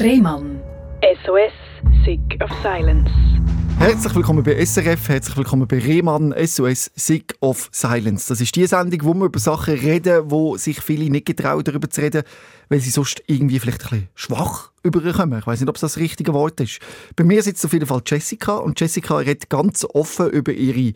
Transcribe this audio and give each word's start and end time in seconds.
Rehmann. 0.00 0.60
SOS, 1.24 1.52
Sick 2.04 2.40
of 2.40 2.50
Silence. 2.62 3.10
Herzlich 3.80 4.14
willkommen 4.14 4.44
bei 4.44 4.64
SRF, 4.64 5.08
herzlich 5.08 5.36
willkommen 5.36 5.66
bei 5.66 5.80
Rehmann, 5.80 6.32
SOS 6.46 6.92
Sick 6.94 7.34
of 7.40 7.68
Silence. 7.72 8.28
Das 8.28 8.40
ist 8.40 8.54
die 8.54 8.64
Sendung, 8.66 9.00
wo 9.02 9.14
wir 9.14 9.26
über 9.26 9.40
Sachen 9.40 9.74
reden, 9.74 10.30
wo 10.30 10.56
sich 10.56 10.80
viele 10.80 11.10
nicht 11.10 11.26
getrauen, 11.26 11.64
darüber 11.64 11.90
zu 11.90 12.00
reden, 12.00 12.22
weil 12.68 12.78
sie 12.78 12.90
sonst 12.90 13.24
irgendwie 13.26 13.58
vielleicht 13.58 13.86
ein 13.86 13.88
bisschen 13.88 14.08
schwach 14.14 14.70
überkommen. 14.84 15.40
Ich 15.40 15.46
weiß 15.48 15.60
nicht, 15.60 15.68
ob 15.68 15.74
das 15.74 15.80
das 15.80 15.96
richtige 15.96 16.32
Wort 16.32 16.60
ist. 16.60 16.78
Bei 17.16 17.24
mir 17.24 17.42
sitzt 17.42 17.64
auf 17.64 17.72
jeden 17.72 17.86
Fall 17.86 18.02
Jessica 18.06 18.54
und 18.54 18.78
Jessica 18.78 19.16
redet 19.16 19.50
ganz 19.50 19.84
offen 19.84 20.30
über 20.30 20.52
ihre 20.52 20.92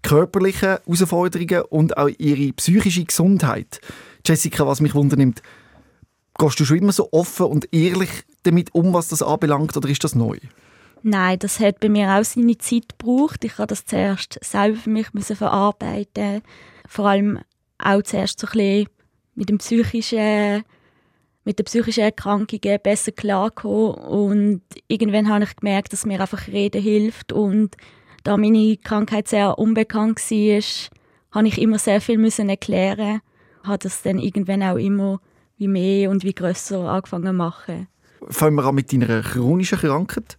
körperlichen 0.00 0.78
Herausforderungen 0.86 1.60
und 1.68 1.98
auch 1.98 2.08
ihre 2.16 2.54
psychische 2.54 3.04
Gesundheit. 3.04 3.80
Jessica, 4.24 4.66
was 4.66 4.80
mich 4.80 4.94
wundernimmt, 4.94 5.42
gehst 6.38 6.60
du 6.60 6.64
schon 6.64 6.78
immer 6.78 6.92
so 6.92 7.08
offen 7.12 7.46
und 7.46 7.72
ehrlich 7.72 8.10
damit 8.42 8.74
um, 8.74 8.92
was 8.92 9.08
das 9.08 9.22
anbelangt, 9.22 9.76
oder 9.76 9.88
ist 9.88 10.04
das 10.04 10.14
neu? 10.14 10.38
Nein, 11.02 11.38
das 11.38 11.60
hat 11.60 11.80
bei 11.80 11.88
mir 11.88 12.10
auch 12.10 12.24
seine 12.24 12.58
Zeit 12.58 12.98
gebraucht. 12.98 13.44
Ich 13.44 13.58
habe 13.58 13.68
das 13.68 13.84
zuerst 13.84 14.38
selber 14.42 14.78
für 14.78 14.90
mich 14.90 15.12
müssen 15.14 15.36
verarbeiten. 15.36 16.42
Vor 16.88 17.06
allem 17.06 17.38
auch 17.78 18.02
zuerst 18.02 18.40
so 18.40 18.46
ein 18.46 18.52
bisschen 18.52 18.88
mit 19.34 19.48
dem 19.48 19.58
psychischen 19.58 20.64
mit 21.44 21.60
den 21.60 21.64
psychischen 21.64 22.02
Erkrankungen 22.02 22.80
besser 22.82 23.12
klarkommen 23.12 23.94
und 23.94 24.62
irgendwann 24.88 25.28
habe 25.28 25.44
ich 25.44 25.54
gemerkt, 25.54 25.92
dass 25.92 26.04
mir 26.04 26.20
einfach 26.20 26.48
Reden 26.48 26.82
hilft 26.82 27.32
und 27.32 27.76
da 28.24 28.36
meine 28.36 28.76
Krankheit 28.78 29.28
sehr 29.28 29.56
unbekannt 29.56 30.18
war, 30.18 30.62
habe 31.30 31.46
ich 31.46 31.60
immer 31.60 31.78
sehr 31.78 32.00
viel 32.00 32.18
müssen 32.18 32.48
erklären. 32.48 33.20
Habe 33.62 33.78
das 33.78 34.02
dann 34.02 34.18
irgendwann 34.18 34.64
auch 34.64 34.76
immer 34.76 35.20
wie 35.56 35.68
mehr 35.68 36.10
und 36.10 36.24
wie 36.24 36.34
grösser 36.34 36.80
angefangen 36.80 37.26
zu 37.26 37.32
machen. 37.32 37.88
Fangen 38.28 38.56
wir 38.56 38.64
an 38.64 38.74
mit 38.74 38.92
deiner 38.92 39.22
chronischen 39.22 39.78
Krankheit. 39.78 40.36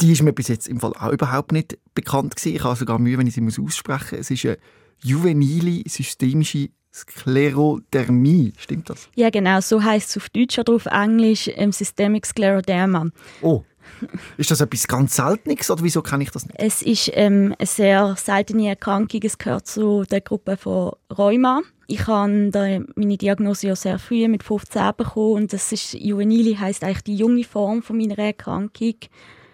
Die 0.00 0.12
ist 0.12 0.22
mir 0.22 0.32
bis 0.32 0.48
jetzt 0.48 0.68
im 0.68 0.80
Fall 0.80 0.92
auch 0.94 1.12
überhaupt 1.12 1.52
nicht 1.52 1.78
bekannt 1.94 2.36
gewesen. 2.36 2.56
Ich 2.56 2.64
habe 2.64 2.76
sogar 2.76 2.98
Mühe, 2.98 3.18
wenn 3.18 3.26
ich 3.26 3.34
sie 3.34 3.62
aussprechen 3.62 4.18
muss. 4.18 4.20
Es 4.20 4.30
ist 4.30 4.44
eine 4.44 4.58
juvenile 5.02 5.82
systemische 5.88 6.70
Sklerodermie. 6.92 8.52
Stimmt 8.58 8.90
das? 8.90 9.08
Ja, 9.14 9.30
genau. 9.30 9.60
So 9.60 9.82
heißt 9.82 10.10
es 10.10 10.16
auf 10.16 10.28
Deutsch 10.30 10.58
oder 10.58 10.74
auf 10.74 10.86
Englisch 10.86 11.50
ähm, 11.54 11.72
Systemic 11.72 12.26
Scleroderma. 12.26 13.08
Oh. 13.40 13.64
Ist 14.36 14.50
das 14.50 14.60
etwas 14.60 14.86
ganz 14.86 15.16
Seltenes 15.16 15.70
oder 15.70 15.82
wieso 15.82 16.02
kenne 16.02 16.24
ich 16.24 16.30
das 16.30 16.46
nicht? 16.46 16.58
Es 16.58 16.82
ist 16.82 17.10
ähm, 17.14 17.54
eine 17.58 17.66
sehr 17.66 18.16
seltene 18.16 18.68
Erkrankung. 18.68 19.20
Es 19.22 19.38
gehört 19.38 19.66
zu 19.66 20.04
der 20.04 20.20
Gruppe 20.20 20.56
von 20.56 20.92
Rheuma. 21.16 21.60
Ich 21.86 22.06
habe 22.06 22.86
meine 22.94 23.16
Diagnose 23.16 23.68
ja 23.68 23.76
sehr 23.76 23.98
früh 23.98 24.26
mit 24.28 24.42
15 24.42 24.92
bekommen 24.96 25.32
und 25.42 25.52
das 25.52 25.72
ist 25.72 25.94
Juvenile 25.94 26.58
heißt 26.58 26.84
eigentlich 26.84 27.02
die 27.02 27.16
junge 27.16 27.44
Form 27.44 27.82
von 27.82 27.98
meiner 27.98 28.18
Erkrankung. 28.18 28.94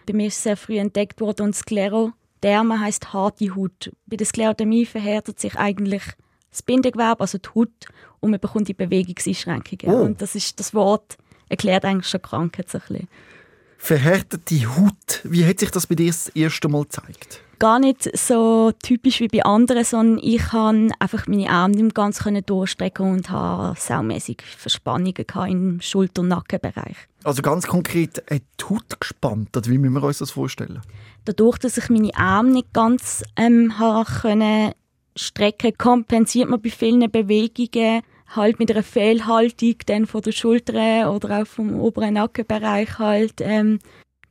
Bei 0.06 0.12
mir 0.12 0.28
ist 0.28 0.36
es 0.36 0.42
sehr 0.44 0.56
früh 0.56 0.78
entdeckt 0.78 1.20
worden 1.20 1.46
und 1.46 1.56
Skleroderma 1.56 2.78
heißt 2.78 3.12
harte 3.12 3.54
Haut. 3.54 3.90
Bei 4.06 4.16
der 4.16 4.26
Sklerodermie 4.26 4.86
verhärtet 4.86 5.40
sich 5.40 5.56
eigentlich 5.56 6.02
das 6.50 6.62
Bindegewebe, 6.62 7.20
also 7.20 7.38
die 7.38 7.48
Haut, 7.54 7.86
und 8.20 8.30
man 8.30 8.40
bekommt 8.40 8.68
die 8.68 8.74
Bewegungseinschränkungen. 8.74 9.94
Oh. 9.94 10.02
Und 10.04 10.22
das 10.22 10.34
ist 10.34 10.58
das 10.60 10.74
Wort 10.74 11.18
erklärt 11.48 11.84
eigentlich 11.84 12.08
schon 12.08 12.22
Krankheit 12.22 12.68
so 12.68 12.78
ein 12.78 12.82
bisschen. 12.88 13.08
Verhärtete 13.80 14.76
Haut, 14.76 15.20
wie 15.22 15.46
hat 15.46 15.60
sich 15.60 15.70
das 15.70 15.86
bei 15.86 15.94
dir 15.94 16.08
das 16.08 16.28
erste 16.30 16.68
Mal 16.68 16.82
gezeigt? 16.82 17.40
Gar 17.60 17.78
nicht 17.78 18.16
so 18.16 18.72
typisch 18.82 19.20
wie 19.20 19.28
bei 19.28 19.44
anderen, 19.44 19.84
sondern 19.84 20.22
ich 20.22 20.48
konnte 20.48 20.94
einfach 20.98 21.26
meine 21.26 21.48
Arme 21.48 21.76
nicht 21.76 21.94
ganz 21.94 22.22
durchstrecken 22.46 23.10
und 23.10 23.30
hatte 23.30 23.80
saumässig 23.80 24.42
Verspannungen 24.42 25.24
im 25.48 25.80
Schulter- 25.80 26.22
und 26.22 26.28
Nackenbereich. 26.28 26.96
Also 27.24 27.40
ganz 27.40 27.66
konkret, 27.66 28.18
hat 28.30 28.42
die 28.60 28.64
Haut 28.64 29.00
gespannt, 29.00 29.56
oder 29.56 29.70
wie 29.70 29.78
müssen 29.78 29.94
wir 29.94 30.02
uns 30.02 30.18
das 30.18 30.32
vorstellen? 30.32 30.82
Dadurch, 31.24 31.58
dass 31.58 31.78
ich 31.78 31.88
meine 31.88 32.14
Arme 32.14 32.50
nicht 32.50 32.72
ganz 32.72 33.22
ähm, 33.36 33.72
können 34.20 34.72
strecken 35.18 35.76
kompensiert 35.76 36.48
man 36.48 36.60
bei 36.60 36.70
vielen 36.70 37.10
Bewegungen 37.10 38.02
halt 38.28 38.58
mit 38.58 38.70
einer 38.70 38.82
Fehlhaltung 38.82 39.76
dann 39.86 40.06
von 40.06 40.22
der 40.22 40.32
Schulter 40.32 41.12
oder 41.12 41.42
auch 41.42 41.46
vom 41.46 41.80
oberen 41.80 42.14
Nackenbereich 42.14 42.98
halt 42.98 43.40
ähm, 43.40 43.78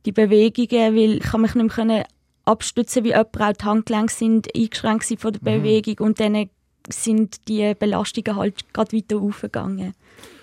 die 0.06 0.12
Bewegungen, 0.12 0.96
weil 0.96 1.16
ich 1.18 1.24
kann 1.24 1.42
mich 1.42 1.54
nicht 1.54 1.76
mehr 1.76 2.06
abstützen 2.44 3.04
wie 3.04 3.08
jemand, 3.08 3.40
auch 3.40 3.52
die 3.52 3.64
Handgelenke 3.64 4.12
sind 4.12 4.48
eingeschränkt 4.54 5.20
von 5.20 5.32
der 5.32 5.40
mhm. 5.40 5.62
Bewegung 5.62 6.06
und 6.06 6.20
dann 6.20 6.48
sind 6.88 7.48
die 7.48 7.74
Belastungen 7.74 8.36
halt 8.36 8.72
gerade 8.72 8.96
weiter 8.96 9.18
aufgegangen. 9.18 9.94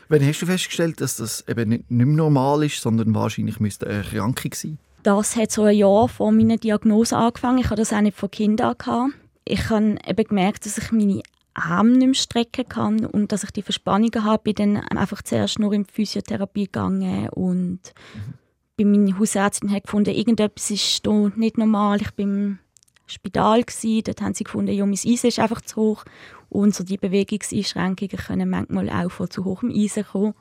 Wann 0.08 0.26
hast 0.26 0.42
du 0.42 0.46
festgestellt, 0.46 1.02
dass 1.02 1.18
das 1.18 1.44
eben 1.48 1.70
nicht, 1.70 1.90
nicht 1.90 2.06
mehr 2.06 2.16
normal 2.16 2.64
ist, 2.64 2.80
sondern 2.80 3.16
wahrscheinlich 3.16 3.60
müsste 3.60 3.88
eine 3.88 4.04
Erkrankung 4.04 4.54
sein? 4.54 4.78
Das 5.02 5.36
hat 5.36 5.52
so 5.52 5.64
ein 5.64 5.76
Jahr 5.76 6.08
vor 6.08 6.32
meiner 6.32 6.58
Diagnose 6.58 7.18
angefangen. 7.18 7.60
Ich 7.60 7.66
hatte 7.66 7.82
das 7.82 7.94
auch 7.94 8.02
nicht 8.02 8.18
von 8.18 8.30
Kindern 8.30 8.76
gehabt. 8.78 9.14
Ich 9.46 9.70
habe 9.70 9.98
eben 10.06 10.24
gemerkt, 10.24 10.66
dass 10.66 10.78
ich 10.78 10.92
meine 10.92 11.22
Arme 11.56 11.92
nicht 11.92 12.06
mehr 12.06 12.14
strecken 12.14 12.68
kann 12.68 13.06
und 13.06 13.32
dass 13.32 13.44
ich 13.44 13.52
die 13.52 13.62
Verspannungen 13.62 14.24
habe. 14.24 14.44
Bin 14.44 14.56
dann 14.56 14.78
einfach 14.78 15.22
zuerst 15.22 15.60
nur 15.60 15.74
in 15.74 15.84
die 15.84 15.92
Physiotherapie 15.92 16.66
gegangen 16.66 17.30
und 17.30 17.80
mhm. 18.14 18.34
bei 18.78 18.86
meiner 18.86 19.18
Hausärztin 19.18 19.72
hat 19.72 19.84
gefunden, 19.84 20.14
irgendetwas 20.14 20.70
ist 20.70 21.06
da 21.08 21.32
nicht 21.36 21.58
normal. 21.58 22.02
Ich 22.02 22.12
bin 22.12 22.30
im 22.30 22.60
Spital 23.08 23.64
gewesen, 23.64 24.04
dort 24.06 24.22
haben 24.22 24.34
sie 24.34 24.44
gefunden, 24.44 24.74
ja, 24.74 24.86
mein 24.86 24.94
Eisen 24.94 25.28
ist 25.28 25.40
einfach 25.40 25.62
zu 25.62 25.76
hoch 25.78 26.06
und 26.50 26.76
so 26.76 26.84
die 26.84 26.98
Bewegungseinschränkungen 26.98 28.18
können 28.18 28.50
manchmal 28.50 28.90
auch 28.90 29.12
von 29.12 29.30
zu 29.30 29.46
hohem 29.46 29.72
Eisen 29.72 30.06
kommen. 30.06 30.34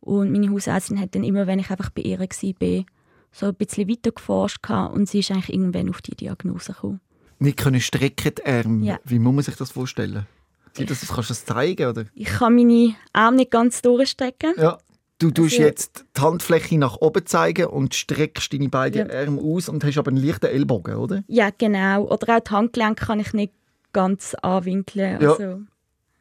Und 0.00 0.32
meine 0.32 0.50
Hausärztin 0.50 1.00
hat 1.00 1.14
dann 1.14 1.24
immer, 1.24 1.46
wenn 1.46 1.58
ich 1.58 1.70
einfach 1.70 1.90
bei 1.90 2.02
ihr 2.02 2.20
war, 2.20 2.84
so 3.32 3.46
ein 3.46 3.54
bisschen 3.54 3.88
weiter 3.88 4.12
geforscht 4.12 4.58
und 4.68 5.08
sie 5.08 5.20
ist 5.20 5.30
eigentlich 5.30 5.52
irgendwann 5.52 5.88
auf 5.88 6.02
die 6.02 6.14
Diagnose 6.14 6.72
gekommen. 6.72 7.00
Nicht 7.38 7.58
können 7.58 7.80
strecken 7.80 8.32
die 8.38 8.44
Arme. 8.44 8.86
Ja. 8.86 9.00
Wie 9.04 9.18
muss 9.18 9.34
man 9.34 9.44
sich 9.44 9.56
das 9.56 9.72
vorstellen? 9.72 10.26
Das, 10.74 11.06
kannst 11.06 11.30
du 11.30 11.34
das 11.34 11.44
zeigen? 11.44 11.86
Oder? 11.86 12.04
Ich 12.14 12.26
kann 12.26 12.56
meine 12.56 12.94
Arme 13.12 13.38
nicht 13.38 13.50
ganz 13.50 13.82
durchstrecken. 13.82 14.54
Ja. 14.56 14.78
Du 15.18 15.30
tust 15.30 15.54
also, 15.54 15.62
jetzt 15.62 16.04
die 16.16 16.20
Handfläche 16.20 16.76
nach 16.76 16.96
oben 16.96 17.24
zeigen 17.24 17.66
und 17.66 17.94
streckst 17.94 18.52
deine 18.52 18.68
beiden 18.68 19.08
ja. 19.08 19.20
Arme 19.20 19.40
aus 19.40 19.68
und 19.68 19.84
hast 19.84 19.96
aber 19.96 20.10
einen 20.10 20.22
leichten 20.22 20.46
Ellbogen, 20.46 20.96
oder? 20.96 21.22
Ja, 21.28 21.50
genau. 21.56 22.04
Oder 22.06 22.36
auch 22.36 22.40
die 22.40 22.50
Handgelenke 22.50 23.06
kann 23.06 23.20
ich 23.20 23.32
nicht 23.32 23.52
ganz 23.92 24.34
anwinkeln. 24.34 25.20
Ja. 25.20 25.30
Also. 25.32 25.60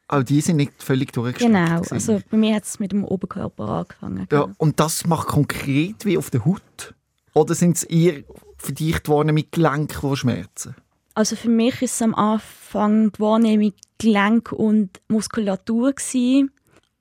Auch 0.08 0.24
die 0.24 0.41
sind 0.41 0.58
nicht 0.58 0.84
völlig 0.84 1.12
durchgestreckt. 1.12 1.53
Genau, 1.53 1.81
also 1.90 2.22
bei 2.30 2.38
mir 2.38 2.56
hat 2.56 2.66
es 2.66 2.80
mit 2.80 2.91
dem 2.91 3.03
Oberkörper 3.03 3.68
angefangen. 3.68 4.28
Ja, 4.31 4.47
und 4.58 4.80
das 4.80 5.08
macht 5.08 5.28
konkret 5.28 6.06
wie 6.06 6.18
auf 6.18 6.30
der 6.30 6.46
Haut? 6.46 6.94
Oder 7.34 7.56
sind 7.56 7.78
es 7.78 7.84
eher 7.84 8.24
verdichtet 8.58 9.08
worden 9.08 9.34
mit 9.34 9.52
Gelenken, 9.52 10.09
die 10.09 10.16
schmerzen? 10.16 10.75
Also 11.13 11.35
für 11.35 11.50
mich 11.50 11.81
ist 11.81 11.96
es 11.96 12.01
am 12.01 12.16
Anfang 12.16 13.12
die 13.12 13.19
Wahrnehmung 13.19 13.74
Gelenk 14.00 14.51
und 14.51 15.00
Muskulatur 15.07 15.94
gewesen. 15.94 16.51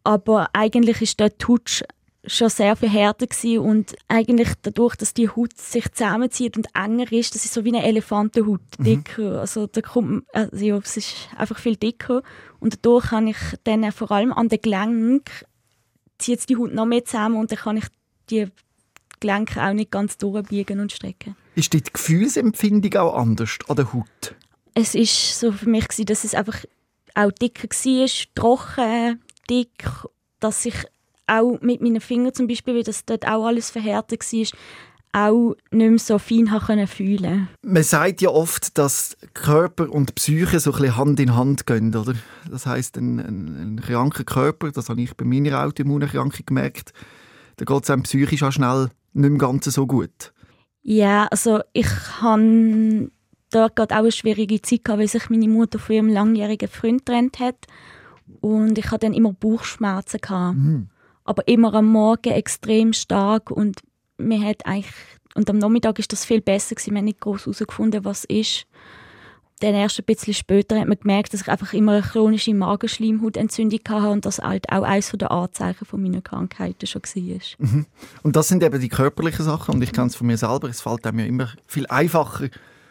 aber 0.05 0.51
eigentlich 0.53 1.01
ist 1.01 1.21
der 1.21 1.37
Touch 1.39 1.83
schon 2.25 2.49
sehr 2.49 2.77
viel 2.77 2.89
härter 2.89 3.27
gewesen 3.27 3.59
und 3.59 3.97
eigentlich 4.09 4.51
dadurch, 4.63 4.95
dass 4.97 5.15
die 5.15 5.29
Haut 5.29 5.57
sich 5.57 5.91
zusammenzieht 5.93 6.57
und 6.57 6.69
enger 6.75 7.11
ist, 7.11 7.35
das 7.35 7.45
ist 7.45 7.55
so 7.55 7.65
wie 7.65 7.75
eine 7.75 7.85
Elefantenhaut, 7.85 8.61
mhm. 8.79 8.85
dicker. 8.85 9.31
Mhm. 9.31 9.39
Also 9.39 9.67
da 9.67 9.81
kommt, 9.81 10.25
also 10.33 10.65
ja, 10.65 10.77
es 10.77 10.97
ist 10.97 11.29
einfach 11.37 11.59
viel 11.59 11.77
dicker 11.77 12.23
und 12.61 12.75
dadurch 12.77 13.07
kann 13.07 13.27
ich 13.27 13.39
dann 13.65 13.91
vor 13.91 14.11
allem 14.13 14.33
an 14.33 14.49
den 14.49 14.61
Gelenk 14.61 15.47
zieht 16.19 16.49
die 16.49 16.57
Haut 16.57 16.73
noch 16.73 16.87
mehr 16.87 17.05
zusammen 17.05 17.37
und 17.37 17.51
dann 17.51 17.59
kann 17.59 17.77
ich 17.77 17.87
die 18.31 18.47
Gelenke 19.19 19.61
auch 19.63 19.73
nicht 19.73 19.91
ganz 19.91 20.17
durchbiegen 20.19 20.79
und 20.79 20.93
strecken. 20.93 21.37
Ist 21.55 21.73
die 21.73 21.83
Gefühlsempfindung 21.83 22.95
auch 22.97 23.15
anders 23.15 23.59
an 23.69 23.77
der 23.77 23.93
Haut? 23.93 24.35
Es 24.75 24.95
ist 24.95 25.39
so 25.39 25.53
für 25.53 25.69
mich 25.69 25.87
gewesen, 25.89 26.07
dass 26.07 26.25
es 26.25 26.35
einfach 26.35 26.65
auch 27.15 27.31
dicker 27.31 27.69
war, 27.69 28.09
trocken, 28.35 29.21
dick, 29.51 29.85
dass 30.41 30.65
ich 30.65 30.75
auch 31.27 31.61
mit 31.61 31.81
meinen 31.83 32.01
Fingern 32.01 32.35
zum 32.35 32.47
Beispiel, 32.47 32.75
weil 32.75 32.83
das 32.83 33.05
dort 33.05 33.27
auch 33.27 33.47
alles 33.47 33.71
verhärtet 33.71 34.21
war, 34.21 34.59
auch 35.15 35.55
nicht 35.71 35.91
mehr 35.91 35.99
so 35.99 36.19
fein 36.19 36.47
können 36.47 36.87
fühlen 36.87 37.49
Man 37.63 37.83
sagt 37.83 38.23
ja 38.23 38.31
oft, 38.31 38.79
dass 38.79 39.17
Körper 39.35 39.91
und 39.91 40.15
Psyche 40.15 40.59
so 40.59 40.73
ein 40.73 40.81
bisschen 40.81 40.97
Hand 40.97 41.21
in 41.21 41.37
Hand 41.37 41.67
gehen, 41.67 41.95
oder? 41.95 42.15
Das 42.51 42.65
heißt, 42.65 42.97
ein, 42.97 43.21
ein, 43.21 43.77
ein 43.77 43.81
kranker 43.81 44.25
Körper, 44.25 44.73
das 44.73 44.89
habe 44.89 45.03
ich 45.03 45.15
bei 45.15 45.27
meiner 45.27 45.63
Autoimmunerkrankung 45.65 46.47
gemerkt, 46.47 46.95
da 47.57 47.67
geht 47.67 47.85
es 47.85 47.91
einem 47.91 48.05
psychisch 48.05 48.43
auch 48.43 48.53
schnell 48.53 48.89
nicht 49.13 49.31
mehr 49.31 49.39
ganz 49.39 49.67
so 49.67 49.87
gut. 49.87 50.33
Ja, 50.83 51.27
also 51.31 51.61
ich 51.73 51.87
habe 52.21 53.11
da 53.51 53.69
gerade 53.69 53.95
auch 53.95 54.01
eine 54.01 54.13
schwierige 54.13 54.61
Zeit 54.63 54.85
gehabt, 54.85 55.01
weil 55.01 55.09
sich 55.09 55.31
meine 55.31 55.49
Mutter 55.49 55.79
von 55.79 55.95
ihrem 55.95 56.09
langjährigen 56.09 56.69
Freund 56.69 57.05
getrennt 57.05 57.39
hat. 57.39 57.67
Und 58.41 58.79
ich 58.79 58.91
hatte 58.91 59.07
dann 59.07 59.15
immer 59.15 59.33
Bauchschmerzen. 59.33 60.21
Gehabt. 60.21 60.57
Mhm. 60.57 60.89
Aber 61.25 61.47
immer 61.47 61.73
am 61.75 61.87
Morgen 61.87 62.33
extrem 62.33 62.93
stark 62.93 63.51
und 63.51 63.81
mir 64.19 64.41
hat 64.45 64.67
eigentlich 64.67 64.95
und 65.35 65.49
am 65.49 65.59
Nachmittag 65.59 65.99
ist 65.99 66.13
das 66.13 66.25
viel 66.25 66.41
besser 66.41 66.75
gewesen. 66.75 66.93
Wir 66.93 66.99
haben 66.99 67.05
nicht 67.07 67.21
groß 67.21 67.47
herausgefunden, 67.47 68.05
was 68.05 68.25
ist. 68.25 68.67
Dann 69.63 69.75
erst 69.75 69.99
ein 69.99 70.05
bisschen 70.05 70.35
später 70.35 70.81
hat 70.81 70.89
man 70.89 70.99
gemerkt, 70.99 71.33
dass 71.33 71.43
ich 71.43 71.49
einfach 71.49 71.73
immer 71.73 71.93
eine 71.93 72.03
chronische 72.03 72.53
Magenschleimhautentzündung 72.55 73.81
hatte 73.89 74.11
und 74.11 74.27
das 74.27 74.39
halt 74.39 74.71
auch 74.71 74.83
eines 74.83 75.11
der 75.13 75.31
Anzeichen 75.31 75.85
von 75.85 76.03
meiner 76.03 76.21
Krankheiten 76.21 76.87
schon 76.87 77.03
war. 77.03 77.41
Mhm. 77.59 77.87
Und 78.23 78.37
das 78.37 78.49
sind 78.49 78.63
eben 78.63 78.81
die 78.81 78.89
körperlichen 78.89 79.45
Sachen 79.45 79.75
und 79.75 79.83
ich 79.83 79.93
kenne 79.93 80.09
es 80.09 80.17
von 80.17 80.27
mir 80.27 80.37
selber, 80.37 80.69
es 80.69 80.81
fällt 80.81 81.07
einem 81.07 81.21
ja 81.21 81.27
immer 81.27 81.49
viel 81.67 81.87
einfacher, 81.87 82.49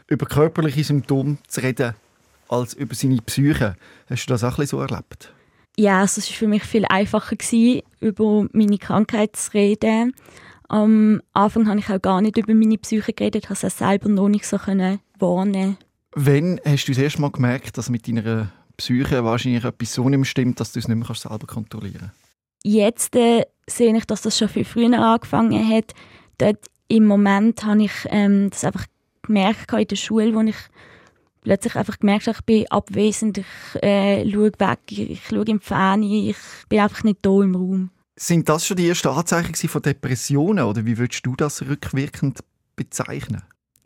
über 0.08 0.26
körperliche 0.26 0.84
Symptome 0.84 1.38
zu 1.48 1.62
reden, 1.62 1.94
als 2.48 2.74
über 2.74 2.96
seine 2.96 3.22
Psyche. 3.22 3.76
Hast 4.10 4.26
du 4.26 4.34
das 4.34 4.44
auch 4.44 4.52
ein 4.52 4.56
bisschen 4.56 4.80
so 4.80 4.82
erlebt? 4.82 5.34
Ja, 5.78 6.02
also 6.02 6.20
es 6.20 6.30
war 6.30 6.36
für 6.36 6.48
mich 6.48 6.64
viel 6.64 6.86
einfacher, 6.86 7.36
gewesen, 7.36 7.82
über 8.00 8.46
meine 8.52 8.78
Krankheit 8.78 9.36
zu 9.36 9.54
reden. 9.54 10.14
Am 10.68 11.22
Anfang 11.34 11.68
habe 11.68 11.80
ich 11.80 11.90
auch 11.90 12.02
gar 12.02 12.22
nicht 12.22 12.38
über 12.38 12.54
meine 12.54 12.78
Psyche 12.78 13.14
geredet, 13.14 13.50
habe 13.50 13.60
es 13.62 13.78
selber 13.78 14.10
noch 14.10 14.30
nicht 14.30 14.46
so 14.46 14.58
wahrnehmen 14.58 15.78
Wann 16.14 16.60
hast 16.66 16.88
du 16.88 16.92
das 16.92 17.02
erste 17.02 17.22
Mal 17.22 17.32
gemerkt, 17.32 17.78
dass 17.78 17.90
mit 17.90 18.08
deiner 18.08 18.52
Psyche 18.78 19.24
wahrscheinlich 19.24 19.64
etwas 19.64 19.94
so 19.94 20.10
nicht 20.10 20.30
stimmt, 20.30 20.60
dass 20.60 20.74
du 20.74 20.80
es 20.80 20.88
nicht 20.88 20.98
mehr 20.98 21.16
selber 21.16 21.48
kontrollieren 21.48 22.12
kannst? 22.12 22.16
Jetzt 22.64 23.16
äh, 23.16 23.46
sehe 23.68 23.96
ich, 23.96 24.06
dass 24.06 24.22
das 24.22 24.38
schon 24.38 24.50
viel 24.50 24.66
früher 24.66 25.00
angefangen 25.00 25.68
hat. 25.68 25.94
Dort 26.38 26.66
Im 26.88 27.06
Moment 27.06 27.64
habe 27.64 27.84
ich 27.84 27.92
ähm, 28.10 28.50
das 28.50 28.64
einfach 28.64 28.86
gemerkt 29.22 29.72
in 29.72 29.88
der 29.88 29.96
Schule, 29.96 30.34
wo 30.36 30.42
ich 30.42 30.56
plötzlich 31.44 31.76
einfach 31.76 32.00
gemerkt 32.00 32.28
habe, 32.28 32.38
ich 32.38 32.46
bin 32.46 32.68
abwesend, 32.70 33.40
ich 33.40 33.84
äh, 33.84 34.30
schaue 34.30 34.52
weg, 34.58 34.80
ich 34.90 35.26
schaue 35.28 35.46
im 35.46 35.62
Fernsehen, 35.62 36.30
ich 36.30 36.38
bin 36.70 36.80
einfach 36.80 37.04
nicht 37.04 37.26
da 37.26 37.42
im 37.42 37.56
Raum. 37.56 37.90
Sind 38.16 38.50
das 38.50 38.68
schon 38.68 38.78
die 38.78 38.90
ersten 38.90 39.08
Anzeichen 39.08 39.56
von 39.70 39.82
Depressionen 39.82 40.66
oder 40.66 40.86
wie 40.86 40.98
würdest 40.98 41.26
du 41.26 41.36
das 41.36 41.62
rückwirkend 41.64 42.40
bezeichnen? 42.76 43.44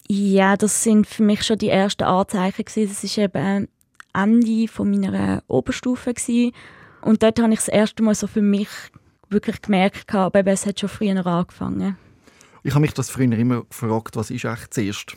Ja, 0.08 0.56
das 0.56 0.84
sind 0.84 1.08
für 1.08 1.24
mich 1.24 1.44
schon 1.44 1.58
die 1.58 1.70
ersten 1.70 2.04
Anzeichen 2.04 2.64
gewesen. 2.64 2.96
Das 3.02 3.18
war 3.18 3.24
eben 3.24 3.68
Ende 4.14 4.68
von 4.68 4.90
meiner 4.90 5.44
Oberstufe 5.48 6.14
gewesen. 6.14 6.54
und 7.02 7.22
dort 7.22 7.40
habe 7.40 7.54
ich 7.54 7.60
das 7.60 7.68
erste 7.68 8.04
Mal 8.04 8.16
so 8.16 8.28
für 8.28 8.42
mich 8.42 8.70
wirklich 9.30 9.62
gemerkt, 9.62 10.14
aber 10.14 10.46
es 10.48 10.66
hat 10.66 10.80
schon 10.80 10.90
früher 10.90 11.26
angefangen. 11.26 11.98
Ich 12.64 12.72
habe 12.72 12.82
mich 12.82 12.94
das 12.94 13.10
früher 13.10 13.32
immer 13.32 13.64
gefragt, 13.64 14.16
was 14.16 14.32
ist 14.32 14.46
echt 14.46 14.74
zuerst? 14.74 15.16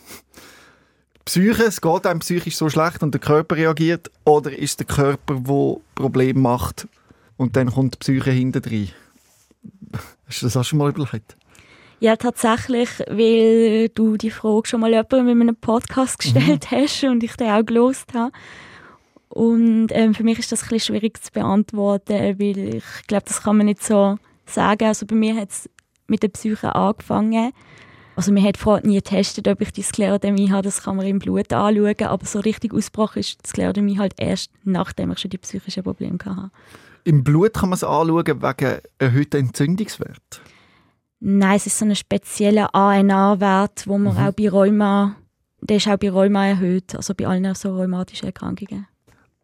Psyche, 1.24 1.64
es 1.64 1.80
geht 1.80 2.06
einem 2.06 2.20
psychisch 2.20 2.56
so 2.56 2.68
schlecht 2.68 3.02
und 3.02 3.12
der 3.12 3.20
Körper 3.20 3.56
reagiert, 3.56 4.10
oder 4.24 4.56
ist 4.56 4.80
der 4.80 4.86
Körper, 4.86 5.34
der 5.34 5.76
Probleme 5.94 6.40
macht 6.40 6.88
und 7.36 7.56
dann 7.56 7.72
kommt 7.72 7.94
die 7.94 7.98
Psyche 7.98 8.30
hinter 8.30 8.60
drin? 8.60 8.90
Hast 10.26 10.42
du 10.42 10.46
das 10.46 10.56
auch 10.58 10.64
schon 10.64 10.78
mal 10.78 10.90
überlegt? 10.90 11.37
Ja, 12.00 12.16
tatsächlich, 12.16 12.90
weil 13.08 13.88
du 13.88 14.16
die 14.16 14.30
Frage 14.30 14.68
schon 14.68 14.80
mal 14.80 14.90
jemandem 14.90 15.28
in 15.28 15.48
einem 15.48 15.56
Podcast 15.56 16.18
gestellt 16.20 16.70
mhm. 16.70 16.76
hast 16.76 17.04
und 17.04 17.24
ich 17.24 17.36
den 17.36 17.50
auch 17.50 17.66
gelost 17.66 18.14
habe. 18.14 18.32
Und 19.28 19.88
ähm, 19.90 20.14
für 20.14 20.22
mich 20.22 20.38
ist 20.38 20.52
das 20.52 20.70
ein 20.70 20.80
schwierig 20.80 21.22
zu 21.22 21.32
beantworten, 21.32 22.38
weil 22.38 22.74
ich 22.76 23.06
glaube, 23.06 23.24
das 23.26 23.42
kann 23.42 23.56
man 23.56 23.66
nicht 23.66 23.82
so 23.82 24.16
sagen. 24.46 24.84
Also 24.86 25.06
bei 25.06 25.16
mir 25.16 25.36
hat 25.36 25.50
es 25.50 25.68
mit 26.06 26.22
der 26.22 26.28
Psyche 26.28 26.74
angefangen. 26.74 27.52
Also 28.16 28.32
man 28.32 28.42
hat 28.42 28.56
vorher 28.56 28.84
nie 28.86 28.96
getestet, 28.96 29.46
ob 29.46 29.60
ich 29.60 29.72
die 29.72 29.82
Sklerodermie 29.82 30.50
habe, 30.50 30.62
das 30.62 30.82
kann 30.82 30.96
man 30.96 31.06
im 31.06 31.20
Blut 31.20 31.52
anschauen, 31.52 31.94
aber 32.00 32.26
so 32.26 32.40
richtig 32.40 32.74
ausgebrochen 32.74 33.20
ist 33.20 33.38
die 33.44 33.48
Sklerodermie 33.48 33.98
halt 33.98 34.14
erst, 34.16 34.50
nachdem 34.64 35.12
ich 35.12 35.18
schon 35.18 35.30
die 35.30 35.38
psychischen 35.38 35.84
Probleme 35.84 36.18
hatte. 36.24 36.50
Im 37.04 37.22
Blut 37.22 37.54
kann 37.54 37.68
man 37.68 37.76
es 37.76 37.84
anschauen 37.84 38.16
wegen 38.26 38.80
erhöhten 38.98 39.36
Entzündungswert? 39.36 40.40
Nein, 41.20 41.56
es 41.56 41.66
ist 41.66 41.78
so 41.78 41.84
ein 41.84 41.96
spezieller 41.96 42.74
ANA-Wert, 42.74 43.86
wo 43.86 43.98
man 43.98 44.14
mhm. 44.14 44.20
auch 44.20 44.32
bei 44.32 44.48
Rheuma, 44.48 45.16
der 45.60 45.78
ist 45.78 45.88
auch 45.88 45.96
bei 45.96 46.10
Rheuma 46.10 46.46
erhöht, 46.46 46.94
also 46.94 47.14
bei 47.14 47.26
allen 47.26 47.54
so 47.54 47.76
rheumatischen 47.76 48.26
Erkrankungen. 48.26 48.86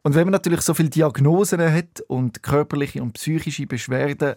Und 0.02 0.14
wenn 0.14 0.24
man 0.24 0.32
natürlich 0.32 0.60
so 0.60 0.74
viele 0.74 0.90
Diagnosen 0.90 1.60
hat 1.60 2.00
und 2.08 2.42
körperliche 2.42 3.02
und 3.02 3.14
psychische 3.14 3.66
Beschwerden, 3.66 4.34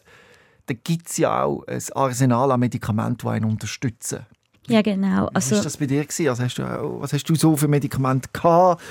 dann 0.65 0.77
gibt 0.83 1.09
es 1.09 1.17
ja 1.17 1.43
auch 1.43 1.63
ein 1.67 1.81
Arsenal 1.93 2.51
an 2.51 2.59
Medikamenten, 2.59 3.19
die 3.21 3.27
einen 3.27 3.45
unterstützen. 3.45 4.25
Ja, 4.67 4.81
genau. 4.81 5.27
Also, 5.27 5.51
was 5.51 5.57
war 5.57 5.63
das 5.63 5.77
bei 5.77 5.85
dir? 5.85 6.05
Also 6.29 6.43
hast 6.43 6.57
du 6.57 6.63
was 6.63 7.13
hast 7.13 7.23
du 7.29 7.35
so 7.35 7.55
für 7.55 7.67
Medikamente 7.67 8.29
gehabt? 8.33 8.81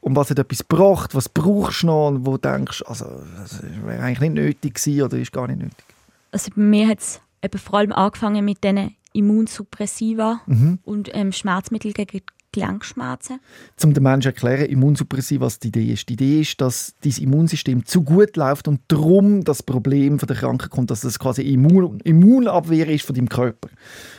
Und 0.00 0.14
was 0.16 0.30
hat 0.30 0.38
etwas 0.38 0.58
gebracht? 0.58 1.14
Was 1.14 1.28
brauchst 1.28 1.82
du 1.82 1.86
noch? 1.86 2.08
Und 2.08 2.26
wo 2.26 2.36
du 2.36 2.48
denkst, 2.48 2.84
also, 2.86 3.06
das 3.38 3.62
wäre 3.62 4.02
eigentlich 4.02 4.20
nicht 4.20 4.34
nötig 4.34 4.74
gewesen 4.74 5.02
oder 5.02 5.18
ist 5.18 5.32
gar 5.32 5.48
nicht 5.48 5.60
nötig? 5.60 5.84
Also 6.30 6.50
bei 6.54 6.62
mir 6.62 6.88
hat 6.88 6.98
es 6.98 7.20
vor 7.56 7.78
allem 7.78 7.92
angefangen 7.92 8.44
mit 8.44 8.64
diesen 8.64 8.96
Immunsuppressiva 9.12 10.40
mhm. 10.46 10.78
und 10.82 11.10
ähm, 11.14 11.32
Schmerzmittel 11.32 11.92
gegen 11.92 12.20
Gelenkschmerzen. 12.54 13.40
Um 13.82 13.94
den 13.94 14.02
Menschen 14.02 14.22
zu 14.22 14.28
erklären, 14.28 14.66
Immunsuppressiv, 14.66 15.40
was 15.40 15.58
die 15.58 15.68
Idee 15.68 15.92
ist. 15.92 16.08
Die 16.08 16.12
Idee 16.14 16.40
ist, 16.40 16.60
dass 16.60 16.94
dein 17.02 17.12
Immunsystem 17.20 17.84
zu 17.84 18.02
gut 18.02 18.36
läuft 18.36 18.68
und 18.68 18.80
darum 18.88 19.42
das 19.42 19.62
Problem 19.62 20.18
von 20.18 20.28
der 20.28 20.36
Krankheit 20.36 20.70
kommt, 20.70 20.90
dass 20.90 21.00
das 21.00 21.18
quasi 21.18 21.42
Immun 21.42 22.00
Immunabwehr 22.00 22.88
ist 22.88 23.04
von 23.04 23.14
deinem 23.14 23.28
Körper. 23.28 23.68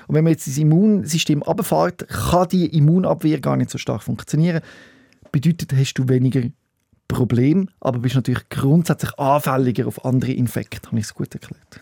Und 0.07 0.15
wenn 0.15 0.25
man 0.25 0.31
jetzt 0.31 0.47
das 0.47 0.57
Immunsystem 0.57 1.43
abfährt, 1.43 2.07
kann 2.09 2.49
die 2.49 2.65
Immunabwehr 2.77 3.39
gar 3.39 3.55
nicht 3.55 3.69
so 3.69 3.77
stark 3.77 4.03
funktionieren. 4.03 4.61
Bedeutet, 5.31 5.73
hast 5.73 5.93
du 5.95 6.07
weniger 6.09 6.41
Probleme, 7.07 7.67
aber 7.79 7.99
bist 7.99 8.15
natürlich 8.15 8.49
grundsätzlich 8.49 9.17
anfälliger 9.17 9.87
auf 9.87 10.03
andere 10.03 10.31
Infekte. 10.31 10.87
Habe 10.87 10.99
ich 10.99 11.05
es 11.05 11.13
gut 11.13 11.33
erklärt? 11.33 11.81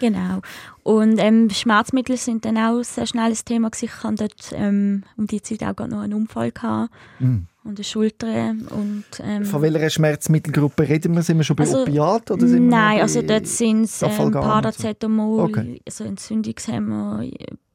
Genau. 0.00 0.40
Und 0.82 1.18
ähm, 1.18 1.50
Schmerzmittel 1.50 2.16
sind 2.16 2.44
dann 2.44 2.56
auch 2.56 2.82
sehr 2.82 3.06
schnell 3.06 3.30
ein 3.30 3.38
Thema 3.44 3.70
gewesen. 3.70 3.84
Ich 3.86 4.04
hatte 4.04 4.14
dort 4.16 4.52
ähm, 4.52 5.04
um 5.16 5.26
die 5.26 5.42
Zeit 5.42 5.62
auch 5.62 5.86
noch 5.86 6.00
einen 6.00 6.14
Unfall 6.14 6.52
gehabt. 6.52 6.92
Mm. 7.18 7.38
Und 7.64 7.76
eine 7.76 7.84
Schulter. 7.84 8.54
Und, 8.70 9.04
ähm, 9.22 9.44
Von 9.44 9.60
welcher 9.60 9.90
Schmerzmittelgruppe 9.90 10.88
reden 10.88 11.14
wir? 11.14 11.22
Sind 11.22 11.36
wir 11.36 11.44
schon 11.44 11.56
bei 11.56 11.64
also, 11.64 11.82
Opiat? 11.82 12.30
Oder 12.30 12.46
sind 12.46 12.68
nein, 12.68 13.00
also 13.02 13.20
dort 13.20 13.46
sind 13.46 13.84
es 13.84 14.00
ähm, 14.00 14.30
Paracetamol, 14.30 15.40
okay. 15.40 15.80
also 15.84 16.04
Entzündungshemmer, 16.04 17.24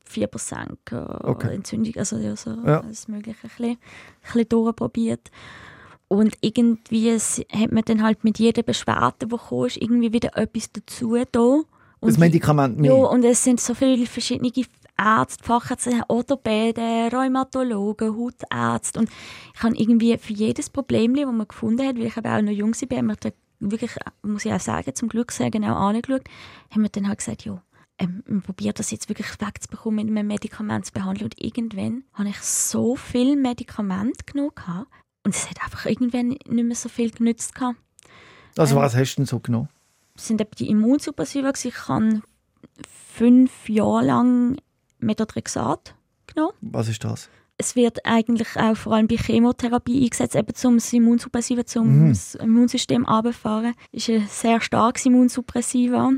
Fiebersenker, 0.03 1.21
okay. 1.23 1.53
Entzündung, 1.53 1.93
also 1.97 2.17
ja, 2.17 2.35
so 2.35 2.51
ja. 2.65 2.79
alles 2.79 3.07
Mögliche 3.07 3.37
ein 3.43 3.49
bisschen, 3.49 3.69
ein 3.69 3.77
bisschen 4.23 4.49
durchprobiert. 4.49 5.29
Und 6.07 6.35
irgendwie 6.41 7.11
hat 7.11 7.71
man 7.71 7.83
dann 7.85 8.03
halt 8.03 8.23
mit 8.23 8.39
jeder 8.39 8.63
Beschwerde, 8.63 9.27
die 9.27 9.35
kam, 9.35 9.67
irgendwie 9.75 10.13
wieder 10.13 10.37
etwas 10.37 10.71
dazu 10.71 11.17
da. 11.31 11.61
Und 12.03 12.11
das 12.11 12.17
Medikament 12.17 12.77
mehr. 12.79 12.91
Ja, 12.91 12.97
und 12.97 13.23
es 13.23 13.44
sind 13.44 13.59
so 13.59 13.73
viele 13.73 14.05
verschiedene 14.05 14.51
Ärzte, 14.97 15.44
Fachärzte, 15.44 16.03
Orthopäden, 16.07 17.09
Rheumatologen, 17.09 18.15
Hautärzte. 18.15 19.00
Und 19.00 19.09
ich 19.55 19.63
habe 19.63 19.75
irgendwie 19.75 20.17
für 20.17 20.33
jedes 20.33 20.69
Problem, 20.69 21.15
das 21.15 21.25
man 21.25 21.47
gefunden 21.47 21.88
hat, 21.88 21.97
weil 21.97 22.07
ich 22.07 22.17
auch 22.17 22.41
noch 22.41 22.51
jung 22.51 22.73
war, 22.73 22.97
haben 22.97 23.07
wir 23.07 23.15
da 23.15 23.29
wirklich, 23.59 23.91
muss 24.21 24.45
ich 24.45 24.53
auch 24.53 24.59
sagen, 24.59 24.94
zum 24.94 25.09
Glück 25.09 25.31
sehr 25.31 25.50
genau 25.50 25.75
angeschaut, 25.75 26.23
haben 26.71 26.83
wir 26.83 26.89
dann 26.89 27.07
halt 27.07 27.19
gesagt, 27.19 27.45
ja, 27.45 27.62
ähm, 27.98 28.24
man 28.27 28.41
probiert 28.41 28.79
das 28.79 28.91
jetzt 28.91 29.10
wirklich 29.10 29.27
wegzubekommen 29.39 30.05
mit 30.05 30.17
einem 30.17 30.27
Medikament 30.27 30.86
zu 30.86 30.93
behandeln. 30.93 31.25
Und 31.25 31.41
irgendwann 31.41 32.03
habe 32.13 32.29
ich 32.29 32.39
so 32.39 32.95
viel 32.95 33.36
Medikament 33.36 34.27
genommen 34.27 34.51
und 35.25 35.36
es 35.36 35.50
hat 35.50 35.63
einfach 35.63 35.86
irgendwann 35.86 36.29
nicht 36.29 36.48
mehr 36.48 36.75
so 36.75 36.89
viel 36.89 37.12
genützt. 37.12 37.53
Also 38.57 38.75
ähm, 38.75 38.81
was 38.81 38.95
hast 38.95 39.13
du 39.13 39.22
denn 39.22 39.25
so 39.25 39.39
genommen? 39.39 39.69
Sind 40.15 40.41
eben 40.41 40.51
die 40.58 40.70
Immunsuppressiva. 40.70 41.51
Ich 41.63 41.88
habe 41.88 42.22
fünf 43.13 43.70
Jahre 43.70 44.05
lang 44.05 44.58
Methotrexat 45.00 45.96
genommen. 46.27 46.53
Was 46.62 46.88
ist 46.88 47.03
das? 47.03 47.29
Es 47.58 47.75
wird 47.75 48.05
eigentlich 48.05 48.55
auch 48.58 48.75
vor 48.75 48.93
allem 48.93 49.08
bei 49.08 49.15
Chemotherapie 49.15 50.03
eingesetzt, 50.03 50.36
eben 50.36 50.53
zum 50.55 50.79
Immunsuppressiva, 50.91 51.65
zum 51.65 52.08
mhm. 52.08 52.17
Immunsystem 52.39 53.05
runterfahren. 53.05 53.74
Ist 53.91 54.10
ein 54.10 54.27
sehr 54.27 54.60
starkes 54.60 55.05
Immunsuppressiva. 55.05 56.12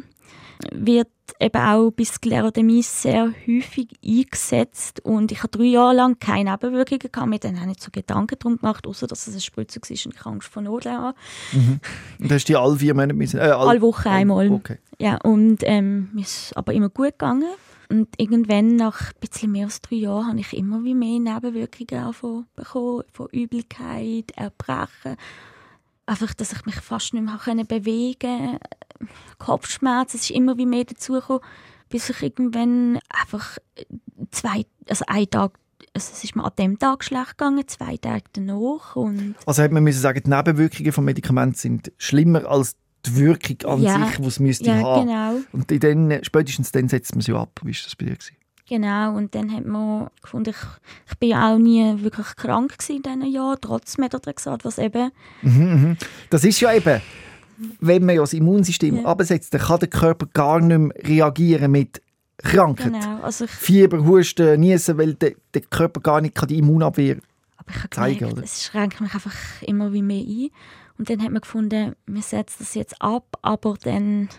Wird 0.71 1.07
eben 1.39 1.61
auch 1.61 1.91
bei 1.91 2.03
Sklerodermie 2.03 2.83
sehr 2.83 3.33
häufig 3.47 3.89
eingesetzt 4.05 5.01
und 5.03 5.31
ich 5.31 5.39
habe 5.39 5.49
drei 5.49 5.65
Jahre 5.65 5.95
lang 5.95 6.19
keine 6.19 6.51
Nebenwirkungen 6.51 7.11
gehabt. 7.11 7.29
Mir 7.29 7.39
dann 7.39 7.57
auch 7.57 7.65
nicht 7.65 7.81
so 7.81 7.91
Gedanken 7.91 8.37
darum 8.39 8.57
gemacht, 8.57 8.87
außer 8.87 9.07
dass 9.07 9.27
es 9.27 9.35
ein 9.35 9.41
Spritzer 9.41 9.81
ist 9.89 10.05
und 10.05 10.15
ich 10.15 10.25
Angst 10.25 10.47
vor 10.47 10.61
Not 10.61 10.85
habe. 10.85 11.15
Mhm. 11.51 11.79
Und 12.19 12.31
hast 12.31 12.47
du 12.47 12.53
die 12.53 12.57
alle 12.57 12.77
vier 12.77 12.93
Monate 12.93 13.13
müssen? 13.13 13.39
Äh, 13.39 13.43
alle, 13.43 13.69
alle 13.69 13.81
Woche 13.81 14.09
einmal. 14.09 14.51
Okay. 14.51 14.77
Ja, 14.99 15.17
und 15.23 15.57
ähm, 15.63 16.09
mir 16.13 16.21
ist 16.21 16.55
aber 16.55 16.73
immer 16.73 16.89
gut 16.89 17.11
gegangen. 17.11 17.49
Und 17.89 18.09
irgendwann, 18.17 18.77
nach 18.77 19.11
ein 19.11 19.19
bisschen 19.19 19.51
mehr 19.51 19.65
als 19.65 19.81
drei 19.81 19.97
Jahren, 19.97 20.29
habe 20.29 20.39
ich 20.39 20.53
immer 20.57 20.83
wie 20.83 20.95
mehr 20.95 21.19
Nebenwirkungen 21.19 22.15
bekommen, 22.55 23.03
von 23.11 23.27
Übelkeit, 23.31 24.31
Erbrechen. 24.35 25.17
Einfach, 26.07 26.33
dass 26.33 26.53
ich 26.53 26.65
mich 26.65 26.75
fast 26.75 27.13
nicht 27.13 27.23
mehr 27.23 27.65
bewegen 27.65 28.19
konnte 28.19 28.59
Kopfschmerzen, 29.37 30.17
es 30.17 30.29
ist 30.29 30.31
immer 30.31 30.57
wie 30.57 30.65
mehr 30.65 30.85
dazugekommen, 30.85 31.41
bis 31.89 32.09
ich 32.09 32.21
irgendwann 32.21 32.99
einfach 33.09 33.57
zwei, 34.31 34.65
also 34.87 35.05
einen 35.07 35.29
Tag 35.29 35.59
also 35.93 36.11
es 36.11 36.23
ist 36.25 36.35
mir 36.35 36.43
an 36.43 36.51
dem 36.57 36.77
Tag 36.77 37.05
schlecht 37.05 37.37
gegangen, 37.37 37.65
zwei 37.67 37.95
Tage 37.95 38.23
danach. 38.33 38.97
Und 38.97 39.35
also 39.45 39.63
hätte 39.63 39.73
man 39.73 39.83
müssen 39.83 40.01
sagen, 40.01 40.21
die 40.25 40.29
Nebenwirkungen 40.29 40.91
von 40.91 41.05
Medikamenten 41.05 41.55
sind 41.55 41.91
schlimmer 41.97 42.45
als 42.45 42.75
die 43.05 43.15
Wirkung 43.15 43.61
an 43.65 43.81
ja, 43.81 44.05
sich, 44.05 44.17
die 44.17 44.27
es 44.27 44.39
müsste 44.39 44.65
ja, 44.65 44.75
haben. 44.75 45.07
Genau. 45.07 45.41
Und 45.53 45.71
in 45.71 45.79
den, 45.79 46.23
spätestens 46.23 46.71
dann 46.71 46.89
setzt 46.89 47.15
man 47.15 47.21
sie 47.21 47.33
ab. 47.33 47.61
Wie 47.63 47.73
war 47.73 47.81
das 47.83 47.95
bei 47.95 48.05
dir? 48.05 48.17
Genau, 48.67 49.15
und 49.15 49.35
dann 49.35 49.51
hat 49.51 49.65
man 49.65 50.07
gefunden, 50.21 50.49
ich, 50.49 51.11
ich 51.11 51.17
bin 51.19 51.29
ja 51.29 51.53
auch 51.53 51.57
nie 51.59 52.01
wirklich 52.01 52.35
krank 52.35 52.77
gewesen 52.77 52.95
in 52.97 53.03
diesen 53.03 53.31
Jahren, 53.31 53.57
trotz 53.61 53.97
Methotrexat, 53.99 54.65
was 54.65 54.79
eben... 54.79 55.11
Mhm, 55.43 55.63
mhm. 55.63 55.97
Das 56.31 56.43
ist 56.43 56.59
ja 56.61 56.73
eben, 56.73 56.99
wenn 57.79 58.05
man 58.05 58.15
ja 58.15 58.21
das 58.21 58.33
Immunsystem 58.33 58.97
Ja. 58.97 59.05
absetzt, 59.05 59.53
dann 59.53 59.61
kann 59.61 59.79
der 59.79 59.89
Körper 59.89 60.25
gar 60.33 60.59
nicht 60.59 60.77
mehr 60.79 60.91
reagieren 61.07 61.71
mit 61.71 62.01
Krankheit. 62.37 62.91
Genau, 62.93 63.21
also 63.21 63.45
Fieber, 63.47 64.03
Husten, 64.03 64.59
Niesen, 64.59 64.97
weil 64.97 65.13
der, 65.13 65.33
der 65.53 65.61
Körper 65.61 66.01
gar 66.01 66.21
nicht 66.21 66.33
kann 66.33 66.47
die 66.47 66.57
Immunabwehr 66.57 67.17
aber 67.57 67.69
ich 67.69 67.77
habe 67.77 67.89
zeigen, 67.89 68.17
gemerkt, 68.19 68.37
oder? 68.37 68.43
es 68.45 68.63
schränkt 68.63 69.01
mich 69.01 69.13
einfach 69.13 69.35
immer 69.61 69.93
wie 69.93 70.01
mehr 70.01 70.23
ein. 70.23 70.49
Und 70.97 71.09
dann 71.09 71.21
hat 71.21 71.31
man 71.31 71.41
gefunden, 71.41 71.95
wir 72.05 72.21
setzen 72.21 72.57
das 72.59 72.73
jetzt 72.73 73.01
ab, 73.01 73.37
aber 73.41 73.75
dann 73.83 74.29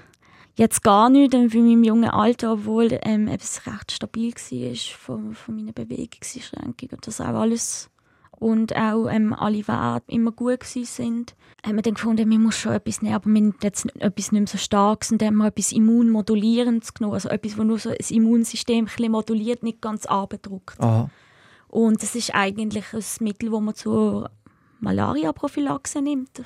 jetzt 0.56 0.82
gar 0.82 1.08
nicht, 1.10 1.32
denn 1.32 1.48
bei 1.50 1.58
meinem 1.58 1.84
jungen 1.84 2.10
Alter, 2.10 2.54
obwohl 2.54 2.98
ähm, 3.02 3.28
es 3.28 3.66
recht 3.66 3.92
stabil 3.92 4.32
war 4.32 4.98
von, 4.98 5.34
von 5.34 5.56
meiner 5.56 5.72
Bewegungseinschränkung 5.72 6.88
und 6.92 7.06
das 7.06 7.20
auch 7.20 7.26
alles 7.26 7.90
und 8.38 8.76
auch 8.76 9.06
ähm, 9.08 9.32
alle 9.32 9.66
Werte 9.66 10.12
immer 10.12 10.32
gut 10.32 10.64
sind, 10.64 11.34
haben 11.64 11.76
wir 11.76 11.82
dann 11.82 11.94
gefunden, 11.94 12.30
wir 12.30 12.38
muss 12.38 12.56
schon 12.56 12.72
etwas 12.72 13.02
nehmen, 13.02 13.14
aber 13.14 13.30
wir 13.30 13.40
haben 13.40 13.54
jetzt 13.62 13.86
etwas 13.96 14.32
nicht 14.32 14.40
mehr 14.40 14.46
so 14.46 14.58
stark 14.58 15.06
und 15.10 15.20
dann 15.20 15.28
haben 15.28 15.36
wir 15.36 15.46
etwas 15.46 15.72
Immunmodulierendes 15.72 16.94
genommen, 16.94 17.14
also 17.14 17.28
etwas, 17.28 17.56
wo 17.58 17.64
nur 17.64 17.78
so 17.78 17.92
das 17.94 18.10
Immunsystem 18.10 18.88
ein 18.98 19.10
moduliert, 19.10 19.62
nicht 19.62 19.80
ganz 19.80 20.06
abdruckt. 20.06 20.80
Aha. 20.80 21.10
Und 21.68 22.02
das 22.02 22.14
ist 22.14 22.34
eigentlich 22.34 22.92
ein 22.92 23.02
Mittel, 23.20 23.50
das 23.50 23.60
man 23.60 23.74
zur 23.74 24.30
Malaria-Prophylaxe 24.80 26.00
nimmt. 26.00 26.42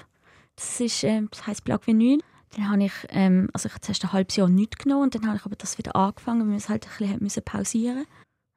Das, 0.56 0.80
ist, 0.80 1.04
ähm, 1.04 1.28
das 1.30 1.46
heisst 1.46 1.64
Plaquenil. 1.64 2.20
Dann 2.56 2.68
habe 2.70 2.84
ich, 2.84 2.92
ähm, 3.10 3.48
also 3.52 3.68
ich 3.68 3.78
zuerst 3.80 4.04
ein 4.04 4.12
halbes 4.12 4.36
Jahr 4.36 4.48
nichts 4.48 4.78
genommen 4.78 5.04
und 5.04 5.14
dann 5.14 5.26
habe 5.26 5.36
ich 5.36 5.44
aber 5.46 5.56
das 5.56 5.78
wieder 5.78 5.94
angefangen, 5.94 6.42
weil 6.42 6.50
wir 6.50 6.56
es 6.56 6.68
halt 6.68 6.86
ein 7.00 7.18
bisschen 7.20 7.44
pausieren 7.44 8.06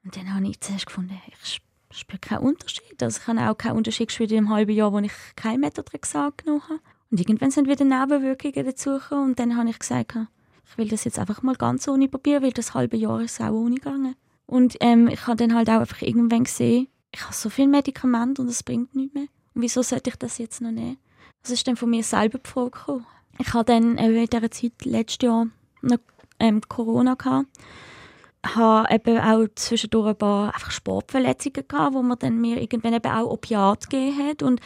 Und 0.03 0.17
dann 0.17 0.33
habe 0.33 0.47
ich 0.47 0.59
zuerst 0.61 0.87
gefunden, 0.87 1.19
ich 1.27 1.35
sp- 1.45 1.63
spüre 1.91 2.19
keinen 2.19 2.39
Unterschied. 2.39 3.01
Also 3.03 3.19
ich 3.21 3.27
habe 3.27 3.49
auch 3.49 3.57
keinen 3.57 3.77
Unterschied 3.77 4.07
gespürt 4.07 4.31
in 4.31 4.37
dem 4.37 4.49
halben 4.49 4.71
Jahr, 4.71 4.91
wo 4.91 4.99
ich 4.99 5.13
kein 5.35 5.59
Methotrexat 5.59 6.39
genommen 6.39 6.63
habe. 6.63 6.79
Und 7.11 7.19
irgendwann 7.19 7.51
sind 7.51 7.67
wieder 7.67 7.85
Nebenwirkungen 7.85 8.65
dazugekommen 8.65 9.29
und 9.29 9.39
dann 9.39 9.55
habe 9.55 9.69
ich 9.69 9.77
gesagt, 9.77 10.17
ich 10.65 10.77
will 10.77 10.87
das 10.87 11.03
jetzt 11.03 11.19
einfach 11.19 11.43
mal 11.43 11.55
ganz 11.55 11.87
ohne 11.87 12.07
probieren, 12.07 12.41
weil 12.41 12.51
das 12.51 12.73
halbe 12.73 12.97
Jahr 12.97 13.21
ist 13.21 13.39
auch 13.39 13.51
ohne 13.51 13.75
gegangen. 13.75 14.15
Und 14.47 14.75
ähm, 14.79 15.07
ich 15.07 15.27
habe 15.27 15.37
dann 15.37 15.53
halt 15.53 15.69
auch 15.69 15.81
einfach 15.81 16.01
irgendwann 16.01 16.45
gesehen, 16.45 16.87
ich 17.11 17.23
habe 17.23 17.33
so 17.33 17.51
viel 17.51 17.67
Medikament 17.67 18.39
und 18.39 18.47
es 18.47 18.63
bringt 18.63 18.95
nichts 18.95 19.13
mehr. 19.13 19.27
Und 19.53 19.61
wieso 19.61 19.83
sollte 19.83 20.09
ich 20.09 20.15
das 20.15 20.39
jetzt 20.39 20.61
noch 20.61 20.71
nehmen? 20.71 20.97
Das 21.43 21.51
ist 21.51 21.67
dann 21.67 21.75
von 21.75 21.91
mir 21.91 22.03
selber 22.03 22.39
die 22.39 22.49
Frage 22.49 22.71
gekommen. 22.71 23.05
Ich 23.39 23.53
hatte 23.53 23.73
dann 23.73 23.97
in 23.97 24.25
dieser 24.25 24.51
Zeit 24.51 24.73
letztes 24.83 25.25
Jahr 25.27 25.47
noch 25.81 25.97
ähm, 26.39 26.61
Corona 26.67 27.15
gehabt. 27.15 27.47
habe 28.45 28.93
eben 28.93 29.17
auch 29.19 29.47
zwischendurch 29.55 30.09
ein 30.09 30.15
paar 30.17 30.53
einfach 30.53 30.71
Sportverletzungen 30.71 31.63
gehabt, 31.67 31.93
wo 31.95 32.01
man 32.01 32.19
dann 32.19 32.39
mir 32.41 32.61
irgendwann 32.61 32.93
eben 32.93 33.11
auch 33.11 33.31
Opiat 33.31 33.89
gegeben 33.89 34.27
hat 34.27 34.43
und 34.43 34.59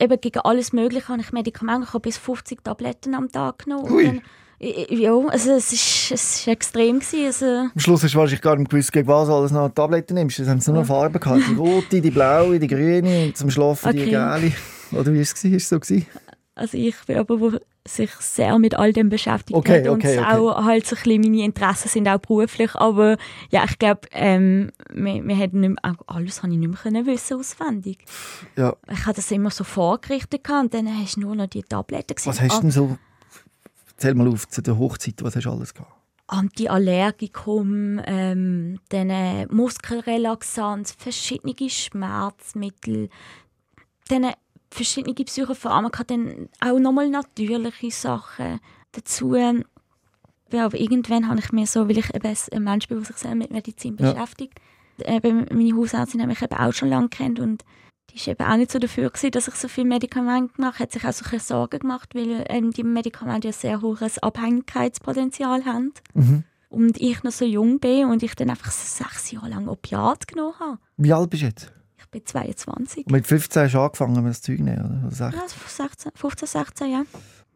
eben 0.00 0.20
gegen 0.20 0.40
alles 0.40 0.72
Mögliche 0.72 1.08
habe 1.08 1.20
ich 1.22 1.32
Medikamente, 1.32 1.86
ich 1.86 1.94
habe 1.94 2.00
bis 2.00 2.18
50 2.18 2.62
Tabletten 2.64 3.14
am 3.14 3.30
Tag 3.30 3.64
genommen. 3.64 3.90
Ui. 3.90 4.22
ja, 4.60 5.12
also 5.28 5.52
es 5.52 5.72
ist, 5.72 6.10
es 6.12 6.36
ist 6.40 6.48
extrem 6.48 6.98
gewesen. 6.98 7.26
Also, 7.26 7.46
Am 7.74 7.78
Schluss 7.80 8.02
hast 8.02 8.14
du 8.14 8.18
wahrscheinlich 8.18 8.42
gar 8.42 8.56
nicht 8.56 8.70
gewusst, 8.70 8.92
gegen 8.92 9.06
was 9.08 9.28
alles 9.28 9.52
noch 9.52 9.68
Tabletten 9.70 10.14
nimmst. 10.14 10.38
Es 10.40 10.48
haben 10.48 10.60
nur 10.66 10.76
noch 10.82 10.86
Farben 10.86 11.20
gehabt. 11.20 11.42
Die 11.48 11.54
rote, 11.54 12.00
die 12.00 12.10
blaue, 12.10 12.58
die 12.58 12.66
grüne 12.66 13.32
zum 13.34 13.50
Schlafen 13.50 13.92
die 13.92 14.02
Okay. 14.02 14.10
gelbe. 14.10 14.52
Oder 14.92 15.12
wie 15.12 15.16
war 15.16 15.22
es? 15.22 15.32
Ist 15.32 15.44
es 15.44 15.68
so? 15.68 15.78
Gewesen? 15.80 16.06
Also 16.54 16.78
ich 16.78 16.94
bin 17.06 17.18
aber, 17.18 17.40
wo 17.40 17.52
sich 17.86 18.10
sehr 18.12 18.58
mit 18.58 18.74
all 18.76 18.92
dem 18.92 19.08
beschäftigt 19.08 19.56
Okay, 19.56 19.80
hat 19.80 19.88
und 19.88 19.98
okay, 19.98 20.18
okay. 20.18 20.26
auch 20.26 20.64
halt 20.64 20.86
so 20.86 20.96
ein 20.96 21.02
bisschen 21.02 21.20
meine 21.20 21.44
Interessen 21.44 21.88
sind 21.88 22.08
auch 22.08 22.18
beruflich, 22.18 22.74
aber 22.76 23.16
ja, 23.50 23.64
ich 23.64 23.78
glaube, 23.78 24.02
ähm, 24.12 24.70
wir, 24.92 25.26
wir 25.26 25.36
hätten 25.36 25.60
nicht 25.60 25.70
mehr, 25.82 25.96
alles 26.06 26.42
habe 26.42 26.52
ich 26.52 26.58
nicht 26.58 26.68
mehr 26.68 26.78
können 26.78 27.06
wissen 27.06 27.38
auswendig. 27.38 28.04
Ja. 28.56 28.74
Ich 28.90 29.04
hatte 29.04 29.16
das 29.16 29.30
immer 29.30 29.50
so 29.50 29.64
vorgerichtet 29.64 30.44
gehabt 30.44 30.64
und 30.64 30.74
dann 30.74 30.98
hast 30.98 31.16
du 31.16 31.20
nur 31.20 31.34
noch 31.34 31.46
die 31.46 31.62
Tabletten 31.62 32.14
gesehen. 32.14 32.32
Was 32.32 32.40
hast 32.40 32.56
du 32.56 32.60
denn 32.62 32.70
so... 32.70 32.98
Erzähl 33.96 34.14
mal 34.14 34.28
auf, 34.28 34.48
zu 34.48 34.62
der 34.62 34.78
Hochzeit, 34.78 35.22
was 35.22 35.36
hast 35.36 35.44
du 35.44 35.50
alles 35.50 35.74
gehabt? 35.74 35.92
Antiallergikum, 36.26 38.00
ähm, 38.06 38.80
dann 38.88 39.10
äh, 39.10 39.46
Muskelrelaxanz, 39.46 40.92
verschiedene 40.92 41.54
Schmerzmittel, 41.68 43.10
dann 44.08 44.24
äh, 44.24 44.32
verschiedene 44.74 45.14
Psychopharmaka, 45.14 46.04
dann 46.04 46.48
auch 46.60 46.78
nochmal 46.78 47.08
natürliche 47.08 47.90
Sachen 47.90 48.60
dazu. 48.92 49.34
ähm, 49.34 49.64
Ja, 50.52 50.66
aber 50.66 50.78
irgendwann 50.78 51.26
habe 51.28 51.40
ich 51.40 51.52
mir 51.52 51.66
so, 51.66 51.88
weil 51.88 51.98
ich 51.98 52.14
eben 52.14 52.26
ein 52.52 52.62
Mensch 52.64 52.86
bin, 52.88 52.98
der 52.98 53.06
sich 53.06 53.16
sehr 53.16 53.34
mit 53.34 53.50
Medizin 53.50 53.96
Ja. 53.98 54.12
beschäftigt, 54.12 54.58
eben 55.04 55.46
meine 55.52 55.74
Hausärztin 55.76 56.20
hat 56.20 56.28
mich 56.28 56.42
eben 56.42 56.54
auch 56.56 56.72
schon 56.72 56.90
lange 56.90 57.08
kennt 57.08 57.40
und 57.40 57.64
die 58.10 58.16
ist 58.16 58.28
eben 58.28 58.44
auch 58.46 58.56
nicht 58.56 58.70
so 58.70 58.78
dafür 58.78 59.10
gewesen, 59.10 59.30
dass 59.32 59.48
ich 59.48 59.54
so 59.54 59.66
viel 59.66 59.84
Medikamente 59.84 60.60
mache. 60.60 60.80
Hat 60.80 60.92
sich 60.92 61.04
auch 61.04 61.12
so 61.12 61.24
ein 61.32 61.40
Sorgen 61.40 61.80
gemacht, 61.80 62.14
weil 62.14 62.44
ähm, 62.48 62.70
die 62.70 62.84
Medikamente 62.84 63.48
ja 63.48 63.52
sehr 63.52 63.80
hohes 63.80 64.18
Abhängigkeitspotenzial 64.22 65.64
haben. 65.64 65.92
Mhm. 66.14 66.44
Und 66.68 67.00
ich 67.00 67.22
noch 67.22 67.32
so 67.32 67.44
jung 67.44 67.78
bin 67.80 68.06
und 68.06 68.22
ich 68.22 68.34
dann 68.34 68.50
einfach 68.50 68.70
sechs 68.70 69.30
Jahre 69.30 69.48
lang 69.48 69.68
Opiat 69.68 70.26
genommen 70.28 70.54
habe. 70.60 70.78
Wie 70.96 71.12
alt 71.12 71.30
bist 71.30 71.42
du 71.42 71.46
jetzt? 71.46 71.72
Bin 72.14 72.24
22. 72.24 73.06
Und 73.06 73.12
mit 73.12 73.26
15 73.26 73.62
hast 73.64 73.74
du 73.74 73.80
angefangen, 73.80 74.22
mit 74.22 74.30
das 74.30 74.40
Zeug 74.40 74.58
zu 74.58 74.62
nehmen, 74.62 74.78
oder? 74.78 75.08
oder 75.08 75.36
Ja, 75.36 75.48
16? 75.48 75.58
16, 75.66 76.12
15, 76.14 76.48
16, 76.48 76.92
ja. 76.92 77.02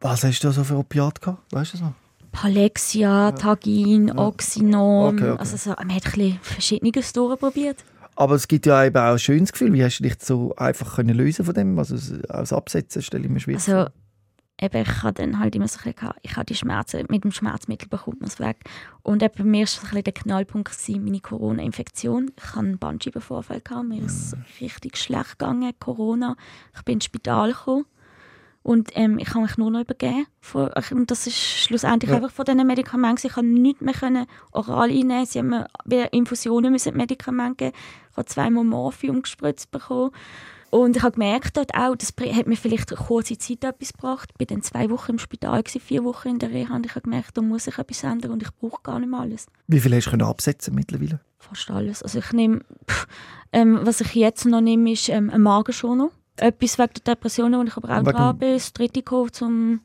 Was 0.01 0.23
hast 0.25 0.39
du 0.41 0.51
so 0.51 0.65
für 0.65 0.75
Opiat 0.77 1.21
gehabt? 1.21 1.41
Weißt 1.53 1.73
du 1.73 1.77
das 1.77 1.85
noch? 1.87 1.93
Palexia, 2.33 3.31
Tagin, 3.31 4.11
Oxynorm. 4.17 5.15
Okay, 5.15 5.29
okay. 5.31 5.39
Also 5.39 5.55
so, 5.55 5.69
man 5.71 5.95
hat 5.95 6.17
ein 6.17 6.39
Verschiedenes 6.41 7.13
durchprobiert. 7.13 7.83
Aber 8.15 8.35
es 8.35 8.49
gibt 8.49 8.65
ja 8.65 8.83
eben 8.83 8.97
auch 8.97 9.13
ein 9.13 9.19
schönes 9.19 9.53
Gefühl. 9.53 9.71
Wie 9.71 9.81
hast 9.81 9.99
du 9.99 10.03
dich 10.03 10.15
so 10.21 10.53
einfach 10.57 10.95
können 10.95 11.15
lösen 11.15 11.45
von 11.45 11.53
dem? 11.53 11.79
Also 11.79 11.95
aus 12.27 12.51
Absetzen 12.51 13.01
stelle 13.01 13.23
ich 13.23 13.29
mir 13.29 13.39
schwierig 13.39 13.65
Also, 13.65 13.89
eben, 14.61 14.81
ich 14.81 15.03
habe 15.03 15.13
dann 15.13 15.39
halt 15.39 15.55
immer 15.55 15.67
so 15.67 15.79
ein 15.83 15.93
bisschen, 15.93 16.11
ich 16.21 16.35
habe 16.35 16.45
die 16.45 16.55
Schmerzen, 16.55 17.05
mit 17.09 17.23
dem 17.23 17.31
Schmerzmittel 17.31 17.87
bekommt 17.87 18.21
man 18.21 18.29
es 18.29 18.39
weg. 18.39 18.57
Und 19.03 19.23
eben 19.23 19.33
bei 19.37 19.43
mir 19.43 19.59
war 19.61 19.67
so 19.67 19.79
ein 19.81 19.83
bisschen 19.89 20.03
der 20.03 20.13
Knallpunkt 20.13 20.71
gewesen, 20.71 21.03
meine 21.03 21.19
Corona-Infektion. 21.19 22.31
Ich 22.37 22.43
hatte 22.49 22.59
einen 22.59 22.77
Bandscheibenvorfall, 22.77 23.61
gehabt, 23.61 23.87
mir 23.87 24.03
ist 24.03 24.35
Mhm. 24.35 24.43
richtig 24.61 24.97
schlecht 24.97 25.39
gegangen, 25.39 25.73
Corona. 25.79 26.35
Ich 26.75 26.81
bin 26.83 26.95
ins 26.95 27.05
Spital 27.05 27.51
gekommen. 27.51 27.85
Und 28.61 28.89
ähm, 28.95 29.17
ich 29.19 29.29
habe 29.29 29.41
mich 29.41 29.57
nur 29.57 29.71
noch 29.71 29.79
übergeben. 29.81 30.25
Und 30.91 31.09
das 31.09 31.25
ist 31.27 31.37
schlussendlich 31.37 32.09
Ja. 32.11 32.17
einfach 32.17 32.29
von 32.31 32.43
diesen 32.45 32.67
Medikamenten. 32.67 33.25
Ich 33.25 33.33
konnte 33.33 33.49
nichts 33.59 33.81
mehr 33.81 33.93
können 33.93 34.25
oral 34.51 34.89
einnehmen. 34.89 35.25
Sie 35.25 35.39
haben 35.39 35.65
mir 35.85 36.11
Infusionen 36.11 36.73
müssen 36.73 36.95
Medikamente 36.97 37.55
geben. 37.71 37.77
Ich 38.11 38.17
habe 38.17 38.25
zweimal 38.25 38.65
Morphium 38.65 39.21
gespritzt 39.21 39.71
bekommen. 39.71 40.11
Und 40.71 40.97
ich 40.97 41.03
habe 41.03 41.13
gemerkt 41.13 41.57
dort 41.57 41.73
auch, 41.73 41.95
das 41.95 42.13
hat 42.35 42.47
mir 42.47 42.55
vielleicht 42.55 42.91
eine 42.91 43.05
kurze 43.05 43.37
Zeit 43.37 43.63
etwas 43.63 43.93
gebracht. 43.93 44.29
Ich 44.37 44.39
war 44.39 44.55
dann 44.55 44.63
zwei 44.63 44.89
Wochen 44.89 45.13
im 45.13 45.19
Spital, 45.19 45.63
gewesen, 45.63 45.81
vier 45.81 46.03
Wochen 46.03 46.29
in 46.29 46.39
der 46.39 46.51
Reha. 46.51 46.75
Und 46.75 46.85
ich 46.85 46.91
habe 46.91 47.01
gemerkt, 47.01 47.37
da 47.37 47.41
muss 47.41 47.67
ich 47.67 47.77
etwas 47.77 48.03
ändern 48.03 48.31
und 48.31 48.43
ich 48.43 48.53
brauche 48.55 48.81
gar 48.83 48.99
nicht 48.99 49.09
mehr 49.09 49.19
alles. 49.19 49.47
Wie 49.67 49.79
viel 49.79 49.95
hast 49.95 50.05
du 50.05 50.11
können 50.11 50.23
absetzen 50.23 50.75
mittlerweile? 50.75 51.19
Fast 51.37 51.69
alles. 51.71 52.03
Also 52.03 52.19
ich 52.19 52.31
nehme, 52.33 52.61
pff, 52.89 53.07
ähm, 53.51 53.79
was 53.83 54.01
ich 54.01 54.13
jetzt 54.13 54.45
noch 54.45 54.61
nehme, 54.61 54.91
ist 54.91 55.09
ähm, 55.09 55.29
ein 55.29 55.41
Magenschoner. 55.41 56.11
Etwas 56.35 56.77
wegen 56.77 56.93
der 56.93 57.15
Depressionen, 57.15 57.59
wo 57.59 57.63
ich 57.63 57.77
aber 57.77 57.97
auch 57.97 58.03
dran 58.03 58.37
bin. 58.37 58.53
Das 58.53 58.73
Tritiko 58.73 59.29
zum... 59.29 59.81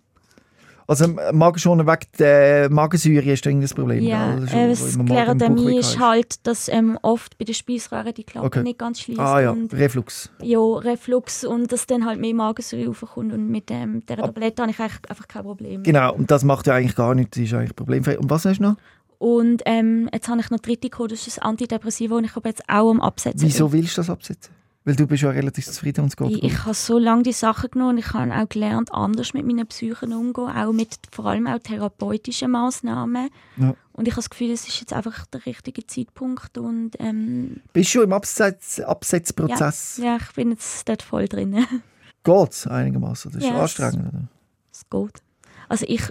Also 0.87 1.07
Magenschoner 1.33 1.87
wegen 1.87 2.07
der 2.19 2.71
Magensäure 2.71 3.33
ist 3.33 3.47
irgendein 3.47 3.71
Problem. 3.71 4.03
Ja, 4.05 4.37
gell? 4.37 4.49
äh, 4.53 4.69
das 4.69 4.97
Bauchweh 4.99 5.79
ist 5.79 5.99
halt, 5.99 6.47
dass 6.47 6.69
ähm, 6.69 6.99
oft 7.03 7.39
bei 7.39 7.45
den 7.47 7.55
Speiseröhren 7.55 8.13
die 8.13 8.25
Klappe 8.25 8.47
Okay. 8.47 8.63
nicht 8.63 8.79
ganz 8.79 9.01
schließt. 9.01 9.19
Ah 9.19 9.41
ja, 9.41 9.51
Und 9.53 9.73
Reflux. 9.73 10.31
ja, 10.43 10.59
Reflux 10.59 11.45
und 11.45 11.73
dass 11.73 11.87
dann 11.87 12.05
halt 12.05 12.21
mehr 12.21 12.35
Magensäure 12.35 12.89
raufkommt. 12.89 13.33
Und 13.33 13.49
mit 13.49 13.71
ähm, 13.71 14.05
der 14.07 14.19
Ab- 14.19 14.27
Tablette 14.35 14.63
habe 14.63 14.73
ich 14.73 14.79
eigentlich 14.81 15.11
einfach 15.11 15.29
kein 15.29 15.43
Problem. 15.43 15.83
Genau, 15.85 16.15
und 16.15 16.31
das 16.31 16.45
macht 16.45 16.67
ja 16.67 16.75
eigentlich 16.75 16.97
gar 16.97 17.15
nichts, 17.15 17.37
das 17.37 17.45
ist 17.47 17.55
eigentlich 17.55 17.75
problemfrei. 17.77 18.19
Und 18.19 18.29
was 18.29 18.45
hast 18.45 18.59
du 18.59 18.65
noch? 18.65 18.77
Und 19.19 19.63
ähm, 19.65 20.11
jetzt 20.13 20.29
habe 20.29 20.41
ich 20.41 20.51
noch 20.51 20.59
Tritiko, 20.59 21.07
das 21.07 21.27
ist 21.27 21.39
ein 21.41 21.49
Antidepressivo 21.51 22.17
und 22.17 22.25
ich 22.25 22.37
habe 22.37 22.49
jetzt 22.51 22.63
auch 22.69 22.91
am 22.91 23.01
Absetzen. 23.01 23.41
Wieso 23.47 23.73
willst 23.73 23.97
du 23.97 24.01
das 24.03 24.11
absetzen? 24.11 24.53
Weil 24.87 24.97
du 24.97 25.07
bist 25.07 25.23
ja 25.23 25.31
relativ 25.31 25.65
zufrieden 25.65 26.03
und 26.03 26.09
es 26.09 26.17
geht 26.17 26.31
Ich, 26.31 26.43
ich 26.43 26.65
habe 26.65 26.75
so 26.75 26.99
lange 26.99 27.23
die 27.23 27.33
Sachen 27.33 27.71
genommen 27.71 27.93
und 27.93 27.99
ich 27.99 28.13
habe 28.13 28.35
auch 28.35 28.49
gelernt, 28.49 28.93
anders 28.93 29.33
mit 29.33 29.47
meinen 29.47 29.67
Psychen 29.67 30.13
umzugehen, 30.13 30.55
auch 30.57 30.73
mit 30.73 30.99
vor 31.11 31.27
allem 31.27 31.47
auch 31.47 31.59
therapeutischen 31.59 32.51
Massnahmen. 32.51 33.31
Ja. 33.57 33.75
Und 33.93 34.09
ich 34.09 34.13
habe 34.13 34.21
das 34.21 34.29
Gefühl, 34.29 34.51
es 34.51 34.69
ist 34.69 34.81
jetzt 34.81 34.93
einfach 34.93 35.25
der 35.27 35.47
richtige 35.47 35.87
Zeitpunkt 35.87 36.59
und 36.59 36.91
ähm, 36.99 37.63
Bist 37.73 37.91
du 37.91 37.93
schon 38.01 38.05
im 38.05 38.13
Absetz 38.13 38.81
Absetzprozess? 38.81 39.99
ja, 40.03 40.17
ich 40.21 40.33
bin 40.33 40.51
jetzt 40.51 40.87
dort 40.87 41.03
voll 41.03 41.29
drin. 41.29 41.65
Geht's 42.25 42.67
einigermaßen? 42.67 43.33
Das 43.33 43.43
ist 43.43 43.49
Ja, 43.49 43.61
anstrengend. 43.63 44.09
Oder? 44.09 44.29
Es 44.71 44.83
geht. 44.91 45.23
Also 45.69 45.87
ich 45.89 46.03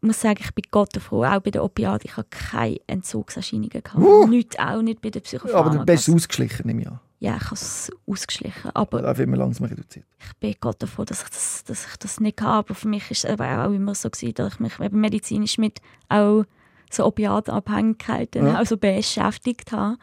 muss 0.00 0.20
sagen, 0.20 0.40
ich 0.40 0.54
bin 0.54 0.64
Gott 0.70 0.96
froh, 0.96 1.24
auch 1.24 1.40
bei 1.40 1.50
den 1.50 1.60
Opiaten. 1.60 2.06
Ich 2.08 2.16
habe 2.16 2.26
keine 2.30 2.80
Entzugserscheinungen 2.86 3.70
gehabt. 3.70 3.96
Uh! 3.96 4.26
Nicht, 4.26 4.58
auch 4.58 4.82
nicht 4.82 5.00
bei 5.00 5.10
den 5.10 5.20
Aber 5.20 5.24
Psychopharmaka. 5.24 5.78
du 5.78 5.84
bist 5.84 6.10
ausgeschlichen, 6.10 6.66
nehme 6.66 6.82
ich 6.82 6.88
an. 6.88 7.00
Ja, 7.20 7.36
ich 7.36 7.44
habe 7.46 7.54
es 7.54 7.90
ausgeschlichen. 8.06 8.70
Aber 8.74 9.02
Einfach 9.04 9.22
immer 9.24 9.36
langsam 9.36 9.66
reduziert. 9.66 10.06
ich 10.20 10.36
bin 10.38 10.54
Gott 10.60 10.80
davon, 10.82 11.04
dass 11.06 11.22
ich 11.22 11.28
das, 11.30 11.64
dass 11.64 11.86
ich 11.86 11.96
das 11.96 12.20
nicht 12.20 12.40
habe. 12.40 12.58
Aber 12.68 12.74
für 12.74 12.86
mich 12.88 13.10
ist 13.10 13.24
es 13.24 13.30
aber 13.30 13.64
auch 13.66 13.72
immer 13.72 13.94
so 13.94 14.08
gewesen, 14.08 14.34
dass 14.34 14.54
ich 14.54 14.60
mich 14.60 14.78
eben 14.78 15.00
medizinisch 15.00 15.58
mit 15.58 15.80
auch 16.08 16.44
so 16.90 17.04
Opiatabhängigkeiten 17.04 18.46
Ja. 18.46 18.54
also 18.54 18.76
beschäftigt 18.76 19.72
habe. 19.72 19.96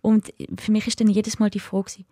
Und 0.00 0.32
für 0.58 0.72
mich 0.72 0.86
ist 0.86 1.00
dann 1.00 1.08
jedes 1.08 1.38
Mal 1.38 1.50
die 1.50 1.60
Frage, 1.60 2.04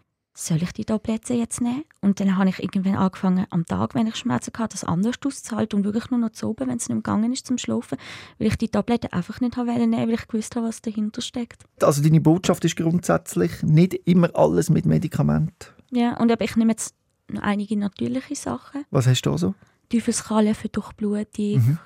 soll 0.47 0.63
ich 0.63 0.73
die 0.73 0.85
Tabletten 0.85 1.39
jetzt 1.39 1.61
nehmen? 1.61 1.85
Und 2.01 2.21
dann 2.21 2.37
habe 2.37 2.49
ich 2.49 2.59
irgendwann 2.63 2.97
angefangen, 2.97 3.47
am 3.51 3.67
Tag, 3.67 3.95
wenn 3.95 4.07
ich 4.07 4.17
Schmerzen 4.17 4.53
hatte, 4.59 4.75
das 4.75 4.85
anders 4.85 5.17
auszuhalten 5.25 5.79
und 5.79 5.85
wirklich 5.85 6.11
nur 6.11 6.21
noch 6.21 6.31
zu 6.31 6.49
oben, 6.49 6.69
wenn 6.69 6.77
es 6.77 6.89
nicht 6.89 6.97
gegangen 6.97 7.33
ist 7.33 7.47
zum 7.47 7.59
Schlafen, 7.59 7.99
weil 8.39 8.49
ich 8.49 8.57
die 8.57 8.69
Tabletten 8.69 9.13
einfach 9.13 9.41
nicht 9.41 9.57
habe 9.57 9.73
nehmen, 9.73 9.93
weil 10.09 10.15
ich 10.15 10.27
gewusst 10.29 10.57
habe, 10.57 10.69
was 10.69 10.83
dahinter 10.83 11.21
steckt. 11.21 11.65
Also 11.83 12.03
deine 12.03 12.21
Botschaft 12.21 12.65
ist 12.65 12.77
grundsätzlich 12.77 13.63
nicht 13.63 13.95
immer 14.07 14.31
alles 14.35 14.71
mit 14.71 14.87
Medikament. 14.87 15.75
Ja, 15.91 16.17
und 16.19 16.31
ich 16.41 16.57
nehme 16.57 16.73
jetzt 16.73 16.95
noch 17.29 17.43
einige 17.43 17.77
natürliche 17.77 18.35
Sachen. 18.35 18.85
Was 18.91 19.07
hast 19.07 19.23
du 19.23 19.31
da 19.31 19.39
so? 19.39 19.55
Teufelskralle 19.91 20.55
für 20.55 20.69
Durchblutung, 20.69 21.25
Mhm. 21.37 21.79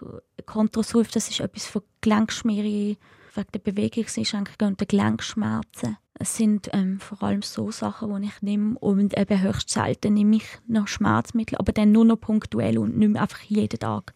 Kontrasulf, 0.46 1.11
das 1.11 1.28
ist 1.30 1.40
etwas 1.40 1.64
für 1.64 1.82
Gelenkschmiere, 2.02 2.96
wegen 3.35 3.49
der 3.53 3.59
Bewegungseinschränkungen 3.61 4.73
und 4.73 4.81
der 4.81 4.87
Gelenkschmerzen. 4.87 5.97
Es 6.17 6.37
sind 6.37 6.71
ähm, 6.73 7.00
vor 7.00 7.23
allem 7.23 7.43
so 7.43 7.71
Sachen, 7.71 8.23
die 8.23 8.29
ich 8.29 8.43
nehme 8.43 8.79
und 8.79 9.19
eben 9.19 9.43
höchst 9.43 9.71
selten 9.71 10.14
nehme 10.14 10.37
ich 10.37 10.47
noch 10.69 10.87
Schmerzmittel, 10.87 11.59
aber 11.59 11.73
dann 11.73 11.93
nur 11.93 12.05
noch 12.05 12.21
punktuell 12.21 12.79
und 12.79 12.97
nicht 12.97 13.11
mehr 13.11 13.23
einfach 13.23 13.41
jeden 13.43 13.81
Tag. 13.81 14.14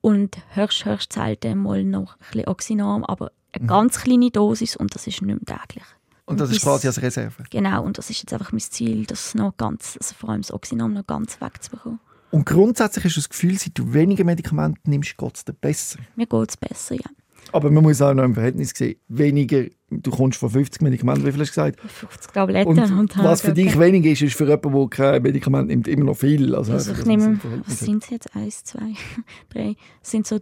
Und 0.00 0.38
höchst, 0.54 0.84
höchst 0.84 1.12
selten 1.12 1.58
mal 1.58 1.84
noch 1.84 2.14
ein 2.14 2.18
bisschen 2.32 2.48
Oxynam, 2.48 3.04
aber 3.04 3.30
eine 3.52 3.66
ganz 3.66 4.00
kleine 4.00 4.30
Dosis 4.30 4.76
und 4.76 4.94
das 4.94 5.06
ist 5.06 5.22
nicht 5.22 5.46
mehr 5.46 5.58
täglich. 5.58 5.84
Und 6.26 6.40
das 6.40 6.50
ist 6.50 6.62
quasi 6.62 6.86
als 6.86 7.02
Reserve. 7.02 7.42
Genau, 7.50 7.82
und 7.82 7.98
das 7.98 8.08
ist 8.08 8.20
jetzt 8.20 8.32
einfach 8.32 8.52
mein 8.52 8.60
Ziel, 8.60 9.04
das 9.04 9.34
noch 9.34 9.56
ganz, 9.56 9.98
also 10.00 10.14
vor 10.14 10.30
allem 10.30 10.42
das 10.42 10.52
Oxynam 10.52 10.92
noch 10.92 11.06
ganz 11.06 11.40
wegzubekommen. 11.40 12.00
Und 12.30 12.46
grundsätzlich 12.46 13.04
hast 13.04 13.16
du 13.16 13.20
das 13.20 13.28
Gefühl, 13.28 13.58
seit 13.58 13.76
du 13.76 13.92
weniger 13.92 14.24
Medikamente 14.24 14.80
nimmst, 14.84 15.16
geht 15.16 15.36
es 15.36 15.44
dir 15.44 15.52
besser. 15.52 15.98
Mir 16.14 16.26
geht 16.26 16.48
es 16.50 16.56
besser, 16.56 16.94
ja. 16.94 17.10
Aber 17.52 17.70
man 17.70 17.82
muss 17.82 18.00
auch 18.00 18.14
noch 18.14 18.24
im 18.24 18.34
Verhältnis 18.34 18.70
sehen, 18.76 18.96
weniger, 19.08 19.64
du 19.90 20.10
kommst 20.10 20.38
von 20.38 20.50
50 20.50 20.82
Medikamenten, 20.82 21.26
wie 21.26 21.32
viel 21.32 21.40
hast 21.40 21.56
du 21.56 21.62
gesagt? 21.62 21.80
50 21.80 22.32
Tabletten 22.32 22.68
Und 22.68 22.78
am 22.78 23.08
Tag. 23.08 23.24
was 23.24 23.40
für 23.40 23.52
dich 23.52 23.68
okay. 23.74 23.80
wenig 23.80 24.06
ist, 24.06 24.22
ist 24.22 24.36
für 24.36 24.44
jemanden, 24.44 24.72
der 24.72 24.88
kein 24.88 25.22
Medikament 25.22 25.68
nimmt, 25.68 25.88
immer 25.88 26.04
noch 26.04 26.16
viel. 26.16 26.54
Also, 26.54 26.72
Also 26.74 26.92
ich 26.92 27.04
nehme, 27.04 27.40
was 27.66 27.80
sind 27.80 28.04
es 28.04 28.10
jetzt? 28.10 28.36
Eins, 28.36 28.62
zwei, 28.64 28.94
drei. 29.48 29.74
Es 30.02 30.10
sind 30.12 30.26
so 30.26 30.38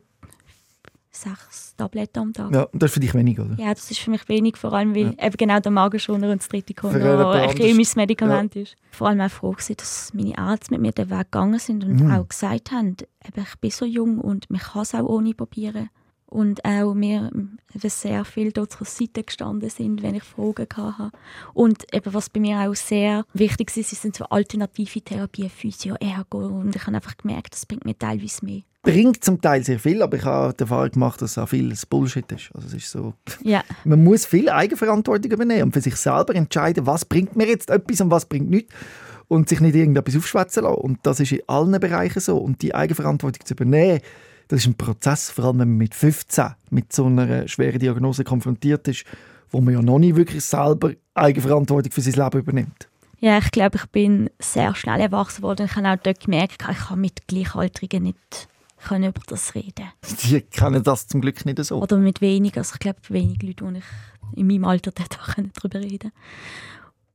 sechs 1.10 1.74
Tabletten 1.76 2.18
am 2.20 2.32
Tag. 2.32 2.52
Ja, 2.54 2.62
und 2.64 2.82
das 2.82 2.90
ist 2.90 2.94
für 2.94 3.00
dich 3.00 3.14
wenig, 3.14 3.40
oder? 3.40 3.56
Ja, 3.58 3.72
das 3.74 3.90
ist 3.90 3.98
für 4.00 4.10
mich 4.10 4.28
wenig, 4.28 4.56
vor 4.56 4.72
allem 4.72 4.94
weil 4.94 5.14
eben 5.18 5.36
genau 5.36 5.58
der 5.58 5.72
Magenschoner 5.72 6.30
und 6.30 6.40
das 6.40 6.48
dritte 6.48 6.74
noch 6.86 7.32
ein 7.32 7.56
chemisches 7.56 7.96
Medikament 7.96 8.54
ist. 8.54 8.76
Vor 8.92 9.08
allem 9.08 9.20
auch 9.22 9.30
froh 9.30 9.52
gewesen, 9.52 9.76
dass 9.78 10.12
meine 10.14 10.36
Ärzte 10.36 10.72
mit 10.72 10.80
mir 10.80 10.92
den 10.92 11.10
Weg 11.10 11.32
gegangen 11.32 11.58
sind 11.58 11.84
und 11.84 12.00
Mhm. 12.04 12.10
auch 12.12 12.28
gesagt 12.28 12.70
haben, 12.70 12.96
eben, 13.26 13.46
ich 13.50 13.56
bin 13.60 13.70
so 13.70 13.84
jung 13.84 14.18
und 14.18 14.48
man 14.50 14.60
kann 14.60 14.82
es 14.82 14.94
auch 14.94 15.08
ohne 15.08 15.34
probieren. 15.34 15.88
Und 16.30 16.62
auch 16.64 16.92
mir 16.92 17.30
sehr 17.74 18.24
viel 18.24 18.52
dort 18.52 18.72
zur 18.72 18.86
Seite 18.86 19.22
gestanden 19.22 19.70
sind, 19.70 20.02
wenn 20.02 20.14
ich 20.14 20.22
Fragen 20.22 20.66
hatte. 20.76 21.10
Und 21.54 21.84
eben, 21.94 22.12
was 22.12 22.28
bei 22.28 22.40
mir 22.40 22.58
auch 22.58 22.74
sehr 22.74 23.24
wichtig 23.32 23.74
ist, 23.76 23.90
sind 23.90 24.14
so 24.14 24.24
alternative 24.26 25.00
Therapien, 25.00 25.48
Physio, 25.48 25.94
Ergo. 26.00 26.46
Und 26.46 26.76
ich 26.76 26.86
habe 26.86 26.96
einfach 26.96 27.16
gemerkt, 27.16 27.54
das 27.54 27.64
bringt 27.64 27.86
mir 27.86 27.98
teilweise 27.98 28.44
mehr. 28.44 28.62
Bringt 28.82 29.24
zum 29.24 29.40
Teil 29.40 29.64
sehr 29.64 29.78
viel, 29.78 30.02
aber 30.02 30.18
ich 30.18 30.24
habe 30.24 30.54
die 30.54 30.62
Erfahrung 30.62 30.90
gemacht, 30.90 31.20
dass 31.20 31.36
auch 31.36 31.48
viel 31.48 31.74
Bullshit 31.88 32.30
ist. 32.30 32.50
Also 32.54 32.68
es 32.68 32.74
ist 32.74 32.90
so, 32.90 33.14
Ja, 33.42 33.62
man 33.84 34.04
muss 34.04 34.26
viel 34.26 34.48
Eigenverantwortung 34.48 35.32
übernehmen 35.32 35.64
und 35.64 35.72
für 35.72 35.80
sich 35.80 35.96
selber 35.96 36.34
entscheiden, 36.34 36.86
was 36.86 37.04
bringt 37.04 37.36
mir 37.36 37.48
jetzt 37.48 37.70
etwas 37.70 38.00
und 38.00 38.10
was 38.10 38.26
bringt 38.26 38.50
nichts. 38.50 38.74
Und 39.28 39.50
sich 39.50 39.60
nicht 39.60 39.74
irgendetwas 39.74 40.16
aufschwätzen 40.16 40.62
lassen. 40.62 40.80
Und 40.80 41.00
das 41.02 41.20
ist 41.20 41.32
in 41.32 41.42
allen 41.48 41.78
Bereichen 41.78 42.20
so. 42.20 42.38
Und 42.38 42.62
die 42.62 42.74
Eigenverantwortung 42.74 43.44
zu 43.44 43.52
übernehmen, 43.52 44.00
das 44.48 44.60
ist 44.60 44.66
ein 44.66 44.74
Prozess, 44.74 45.30
vor 45.30 45.44
allem 45.44 45.60
wenn 45.60 45.68
man 45.68 45.78
mit 45.78 45.94
15 45.94 46.54
mit 46.70 46.92
so 46.92 47.06
einer 47.06 47.46
schweren 47.48 47.78
Diagnose 47.78 48.24
konfrontiert 48.24 48.88
ist, 48.88 49.04
wo 49.50 49.60
man 49.60 49.74
ja 49.74 49.82
noch 49.82 49.98
nicht 49.98 50.16
wirklich 50.16 50.44
selber 50.44 50.92
Eigenverantwortung 51.14 51.92
für 51.92 52.00
sein 52.00 52.14
Leben 52.14 52.40
übernimmt. 52.40 52.88
Ja, 53.20 53.38
ich 53.38 53.50
glaube, 53.50 53.76
ich 53.76 53.86
bin 53.86 54.30
sehr 54.38 54.74
schnell 54.74 55.00
erwachsen 55.00 55.42
worden. 55.42 55.66
Ich 55.66 55.76
habe 55.76 55.88
auch 55.88 55.96
dort 56.02 56.20
gemerkt, 56.20 56.64
ich 56.70 56.78
kann 56.78 57.00
mit 57.00 57.26
Gleichaltrigen 57.26 58.04
nicht 58.04 58.48
können 58.86 59.08
über 59.08 59.20
das 59.26 59.54
reden. 59.54 59.88
Die 60.22 60.40
kennen 60.40 60.82
das 60.82 61.08
zum 61.08 61.20
Glück 61.20 61.44
nicht 61.44 61.62
so. 61.64 61.82
Oder 61.82 61.98
mit 61.98 62.20
wenig. 62.20 62.56
Also 62.56 62.74
ich 62.74 62.80
glaube, 62.80 63.00
wenig 63.08 63.42
Leute, 63.42 63.64
die 63.64 63.78
ich 63.78 64.38
in 64.38 64.46
meinem 64.46 64.64
Alter 64.64 64.92
darüber 65.56 65.80
reden 65.80 66.12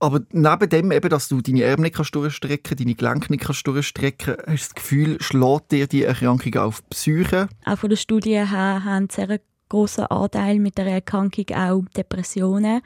Aber 0.04 0.20
neben 0.34 0.70
dem, 0.70 0.92
eben, 0.92 1.10
dass 1.10 1.30
du 1.30 1.40
deine 1.40 1.66
Arme 1.66 1.84
nicht 1.84 1.96
kannst 1.96 2.14
durchstrecken 2.14 2.76
deine 2.76 2.94
Gelenke 2.94 3.32
nicht 3.32 3.46
kannst 3.46 3.66
durchstrecken 3.66 4.36
hast 4.36 4.48
du 4.48 4.52
das 4.52 4.76
Gefühl, 4.76 5.18
schlägt 5.22 5.72
dir 5.72 5.88
die 5.88 6.04
Erkrankung 6.04 6.56
auf 6.58 6.82
die 6.82 6.88
Psyche? 6.90 7.48
Auch 7.64 7.78
von 7.78 7.90
den 7.90 7.96
Studien 7.96 8.50
her 8.50 8.84
haben 8.84 9.08
einen 9.16 9.40
grossen 9.70 10.08
Anteil 10.08 10.60
mit 10.60 10.78
der 10.78 10.88
Erkrankung 10.88 11.46
auch 11.56 11.86
Depressionen. 11.96 12.82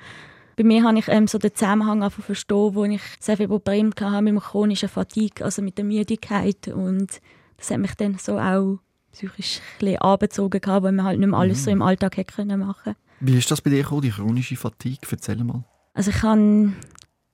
Bei 0.57 0.63
mir 0.63 0.83
habe 0.83 0.99
ich 0.99 1.07
ähm, 1.07 1.25
so 1.25 1.39
den 1.39 1.55
Zusammenhang 1.55 2.03
einfach 2.03 2.21
verstehen, 2.21 2.75
wo 2.75 2.85
ich 2.85 3.01
sehr 3.19 3.37
viele 3.37 3.49
Probleme 3.49 3.89
hatte 3.99 4.21
mit 4.21 4.33
dem 4.33 4.39
chronischen 4.39 4.87
Fatigue, 4.87 5.43
also 5.43 5.63
mit 5.63 5.79
der 5.79 5.85
Müdigkeit. 5.85 6.67
Und 6.67 7.19
das 7.57 7.71
hat 7.71 7.79
mich 7.79 7.95
dann 7.95 8.19
so 8.19 8.37
auch 8.37 8.77
psychisch 9.11 9.57
ein 9.57 9.79
bisschen 9.79 10.01
angezogen, 10.03 10.61
gehabt, 10.61 10.83
weil 10.83 10.91
man 10.91 11.05
halt 11.05 11.19
nicht 11.19 11.29
mehr 11.29 11.39
alles 11.39 11.63
so 11.63 11.71
im 11.71 11.81
Alltag 11.81 12.17
hätte 12.17 12.35
können 12.35 12.59
machen 12.59 12.93
Wie 13.21 13.39
ist 13.39 13.49
das 13.49 13.61
bei 13.61 13.71
dir 13.71 13.81
gekommen, 13.81 14.03
die 14.03 14.11
chronische 14.11 14.55
Fatigue? 14.55 14.99
Erzähl 15.09 15.43
mal. 15.43 15.63
Also 15.95 16.11
ich 16.11 16.21
hatte 16.21 16.73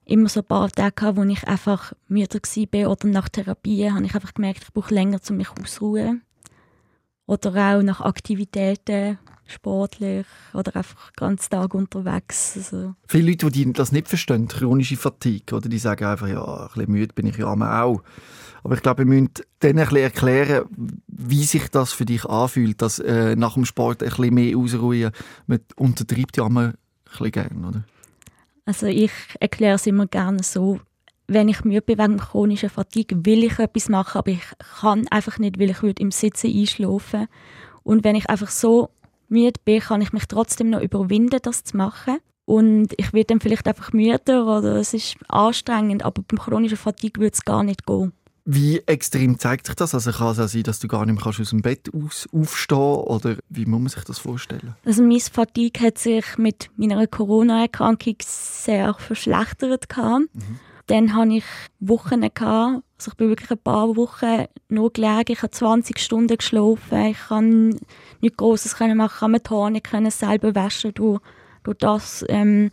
immer 0.05 0.29
so 0.29 0.41
ein 0.41 0.45
paar 0.45 0.69
Tage, 0.69 0.93
gehabt, 0.95 1.17
wo 1.17 1.23
ich 1.23 1.47
einfach 1.47 1.93
müde 2.07 2.39
war 2.39 2.91
oder 2.91 3.07
nach 3.07 3.29
Therapie 3.29 3.89
habe 3.89 4.05
ich 4.05 4.15
einfach 4.15 4.33
gemerkt, 4.33 4.63
ich 4.63 4.73
brauche 4.73 4.93
länger, 4.93 5.19
um 5.29 5.37
mich 5.37 5.49
auszuruhen. 5.49 6.23
Oder 7.25 7.77
auch 7.77 7.81
nach 7.81 8.01
Aktivitäten, 8.01 9.17
sportlich 9.45 10.25
oder 10.53 10.75
einfach 10.75 11.11
den 11.11 11.27
ganzen 11.27 11.49
Tag 11.49 11.73
unterwegs. 11.73 12.53
Also, 12.57 12.95
Viele 13.07 13.31
Leute, 13.31 13.49
die 13.49 13.71
das 13.71 13.91
nicht 13.91 14.07
verstehen, 14.07 14.47
chronische 14.47 14.97
Fatigue, 14.97 15.55
oder 15.55 15.69
die 15.69 15.77
sagen 15.77 16.05
einfach, 16.05 16.27
ja, 16.27 16.43
ein 16.43 16.67
bisschen 16.67 16.91
müde 16.91 17.13
bin 17.13 17.27
ich 17.27 17.37
ja 17.37 17.47
auch. 17.47 18.03
Aber 18.63 18.75
ich 18.75 18.81
glaube, 18.81 18.99
wir 18.99 19.05
müssen 19.05 19.31
denen 19.61 19.79
ein 19.79 19.85
bisschen 19.85 20.03
erklären, 20.03 20.65
wie 21.07 21.43
sich 21.43 21.69
das 21.69 21.91
für 21.91 22.05
dich 22.05 22.25
anfühlt, 22.25 22.81
dass 22.81 22.99
äh, 22.99 23.35
nach 23.35 23.55
dem 23.55 23.65
Sport 23.65 24.01
ein 24.01 24.09
bisschen 24.09 24.33
mehr 24.33 24.57
ausruhen. 24.57 25.11
Man 25.47 25.59
untertreibt 25.75 26.37
ja 26.37 26.45
immer 26.45 26.67
ein 26.67 26.73
bisschen 27.09 27.31
gerne, 27.31 27.67
oder? 27.67 27.83
Also 28.65 28.87
ich 28.87 29.11
erkläre 29.39 29.75
es 29.75 29.87
immer 29.87 30.07
gerne 30.07 30.43
so, 30.43 30.79
wenn 31.27 31.47
ich 31.47 31.63
müde 31.63 31.81
bin 31.81 31.97
wegen 31.97 32.17
chronischer 32.17 32.69
Fatigue, 32.69 33.25
will 33.25 33.43
ich 33.43 33.59
etwas 33.59 33.89
machen, 33.89 34.17
aber 34.17 34.31
ich 34.31 34.43
kann 34.79 35.07
einfach 35.09 35.39
nicht, 35.39 35.59
weil 35.59 35.69
ich 35.69 35.81
würde 35.81 36.01
im 36.01 36.11
Sitzen 36.11 36.51
einschlafen. 36.53 37.27
Und 37.83 38.03
wenn 38.03 38.15
ich 38.15 38.29
einfach 38.29 38.49
so 38.49 38.89
müde 39.29 39.59
bin, 39.63 39.79
kann 39.79 40.01
ich 40.01 40.13
mich 40.13 40.25
trotzdem 40.27 40.69
noch 40.69 40.81
überwinden, 40.81 41.39
das 41.41 41.63
zu 41.63 41.77
machen. 41.77 42.17
Und 42.45 42.93
ich 42.97 43.13
werde 43.13 43.27
dann 43.27 43.39
vielleicht 43.39 43.67
einfach 43.67 43.93
müder 43.93 44.45
oder 44.45 44.75
es 44.75 44.93
ist 44.93 45.15
anstrengend, 45.29 46.03
aber 46.03 46.23
beim 46.23 46.39
chronischen 46.39 46.77
Fatigue 46.77 47.21
würde 47.21 47.33
es 47.33 47.45
gar 47.45 47.63
nicht 47.63 47.85
gehen. 47.85 48.11
Wie 48.45 48.79
extrem 48.85 49.39
zeigt 49.39 49.67
sich 49.67 49.75
das? 49.75 49.93
Also 49.93 50.11
kann 50.11 50.31
es 50.31 50.39
auch 50.39 50.47
sein, 50.47 50.63
dass 50.63 50.79
du 50.79 50.87
gar 50.89 51.05
nicht 51.05 51.15
mehr 51.15 51.25
aus 51.25 51.49
dem 51.49 51.61
Bett 51.61 51.89
aus, 51.93 52.27
aufstehen 52.33 52.77
oder 52.77 53.37
wie 53.49 53.65
muss 53.65 53.79
man 53.79 53.89
sich 53.89 54.03
das 54.03 54.19
vorstellen? 54.19 54.75
Also 54.83 55.01
mein 55.01 55.19
Fatigue 55.19 55.81
hat 55.85 55.97
sich 55.97 56.37
mit 56.37 56.69
meiner 56.75 57.07
Corona-Erkrankung 57.07 58.17
sehr 58.21 58.93
verschlechtert. 58.95 59.87
gehabt. 59.87 60.25
Dann 60.87 61.15
hatte 61.15 61.35
ich 61.35 61.45
Wochen, 61.79 62.19
gehabt, 62.19 62.83
also 62.97 63.11
ich 63.11 63.15
bin 63.15 63.29
wirklich 63.29 63.51
ein 63.51 63.57
paar 63.57 63.95
Wochen 63.95 64.45
nur 64.67 64.91
gelegen, 64.91 65.31
ich 65.31 65.41
habe 65.41 65.51
20 65.51 65.97
Stunden 65.97 66.35
geschlafen, 66.35 67.05
ich 67.05 67.17
kann 67.29 67.79
nichts 68.19 68.37
Grosses 68.37 68.77
machen, 68.77 68.95
ich 69.05 69.19
kann 69.19 69.31
mir 69.31 69.39
die 69.39 69.49
Haare 69.49 69.71
nicht 69.71 70.17
selber 70.17 70.53
waschen 70.55 70.93
durch, 70.93 71.21
durch 71.63 71.77
das. 71.77 72.25
Ähm, 72.27 72.71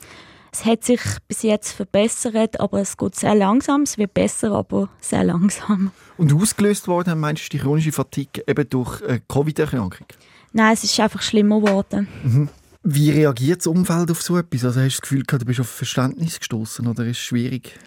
es 0.52 0.64
hat 0.64 0.84
sich 0.84 1.00
bis 1.28 1.42
jetzt 1.42 1.72
verbessert, 1.72 2.58
aber 2.60 2.80
es 2.80 2.96
geht 2.96 3.14
sehr 3.14 3.34
langsam, 3.34 3.82
es 3.82 3.98
wird 3.98 4.14
besser, 4.14 4.52
aber 4.52 4.88
sehr 5.00 5.24
langsam. 5.24 5.92
Und 6.16 6.32
ausgelöst 6.32 6.88
worden, 6.88 7.18
meinst 7.20 7.44
du, 7.44 7.48
die 7.56 7.62
chronische 7.62 7.92
Fatigue 7.92 8.42
eben 8.46 8.68
durch 8.68 9.02
eine 9.02 9.20
Covid-Erkrankung? 9.20 10.06
Nein, 10.52 10.72
es 10.74 10.84
ist 10.84 10.98
einfach 10.98 11.22
schlimmer 11.22 11.60
geworden. 11.60 12.50
Wie 12.82 13.10
reagiert 13.10 13.60
das 13.60 13.66
Umfeld 13.66 14.10
auf 14.10 14.22
so 14.22 14.38
etwas? 14.38 14.64
Also 14.64 14.80
hast 14.80 14.96
du 14.96 15.00
das 15.00 15.00
Gefühl, 15.02 15.22
gehabt, 15.22 15.42
du 15.42 15.46
bist 15.46 15.60
auf 15.60 15.68
Verständnis 15.68 16.38
gestoßen 16.38 16.86
oder 16.86 17.04
ist 17.04 17.18
es 17.18 17.18
schwierig? 17.18 17.78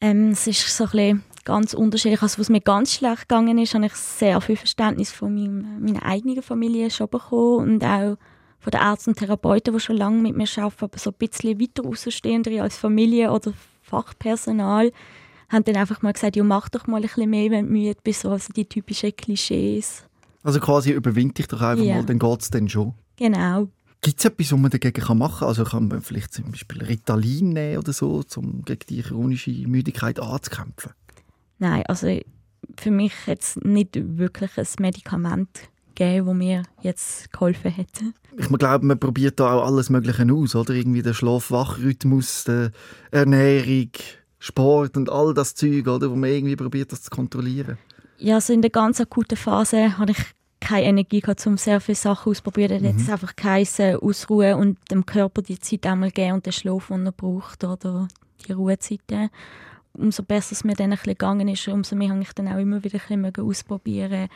Ähm, 0.00 0.30
es 0.30 0.46
ist 0.46 0.76
so 0.76 0.84
ein 0.84 0.90
bisschen 0.90 1.22
ganz 1.44 1.74
unterschiedlich. 1.74 2.22
Also, 2.22 2.38
was 2.38 2.48
mir 2.48 2.60
ganz 2.60 2.94
schlecht 2.94 3.28
gegangen 3.28 3.58
ist, 3.58 3.74
habe 3.74 3.86
ich 3.86 3.94
sehr 3.94 4.40
viel 4.40 4.56
Verständnis 4.56 5.12
von 5.12 5.34
meinem, 5.34 5.84
meiner 5.84 6.04
eigenen 6.04 6.42
Familie 6.42 6.90
schon 6.90 7.08
bekommen 7.08 7.74
und 7.74 7.84
auch 7.84 8.16
von 8.60 8.70
den 8.70 8.80
Ärzten 8.80 9.10
und 9.10 9.18
Therapeuten, 9.18 9.74
die 9.74 9.80
schon 9.80 9.96
lange 9.96 10.20
mit 10.20 10.36
mir 10.36 10.46
arbeiten, 10.58 10.84
aber 10.84 10.98
so 10.98 11.10
ein 11.10 11.16
bisschen 11.18 11.60
weiter 11.60 11.82
rausstehendere 11.82 12.62
als 12.62 12.76
Familie 12.76 13.32
oder 13.32 13.52
Fachpersonal, 13.82 14.92
haben 15.48 15.64
dann 15.64 15.76
einfach 15.76 16.02
mal 16.02 16.12
gesagt, 16.12 16.36
ja, 16.36 16.44
mach 16.44 16.68
doch 16.68 16.86
mal 16.86 16.98
ein 16.98 17.02
bisschen 17.02 17.28
mehr, 17.30 17.50
wenn 17.50 17.66
du 17.66 17.72
müde 17.72 17.98
bist, 18.04 18.20
so 18.20 18.30
also 18.30 18.52
die 18.52 18.66
typischen 18.66 19.16
Klischees. 19.16 20.04
Also 20.42 20.60
quasi 20.60 20.92
überwind 20.92 21.38
dich 21.38 21.48
doch 21.48 21.60
einfach 21.60 21.84
Ja. 21.84 21.96
mal, 21.96 22.04
dann 22.04 22.18
geht 22.18 22.40
es 22.40 22.50
dann 22.50 22.68
schon. 22.68 22.94
Genau. 23.16 23.68
Gibt 24.02 24.18
es 24.18 24.24
etwas, 24.24 24.52
was 24.52 24.58
man 24.58 24.70
dagegen 24.70 25.02
kann 25.02 25.18
machen 25.18 25.40
kann? 25.40 25.48
Also 25.48 25.64
kann 25.64 25.88
man 25.88 26.00
vielleicht 26.00 26.32
zum 26.32 26.50
Beispiel 26.50 26.82
Ritalin 26.82 27.50
nehmen 27.50 27.78
oder 27.78 27.92
so, 27.92 28.22
um 28.36 28.62
gegen 28.64 28.80
die 28.88 29.02
chronische 29.02 29.50
Müdigkeit 29.50 30.18
anzukämpfen? 30.20 30.92
Nein, 31.58 31.82
also 31.86 32.18
für 32.78 32.90
mich 32.90 33.12
jetzt 33.26 33.62
nicht 33.62 33.90
wirklich 34.16 34.56
ein 34.56 34.66
Medikament 34.78 35.68
gegeben, 36.00 36.26
wo 36.26 36.34
mir 36.34 36.62
jetzt 36.80 37.32
geholfen 37.32 37.70
hätte. 37.70 38.12
Ich 38.38 38.48
glaube, 38.48 38.86
man 38.86 38.98
probiert 38.98 39.38
da 39.38 39.52
auch 39.52 39.66
alles 39.66 39.90
Mögliche 39.90 40.26
aus, 40.32 40.54
oder? 40.54 40.72
Irgendwie 40.72 41.02
der 41.02 41.12
Schlaf-Wach-Rhythmus, 41.12 42.44
die 42.44 42.68
Ernährung, 43.10 43.90
Sport 44.38 44.96
und 44.96 45.10
all 45.10 45.34
das 45.34 45.54
Zeug, 45.54 45.86
oder? 45.86 46.10
Wo 46.10 46.16
man 46.16 46.30
irgendwie 46.30 46.56
probiert, 46.56 46.92
das 46.92 47.02
zu 47.02 47.10
kontrollieren. 47.10 47.76
Ja, 48.18 48.36
also 48.36 48.52
in 48.52 48.62
der 48.62 48.70
ganz 48.70 49.00
akuten 49.00 49.36
Phase 49.36 49.98
hatte 49.98 50.12
ich 50.12 50.18
keine 50.60 50.86
Energie 50.86 51.20
gehabt, 51.20 51.46
um 51.46 51.56
sehr 51.56 51.80
viele 51.80 51.96
Sachen 51.96 52.30
auszuprobieren. 52.30 52.82
Mhm. 52.82 52.98
Jetzt 52.98 53.10
einfach 53.10 53.36
geheißen, 53.36 53.96
ausruhen 53.96 54.54
und 54.54 54.78
dem 54.90 55.04
Körper 55.04 55.42
die 55.42 55.58
Zeit 55.58 55.86
einmal 55.86 56.10
geben 56.10 56.34
und 56.34 56.46
den 56.46 56.52
Schlaf, 56.52 56.88
den 56.88 57.06
er 57.06 57.12
braucht, 57.12 57.64
oder 57.64 58.08
die 58.46 58.52
Ruhezeiten. 58.52 59.30
Umso 59.92 60.22
besser 60.22 60.52
es 60.52 60.64
mir 60.64 60.74
dann 60.74 60.92
ein 60.92 60.98
bisschen 60.98 61.14
gegangen 61.14 61.48
ist, 61.48 61.66
umso 61.68 61.96
mehr 61.96 62.10
habe 62.10 62.22
ich 62.22 62.32
dann 62.32 62.48
auch 62.48 62.58
immer 62.58 62.82
wieder 62.84 63.00
ein 63.08 63.22
bisschen 63.22 63.44
ausprobieren 63.44 64.28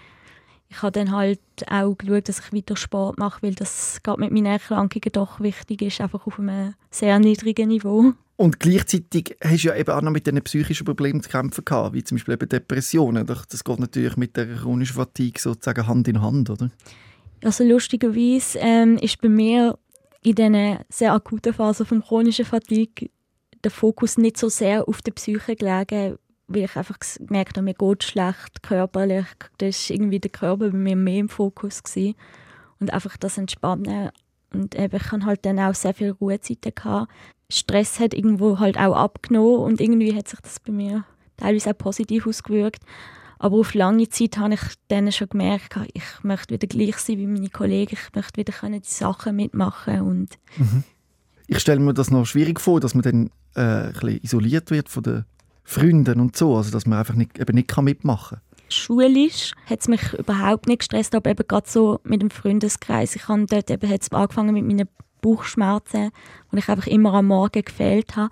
ich 0.69 0.83
habe 0.83 0.93
dann 0.93 1.13
halt 1.13 1.41
auch 1.69 1.97
geschaut, 1.97 2.29
dass 2.29 2.41
ich 2.41 2.53
weiter 2.53 2.77
Sport 2.77 3.19
mache, 3.19 3.43
weil 3.43 3.55
das 3.55 4.01
gerade 4.03 4.21
mit 4.21 4.33
meinen 4.33 4.47
Erkrankungen 4.47 5.13
doch 5.13 5.41
wichtig 5.41 5.83
ist, 5.83 6.01
einfach 6.01 6.27
auf 6.27 6.39
einem 6.39 6.75
sehr 6.91 7.19
niedrigen 7.19 7.69
Niveau. 7.69 8.13
Und 8.37 8.59
gleichzeitig 8.59 9.37
hast 9.43 9.63
du 9.63 9.69
ja 9.69 9.77
eben 9.77 9.91
auch 9.93 10.03
noch 10.03 10.11
mit 10.11 10.27
diesen 10.27 10.43
psychischen 10.43 10.85
Problemen 10.85 11.23
zu 11.23 11.31
kämpfen 11.31 11.65
gehabt, 11.65 11.95
wie 11.95 12.03
zum 12.03 12.17
Beispiel 12.17 12.35
eben 12.35 12.49
Depressionen. 12.49 13.27
Das 13.27 13.63
geht 13.63 13.79
natürlich 13.79 14.17
mit 14.17 14.37
der 14.37 14.57
chronischen 14.57 14.97
Fatigue 14.97 15.41
sozusagen 15.41 15.87
Hand 15.87 16.09
in 16.09 16.21
Hand, 16.21 16.51
oder? 16.51 16.71
Also 17.45 17.63
lustigerweise 17.63 18.59
ähm, 18.59 18.97
ist 18.99 19.21
bei 19.21 19.29
mir 19.29 19.79
in 20.23 20.35
diesen 20.35 20.79
sehr 20.89 21.13
akuten 21.13 21.53
Phasen 21.53 21.87
von 21.87 22.03
chronischen 22.03 22.45
Fatigue 22.45 23.11
der 23.63 23.71
Fokus 23.71 24.19
nicht 24.19 24.37
so 24.37 24.49
sehr 24.49 24.89
auf 24.89 25.03
der 25.03 25.13
Psyche 25.13 25.55
gelegen, 25.55 26.19
weil 26.47 26.65
ich 26.65 26.77
einfach 26.77 26.99
gemerkt 27.19 27.57
habe, 27.57 27.65
mir 27.65 27.75
geht 27.75 28.05
schlecht 28.05 28.63
körperlich. 28.63 29.27
Da 29.59 29.67
war 29.67 29.91
irgendwie 29.91 30.21
der 30.21 30.31
Körper 30.31 30.71
bei 30.71 30.77
mir 30.77 30.97
mehr 30.97 31.21
im 31.21 31.29
Fokus. 31.29 31.83
Gewesen. 31.83 32.15
Und 32.81 32.93
einfach 32.93 33.17
das 33.17 33.39
Entspannen. 33.39 34.11
Und 34.53 34.75
eben, 34.75 34.97
ich 34.97 35.11
hatte 35.11 35.27
halt 35.27 35.45
dann 35.47 35.59
auch 35.59 35.75
sehr 35.75 35.95
viele 35.95 36.13
Ruhezeiten. 36.13 37.07
Stress 37.51 38.01
hat 38.01 38.15
irgendwo 38.15 38.59
halt 38.59 38.79
auch 38.79 38.97
abgenommen 38.97 39.61
und 39.61 39.81
irgendwie 39.81 40.15
hat 40.15 40.29
sich 40.29 40.41
das 40.41 40.61
bei 40.61 40.73
mir 40.73 41.05
teilweise 41.37 41.71
auch 41.71 41.79
positiv 41.79 42.27
ausgewirkt. 42.27 42.83
Aber 43.39 43.59
auf 43.59 43.75
lange 43.75 44.09
Zeit 44.09 44.39
habe 44.39 44.55
ich 44.55 44.61
dann 44.89 45.11
schon 45.13 45.29
gemerkt, 45.29 45.77
ich 45.93 46.03
möchte 46.23 46.55
wieder 46.55 46.67
gleich 46.67 46.97
sein 46.97 47.19
wie 47.19 47.27
meine 47.27 47.51
Kollegen, 47.51 47.97
ich 48.01 48.15
möchte 48.15 48.39
wieder 48.39 48.53
können 48.53 48.81
die 48.81 48.89
Sachen 48.89 49.37
mitmachen 49.37 50.01
und 50.01 50.39
mhm. 50.57 50.85
Ich 51.47 51.59
stelle 51.59 51.81
mir 51.81 51.93
das 51.93 52.11
noch 52.11 52.25
schwierig 52.25 52.59
vor, 52.59 52.81
dass 52.81 52.95
man 52.95 53.03
dann 53.03 53.31
äh, 53.55 53.89
ein 53.89 53.93
bisschen 53.93 54.21
isoliert 54.23 54.71
wird 54.71 54.89
von 54.89 55.03
den 55.03 55.25
Freunden 55.65 56.21
und 56.21 56.37
so, 56.37 56.57
also 56.57 56.71
dass 56.71 56.87
man 56.87 56.99
einfach 56.99 57.15
nicht, 57.15 57.39
eben 57.39 57.55
nicht 57.55 57.77
mitmachen 57.83 58.39
kann. 58.39 58.55
Schulisch 58.69 59.53
hat 59.67 59.81
es 59.81 59.89
mich 59.89 60.13
überhaupt 60.15 60.67
nicht 60.67 60.81
gestresst, 60.81 61.15
aber 61.15 61.31
eben 61.31 61.47
gerade 61.47 61.69
so 61.69 62.01
mit 62.05 62.23
dem 62.23 62.31
Freundeskreis. 62.31 63.17
Ich 63.17 63.29
habe 63.29 63.47
dort 63.47 63.71
eben 63.71 63.91
hat's 63.91 64.13
angefangen 64.13 64.55
mit 64.55 64.65
meinen 64.65 64.89
Bauchschmerzen, 65.21 66.11
wo 66.51 66.57
ich 66.57 66.69
einfach 66.69 66.87
immer 66.87 67.15
am 67.15 67.27
Morgen 67.29 67.63
gefehlt 67.63 68.17
habe. 68.17 68.31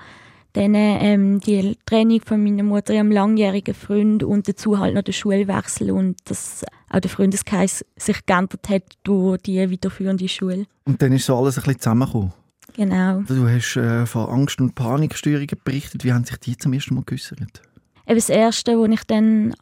Dann 0.54 0.74
ähm, 0.74 1.40
die 1.40 1.78
Training 1.86 2.20
von 2.20 2.42
meiner 2.42 2.62
Mutter, 2.62 2.92
ihrem 2.92 3.10
langjährigen 3.10 3.74
Freund 3.74 4.22
und 4.22 4.48
dazu 4.48 4.78
halt 4.78 4.94
noch 4.94 5.02
der 5.02 5.12
Schulwechsel 5.12 5.90
und 5.90 6.16
dass 6.26 6.64
auch 6.90 7.00
der 7.00 7.10
Freundeskreis 7.10 7.84
sich 7.96 8.26
geändert 8.26 8.68
hat 8.68 8.82
durch 9.02 9.40
die 9.42 9.72
weiterführende 9.72 10.28
Schule. 10.28 10.66
Und 10.84 11.00
dann 11.00 11.12
ist 11.12 11.24
so 11.24 11.36
alles 11.36 11.56
ein 11.56 11.62
bisschen 11.64 11.80
zusammengekommen? 11.80 12.32
Genau. 12.74 13.22
Du 13.22 13.48
hast 13.48 13.76
äh, 13.76 14.06
von 14.06 14.28
Angst- 14.28 14.60
und 14.60 14.74
Panikstörungen 14.74 15.58
berichtet. 15.64 16.04
Wie 16.04 16.12
haben 16.12 16.24
sich 16.24 16.36
die 16.38 16.56
zum 16.56 16.72
ersten 16.72 16.94
Mal 16.94 17.04
geäußert? 17.04 17.62
das 18.06 18.28
Erste, 18.28 18.78
was 18.78 18.90
ich 18.90 19.04
dann 19.04 19.54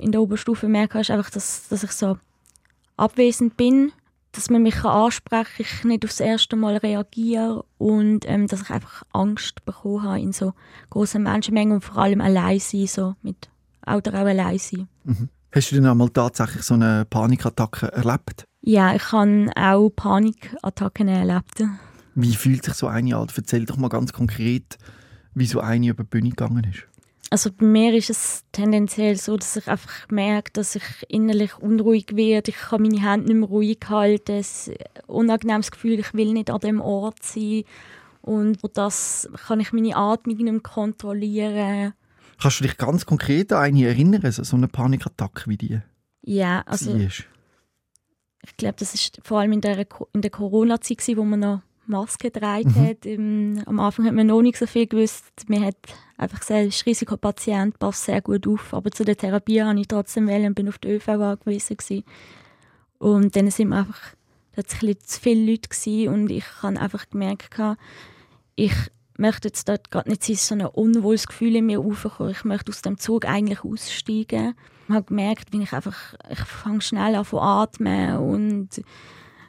in 0.00 0.12
der 0.12 0.20
Oberstufe 0.20 0.68
merke, 0.68 1.00
ist 1.00 1.10
einfach, 1.10 1.30
dass, 1.30 1.68
dass 1.68 1.84
ich 1.84 1.92
so 1.92 2.18
abwesend 2.96 3.56
bin, 3.56 3.92
dass 4.32 4.50
man 4.50 4.62
mich 4.62 4.84
ansprechen 4.84 5.44
kann, 5.44 5.66
ich 5.66 5.84
nicht 5.84 6.04
aufs 6.04 6.20
erste 6.20 6.56
Mal 6.56 6.76
reagiere 6.76 7.64
und 7.78 8.28
ähm, 8.28 8.46
dass 8.48 8.62
ich 8.62 8.70
einfach 8.70 9.04
Angst 9.12 9.64
bekommen 9.64 10.02
habe 10.02 10.20
in 10.20 10.32
so 10.32 10.54
großen 10.90 11.22
Menschenmengen 11.22 11.74
und 11.74 11.84
vor 11.84 11.98
allem 11.98 12.20
allein 12.20 12.58
sein, 12.58 12.86
so 12.86 13.14
mit 13.22 13.48
oder 13.86 14.14
auch 14.14 14.26
allein 14.26 14.58
sein. 14.58 14.88
Mhm. 15.04 15.28
Hast 15.52 15.70
du 15.70 15.76
denn 15.76 15.86
einmal 15.86 16.08
tatsächlich 16.08 16.62
so 16.62 16.74
eine 16.74 17.04
Panikattacke 17.08 17.92
erlebt? 17.92 18.44
Ja, 18.62 18.94
ich 18.94 19.12
habe 19.12 19.50
auch 19.54 19.90
Panikattacken 19.90 21.06
erlebt. 21.06 21.62
Wie 22.14 22.34
fühlt 22.34 22.64
sich 22.64 22.74
so 22.74 22.86
eine 22.86 23.16
an? 23.16 23.28
Erzähl 23.34 23.64
doch 23.64 23.76
mal 23.76 23.88
ganz 23.88 24.12
konkret, 24.12 24.78
wie 25.34 25.46
so 25.46 25.60
eine 25.60 25.88
über 25.88 26.04
die 26.04 26.10
Bühne 26.10 26.30
gegangen 26.30 26.64
ist. 26.64 26.86
Also 27.30 27.50
bei 27.50 27.66
mir 27.66 27.94
ist 27.94 28.10
es 28.10 28.44
tendenziell 28.52 29.16
so, 29.16 29.36
dass 29.36 29.56
ich 29.56 29.66
einfach 29.66 30.08
merke, 30.08 30.52
dass 30.52 30.76
ich 30.76 30.84
innerlich 31.08 31.58
unruhig 31.58 32.14
werde. 32.14 32.50
Ich 32.50 32.56
kann 32.56 32.82
meine 32.82 33.02
Hände 33.02 33.26
nicht 33.26 33.40
mehr 33.40 33.48
ruhig 33.48 33.80
halten. 33.88 34.36
Es 34.36 34.68
ein 34.68 34.76
unangenehmes 35.06 35.70
Gefühl, 35.70 35.98
ich 35.98 36.14
will 36.14 36.32
nicht 36.32 36.50
an 36.50 36.60
dem 36.60 36.80
Ort 36.80 37.22
sein. 37.22 37.64
Und 38.20 38.58
das 38.74 39.28
kann 39.46 39.60
ich 39.60 39.72
meine 39.72 39.96
Atmung 39.96 40.36
nicht 40.36 40.52
mehr 40.52 40.60
kontrollieren. 40.60 41.94
Kannst 42.40 42.60
du 42.60 42.64
dich 42.64 42.76
ganz 42.76 43.04
konkret 43.04 43.52
an 43.52 43.64
eine 43.64 43.86
erinnern, 43.86 44.30
so 44.30 44.56
eine 44.56 44.68
Panikattacke 44.68 45.48
wie 45.50 45.56
die? 45.56 45.80
Ja, 46.22 46.62
also 46.66 46.96
ich 46.96 48.56
glaube, 48.56 48.76
das 48.78 48.94
ist 48.94 49.20
vor 49.24 49.40
allem 49.40 49.52
in 49.52 49.60
der, 49.60 49.86
in 50.12 50.20
der 50.20 50.30
Corona-Zeit, 50.30 51.16
wo 51.16 51.24
man 51.24 51.40
noch 51.40 51.62
Maske 51.86 52.30
getragen 52.30 52.72
mhm. 52.74 52.86
hat. 52.86 53.06
Ähm, 53.06 53.62
am 53.66 53.80
Anfang 53.80 54.06
hat 54.06 54.14
man 54.14 54.26
noch 54.26 54.42
nicht 54.42 54.58
so 54.58 54.66
viel 54.66 54.86
gewusst. 54.86 55.24
Man 55.48 55.64
hat 55.64 55.76
einfach 56.16 56.40
gesagt, 56.40 56.66
ist 56.66 56.86
Risikopatient, 56.86 57.78
passt 57.78 58.04
sehr 58.04 58.20
gut 58.20 58.46
auf. 58.46 58.74
Aber 58.74 58.90
zu 58.90 59.04
der 59.04 59.16
Therapie 59.16 59.62
habe 59.62 59.80
ich 59.80 59.88
trotzdem 59.88 60.26
wählen 60.26 60.48
und 60.48 60.54
bin 60.54 60.68
auf 60.68 60.78
die 60.78 60.88
ÖV 60.88 61.08
angewiesen 61.08 61.76
gewesen. 61.76 62.04
Und 62.98 63.36
dann 63.36 63.50
sind 63.50 63.68
wir 63.68 63.76
einfach 63.78 64.14
tatsächlich 64.54 65.00
zu 65.00 65.20
viele 65.20 65.50
Leute 65.50 65.68
gewesen 65.68 66.14
und 66.14 66.30
ich 66.30 66.44
habe 66.62 66.80
einfach 66.80 67.08
gemerkt, 67.10 67.50
ich 68.54 68.72
möchte 69.16 69.48
jetzt 69.48 69.68
dort 69.68 69.90
gerade 69.90 70.10
nicht 70.10 70.24
so 70.24 70.54
ein 70.54 70.64
unwohles 70.64 71.26
Gefühl 71.26 71.56
in 71.56 71.66
mir 71.66 71.80
aufkommen. 71.80 72.30
Ich 72.30 72.44
möchte 72.44 72.70
aus 72.70 72.82
dem 72.82 72.98
Zug 72.98 73.26
eigentlich 73.26 73.64
aussteigen. 73.64 74.54
Ich 74.88 74.94
habe 74.94 75.06
gemerkt, 75.06 75.52
wie 75.52 75.62
ich 75.62 75.72
einfach, 75.72 76.14
ich 76.30 76.40
fange 76.40 76.82
schnell 76.82 77.14
an 77.14 77.24
zu 77.24 77.40
atmen 77.40 78.16
und 78.18 78.82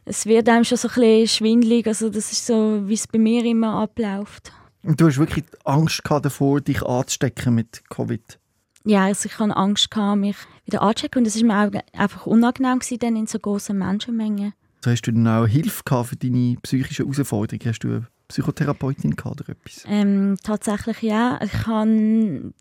es 0.06 0.26
wird 0.26 0.48
einem 0.48 0.64
schon 0.64 0.78
so 0.78 0.88
ein 0.88 0.94
bisschen 0.94 1.28
schwindelig. 1.28 1.88
Also 1.88 2.10
das 2.10 2.32
ist 2.32 2.46
so, 2.46 2.88
wie 2.88 2.94
es 2.94 3.08
bei 3.08 3.20
mir 3.20 3.44
immer 3.44 3.82
abläuft. 3.82 4.54
Und 4.84 5.02
du 5.02 5.08
hast 5.08 5.18
wirklich 5.18 5.46
Angst 5.64 6.02
davor, 6.06 6.62
dich 6.62 6.84
anzustecken 6.84 7.56
mit 7.56 7.84
Covid? 7.90 8.40
Ja, 8.86 9.06
also 9.06 9.26
ich 9.26 9.40
hatte 9.40 9.56
Angst, 9.58 9.90
gehabt, 9.90 10.20
mich 10.20 10.38
wieder 10.66 10.84
anzustecken. 10.84 11.22
Und 11.22 11.28
es 11.28 11.36
war 11.42 11.44
mir 11.44 11.68
auch 11.68 12.00
einfach 12.00 12.28
unangenehm, 12.28 12.80
gewesen, 12.80 13.00
dann 13.00 13.16
in 13.16 13.28
so 13.28 13.40
großen 13.40 13.76
Menschenmengen. 13.76 14.54
Also 14.78 14.92
hast 14.92 15.02
du 15.02 15.12
dann 15.12 15.28
auch 15.28 15.48
Hilfe 15.48 15.82
gehabt 15.84 16.10
für 16.10 16.16
deine 16.16 16.58
psychischen 16.62 17.12
Herausforderungen? 17.12 17.68
Hast 17.68 17.80
du 17.80 17.88
eine 17.88 18.08
Psychotherapeutin 18.28 19.16
gehabt 19.16 19.42
oder 19.42 19.50
etwas? 19.50 19.84
Ähm, 19.88 20.38
tatsächlich 20.44 21.02
ja. 21.02 21.40
Ich 21.42 21.66
habe 21.66 22.54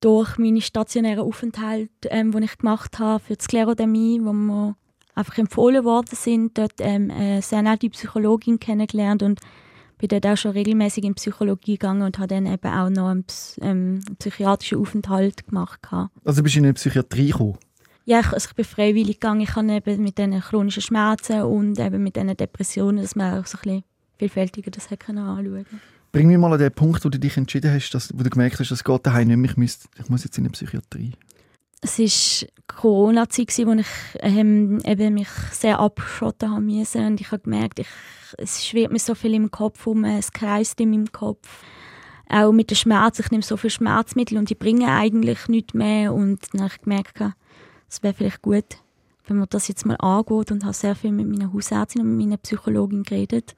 durch 0.00 0.38
meine 0.38 0.62
stationären 0.62 1.26
Aufenthalte, 1.26 2.08
ähm, 2.08 2.32
die 2.32 2.44
ich 2.44 2.56
gemacht 2.56 2.98
habe 2.98 3.22
für 3.22 3.36
die 3.36 3.44
Sklerodämie, 3.44 4.20
wo 4.22 4.32
man 4.32 4.76
einfach 5.16 5.38
empfohlen 5.38 5.84
worden 5.84 6.14
sind, 6.14 6.56
dort 6.56 6.74
ähm, 6.78 7.10
eine 7.10 7.42
sehr 7.42 7.62
nette 7.62 7.90
Psychologin 7.90 8.60
kennengelernt 8.60 9.22
und 9.22 9.40
bin 9.98 10.08
dort 10.08 10.26
auch 10.26 10.36
schon 10.36 10.52
regelmäßig 10.52 11.04
in 11.04 11.14
Psychologie 11.14 11.78
gegangen 11.78 12.02
und 12.02 12.18
habe 12.18 12.28
dann 12.28 12.46
eben 12.46 12.68
auch 12.68 12.90
noch 12.90 13.08
einen, 13.08 13.24
ähm, 13.62 14.00
psychiatrischen 14.18 14.78
Aufenthalt 14.78 15.48
gemacht. 15.48 15.80
Also 16.24 16.42
bist 16.42 16.54
du 16.54 16.58
in 16.60 16.66
eine 16.66 16.74
Psychiatrie 16.74 17.30
gekommen? 17.30 17.58
Ja, 18.04 18.20
ich, 18.20 18.32
also 18.32 18.48
ich 18.50 18.54
bin 18.54 18.64
freiwillig 18.64 19.18
gegangen. 19.18 19.40
Ich 19.40 19.56
habe 19.56 19.72
eben 19.72 20.02
mit 20.02 20.18
diesen 20.18 20.38
chronischen 20.40 20.82
Schmerzen 20.82 21.42
und 21.42 21.78
eben 21.80 22.02
mit 22.02 22.14
diesen 22.14 22.36
Depressionen, 22.36 23.02
dass 23.02 23.16
man 23.16 23.40
auch 23.40 23.46
so 23.46 23.58
ein 23.58 23.62
bisschen 23.62 23.84
vielfältiger 24.18 24.70
das 24.70 24.88
anschauen 24.90 25.66
Bring 26.12 26.28
mich 26.28 26.38
mal 26.38 26.52
an 26.52 26.58
den 26.58 26.72
Punkt, 26.72 27.04
wo 27.04 27.08
du 27.08 27.18
dich 27.18 27.36
entschieden 27.36 27.72
hast, 27.72 27.90
dass, 27.90 28.16
wo 28.16 28.22
du 28.22 28.30
gemerkt 28.30 28.60
hast, 28.60 28.70
das 28.70 28.84
geht 28.84 29.06
daheim 29.06 29.28
nicht 29.28 29.36
mehr, 29.36 29.50
ich, 29.50 29.56
müsste, 29.56 29.88
ich 29.98 30.08
muss 30.08 30.24
jetzt 30.24 30.38
in 30.38 30.44
eine 30.44 30.52
Psychiatrie 30.52 31.14
es 31.80 31.98
war 31.98 32.48
Corona-Zeit, 32.66 33.66
wo 33.66 33.72
ich 33.72 33.86
ähm, 34.20 34.80
eben 34.84 35.14
mich 35.14 35.28
sehr 35.52 35.78
abschotten 35.78 36.64
müssen. 36.64 37.06
Und 37.06 37.20
ich 37.20 37.30
habe 37.30 37.42
gemerkt, 37.42 37.78
ich, 37.78 37.88
es 38.38 38.66
schwirrt 38.66 38.92
mir 38.92 38.98
so 38.98 39.14
viel 39.14 39.34
im 39.34 39.50
Kopf 39.50 39.86
um, 39.86 40.04
es 40.04 40.32
kreist 40.32 40.80
in 40.80 40.90
meinem 40.90 41.12
Kopf. 41.12 41.62
Auch 42.28 42.52
mit 42.52 42.70
dem 42.70 42.76
Schmerz, 42.76 43.20
ich 43.20 43.30
nehme 43.30 43.44
so 43.44 43.56
viele 43.56 43.70
Schmerzmittel 43.70 44.36
und 44.36 44.50
die 44.50 44.56
bringen 44.56 44.88
eigentlich 44.88 45.46
nichts 45.48 45.74
mehr. 45.74 46.12
Und 46.12 46.40
dann 46.52 46.62
habe 46.62 46.72
ich 46.74 46.82
gemerkt, 46.82 47.20
es 47.88 48.02
wäre 48.02 48.14
vielleicht 48.14 48.42
gut, 48.42 48.64
wenn 49.26 49.38
man 49.38 49.46
das 49.48 49.68
jetzt 49.68 49.86
mal 49.86 49.96
angeht 49.96 50.50
und 50.50 50.64
habe 50.64 50.74
sehr 50.74 50.96
viel 50.96 51.12
mit 51.12 51.28
meiner 51.28 51.52
Hausärztin 51.52 52.02
und 52.02 52.16
meiner 52.16 52.36
Psychologin 52.38 53.04
geredet 53.04 53.54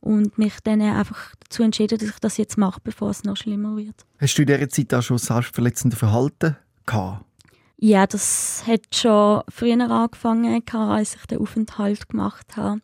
und 0.00 0.38
mich 0.38 0.54
dann 0.62 0.80
einfach 0.80 1.34
dazu 1.40 1.62
entschieden, 1.62 1.98
dass 1.98 2.08
ich 2.08 2.18
das 2.20 2.36
jetzt 2.38 2.56
mache, 2.56 2.80
bevor 2.82 3.10
es 3.10 3.24
noch 3.24 3.36
schlimmer 3.36 3.76
wird. 3.76 4.06
Hast 4.18 4.38
du 4.38 4.42
in 4.42 4.46
dieser 4.46 4.68
Zeit 4.68 4.94
auch 4.94 5.02
schon 5.02 5.18
selbstverletzende 5.18 5.96
Verhalten 5.96 6.56
gehabt? 6.86 7.25
Ja, 7.78 8.06
das 8.06 8.64
hat 8.66 8.94
schon 8.94 9.42
früher 9.48 9.90
angefangen, 9.90 10.62
als 10.72 11.14
ich 11.14 11.26
den 11.26 11.38
Aufenthalt 11.38 12.08
gemacht 12.08 12.56
habe. 12.56 12.80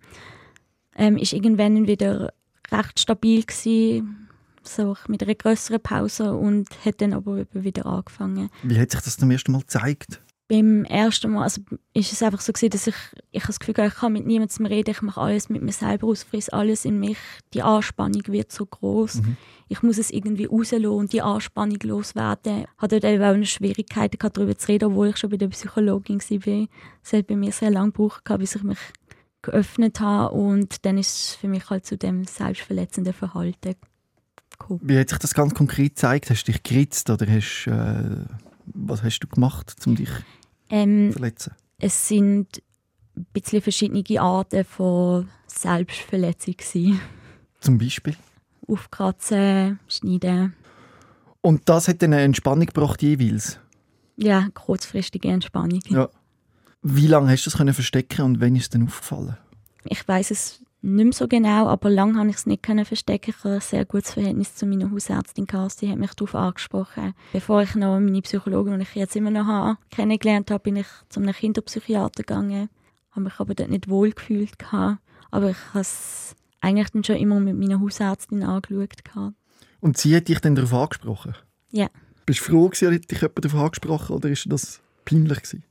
Ähm, 0.94 1.16
ist 1.16 1.33
irgendwann 1.33 1.87
wieder 1.87 2.35
recht 2.70 3.00
stabil 3.00 3.42
gewesen, 3.42 4.28
so 4.62 4.96
mit 5.09 5.22
einer 5.22 5.35
größeren 5.35 5.81
Pause 5.81 6.35
und 6.35 6.68
hat 6.85 7.00
dann 7.00 7.14
aber 7.14 7.46
wieder 7.52 7.87
angefangen. 7.87 8.50
Wie 8.62 8.78
hat 8.78 8.90
sich 8.90 9.00
das 9.00 9.16
zum 9.16 9.31
ersten 9.31 9.52
Mal 9.52 9.61
gezeigt? 9.61 10.20
Beim 10.52 10.84
ersten 10.84 11.32
Mal, 11.32 11.44
also 11.44 11.62
ist 11.94 12.12
es 12.12 12.22
einfach 12.22 12.42
so 12.42 12.52
gewesen, 12.52 12.70
dass 12.72 12.86
ich, 12.86 12.94
ich 13.30 13.42
das 13.42 13.58
Gefühl 13.58 13.74
hatte, 13.76 13.88
ich 13.88 13.94
kann 13.94 14.12
mit 14.12 14.26
niemandem 14.26 14.66
reden, 14.66 14.90
ich 14.90 15.00
mache 15.00 15.18
alles 15.18 15.48
mit 15.48 15.62
mir 15.62 15.72
selber 15.72 16.08
aus, 16.08 16.24
friss 16.24 16.50
alles 16.50 16.84
in 16.84 17.00
mich. 17.00 17.16
Die 17.54 17.62
Anspannung 17.62 18.22
wird 18.26 18.52
so 18.52 18.66
groß. 18.66 19.22
Mhm. 19.22 19.36
Ich 19.68 19.82
muss 19.82 19.96
es 19.96 20.10
irgendwie 20.10 20.44
rauslassen 20.44 20.86
und 20.88 21.14
die 21.14 21.22
Anspannung 21.22 21.78
loswerden. 21.82 22.66
Ich 22.76 22.82
hatte 22.82 23.00
dort 23.00 23.18
auch 23.22 23.34
eine 23.34 23.46
Schwierigkeit 23.46 24.18
gehabt, 24.18 24.36
darüber 24.36 24.54
zu 24.54 24.68
reden, 24.68 24.90
obwohl 24.90 25.08
ich 25.08 25.16
schon 25.16 25.30
bei 25.30 25.38
der 25.38 25.48
Psychologin 25.48 26.20
war. 26.20 26.68
Es 27.02 27.12
hat 27.14 27.28
bei 27.28 27.36
mir 27.36 27.52
sehr 27.52 27.70
lange 27.70 27.92
gebraucht, 27.92 28.22
bis 28.38 28.54
ich 28.54 28.62
mich 28.62 28.78
geöffnet 29.40 30.00
habe 30.00 30.34
und 30.34 30.84
dann 30.84 30.98
ist 30.98 31.16
es 31.16 31.34
für 31.34 31.48
mich 31.48 31.70
halt 31.70 31.86
zu 31.86 31.96
dem 31.96 32.24
selbstverletzenden 32.24 33.14
Verhalten 33.14 33.74
gekommen. 34.50 34.80
Wie 34.82 34.98
hat 34.98 35.08
sich 35.08 35.18
das 35.18 35.32
ganz 35.32 35.54
konkret 35.54 35.94
gezeigt? 35.94 36.28
Hast 36.28 36.44
du 36.44 36.52
dich 36.52 36.62
geritzt 36.62 37.08
oder 37.08 37.26
hast, 37.26 37.66
äh, 37.68 38.26
was 38.66 39.02
hast 39.02 39.20
du 39.20 39.28
gemacht, 39.28 39.74
um 39.86 39.96
dich 39.96 40.10
Ähm, 40.72 41.12
verletzen? 41.12 41.54
es 41.78 42.08
sind 42.08 42.62
ein 43.16 43.26
bisschen 43.32 43.61
verschiedene 43.61 44.20
Arten 44.20 44.64
von 44.64 45.28
Selbstverletzung 45.46 46.56
gewesen. 46.56 47.00
Zum 47.61 47.76
Beispiel? 47.76 48.16
Aufkratzen, 48.66 49.80
schneiden. 49.88 50.54
Und 51.40 51.68
das 51.68 51.88
hat 51.88 52.00
dann 52.02 52.12
eine 52.12 52.22
Entspannung 52.22 52.66
gebracht 52.66 53.02
jeweils? 53.02 53.58
Ja, 54.16 54.48
kurzfristige 54.54 55.28
Entspannung. 55.28 55.80
Ja. 55.88 56.08
Wie 56.82 57.08
lange 57.08 57.30
hast 57.30 57.44
du 57.46 57.50
das 57.50 57.58
können 57.58 57.74
verstecken 57.74 58.22
und 58.22 58.40
wann 58.40 58.54
ist 58.54 58.62
es 58.62 58.70
dann 58.70 58.85
aufgefallen? 58.85 59.37
Ich 59.85 60.06
weiß 60.06 60.30
es 60.30 60.62
nicht 60.82 61.04
mehr 61.04 61.12
so 61.12 61.28
genau, 61.28 61.68
aber 61.68 61.90
lange 61.90 62.18
habe 62.18 62.28
ich 62.28 62.36
es 62.36 62.46
nicht 62.46 62.62
können 62.62 62.84
verstecken. 62.84 63.30
Ich 63.30 63.44
habe 63.44 63.54
ein 63.54 63.60
sehr 63.60 63.84
gutes 63.84 64.14
Verhältnis 64.14 64.56
zu 64.56 64.66
meiner 64.66 64.90
Hausärztin 64.90 65.46
gehabt. 65.46 65.78
Sie 65.78 65.88
hat 65.88 65.98
mich 65.98 66.12
darauf 66.14 66.34
angesprochen. 66.34 67.14
Bevor 67.32 67.62
ich 67.62 67.76
noch 67.76 68.00
meine 68.00 68.20
Psychologin, 68.22 68.78
die 68.78 68.82
ich 68.82 68.94
jetzt 68.96 69.14
immer 69.14 69.30
noch 69.30 69.46
habe, 69.46 69.78
kennengelernt 69.90 70.50
habe, 70.50 70.62
bin 70.62 70.76
ich 70.76 70.86
zu 71.08 71.20
einem 71.20 71.32
Kinderpsychiater 71.32 72.24
gegangen. 72.24 72.68
Habe 73.12 73.20
mich 73.22 73.38
aber 73.38 73.54
dort 73.54 73.70
nicht 73.70 73.88
wohl 73.88 74.10
gefühlt 74.10 74.58
gehabt. 74.58 74.98
Aber 75.30 75.50
ich 75.50 75.68
habe 75.68 75.80
es 75.80 76.34
eigentlich 76.60 76.90
dann 76.90 77.04
schon 77.04 77.16
immer 77.16 77.38
mit 77.38 77.56
meiner 77.56 77.80
Hausärztin 77.80 78.42
angeschaut 78.42 79.04
gehabt. 79.04 79.34
Und 79.80 79.98
sie 79.98 80.16
hat 80.16 80.28
dich 80.28 80.40
dann 80.40 80.56
darauf 80.56 80.74
angesprochen? 80.74 81.36
Ja. 81.70 81.88
Bist 82.26 82.40
du 82.40 82.44
froh 82.44 82.68
gewesen, 82.68 82.94
hat 82.94 83.10
dich 83.10 83.20
jemand 83.20 83.44
darauf 83.44 83.60
angesprochen 83.60 84.16
oder 84.16 84.28
ist 84.28 84.50
das 84.50 84.80
peinlich 85.04 85.42
gewesen? 85.42 85.64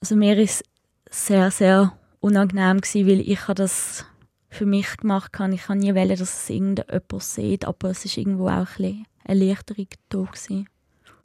Also 0.00 0.16
mir 0.16 0.38
ist 0.38 0.64
sehr, 1.10 1.50
sehr 1.50 1.92
unangenehm 2.20 2.80
gewesen, 2.80 3.06
weil 3.06 3.20
ich 3.20 3.48
habe 3.48 3.54
das 3.54 4.04
für 4.48 4.66
mich 4.66 4.96
gemacht 4.96 5.38
habe. 5.38 5.54
Ich 5.54 5.64
kann 5.64 5.78
nie 5.78 5.94
wollen, 5.94 6.08
dass 6.10 6.20
es 6.20 6.50
irgendjemand 6.50 7.22
sieht, 7.22 7.64
aber 7.64 7.90
es 7.90 8.04
ist 8.04 8.16
irgendwo 8.16 8.48
auch 8.48 8.50
ein 8.50 8.66
bisschen 8.76 9.06
Erleichterung 9.24 9.86
da 10.08 10.22
gewesen. 10.22 10.68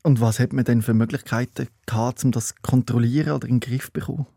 Und 0.03 0.21
was 0.21 0.39
hat 0.39 0.53
man 0.53 0.65
denn 0.65 0.81
für 0.81 0.93
Möglichkeiten 0.93 1.67
gehabt, 1.87 2.23
um 2.23 2.31
das 2.31 2.49
zu 2.49 2.55
kontrollieren 2.61 3.33
oder 3.33 3.47
in 3.47 3.59
den 3.59 3.59
Griff 3.59 3.85
zu 3.85 3.91
bekommen? 3.93 4.27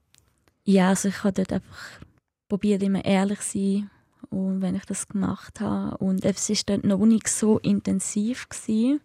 Ja, 0.64 0.88
also 0.88 1.08
ich 1.08 1.22
habe 1.24 1.32
dort 1.32 1.52
einfach 1.52 2.00
probiert, 2.48 2.82
immer 2.82 3.04
ehrlich 3.04 3.40
zu 3.40 3.58
sein 3.58 3.90
und 4.30 4.62
wenn 4.62 4.74
ich 4.74 4.84
das 4.86 5.08
gemacht 5.08 5.60
habe. 5.60 5.96
Und 5.98 6.24
es 6.24 6.48
ist 6.48 6.68
dort 6.68 6.84
noch 6.84 7.04
nicht 7.04 7.28
so 7.28 7.58
intensiv 7.58 8.48
gewesen. 8.48 9.00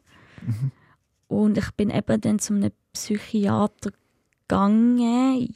Und 1.27 1.57
ich 1.57 1.71
bin 1.71 1.89
eben 1.89 2.21
dann 2.21 2.39
zu 2.39 2.53
einem 2.53 2.71
Psychiater 2.93 3.91
gegangen. 4.47 5.47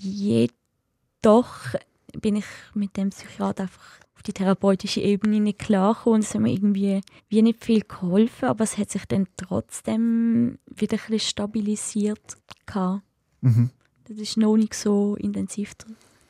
Jedoch 1.28 1.76
bin 2.22 2.38
ich 2.38 2.46
mit 2.74 2.96
dem 2.96 3.10
Psychiater 3.10 3.64
einfach 3.64 4.00
auf 4.16 4.24
die 4.24 4.32
therapeutische 4.32 5.02
Ebene 5.02 5.42
nicht 5.42 5.60
klargekommen 5.60 6.20
und 6.20 6.24
es 6.24 6.34
hat 6.34 6.40
mir 6.40 6.54
irgendwie 6.54 7.02
wie 7.28 7.42
nicht 7.42 7.66
viel 7.66 7.82
geholfen, 7.82 8.46
aber 8.48 8.64
es 8.64 8.78
hat 8.78 8.92
sich 8.92 9.04
dann 9.08 9.28
trotzdem 9.36 10.58
wieder 10.74 10.96
ein 10.96 11.02
bisschen 11.10 11.20
stabilisiert. 11.20 12.38
Mhm. 13.42 13.72
Das 14.08 14.18
ist 14.18 14.38
noch 14.38 14.56
nicht 14.56 14.74
so 14.74 15.18
intensiv 15.18 15.76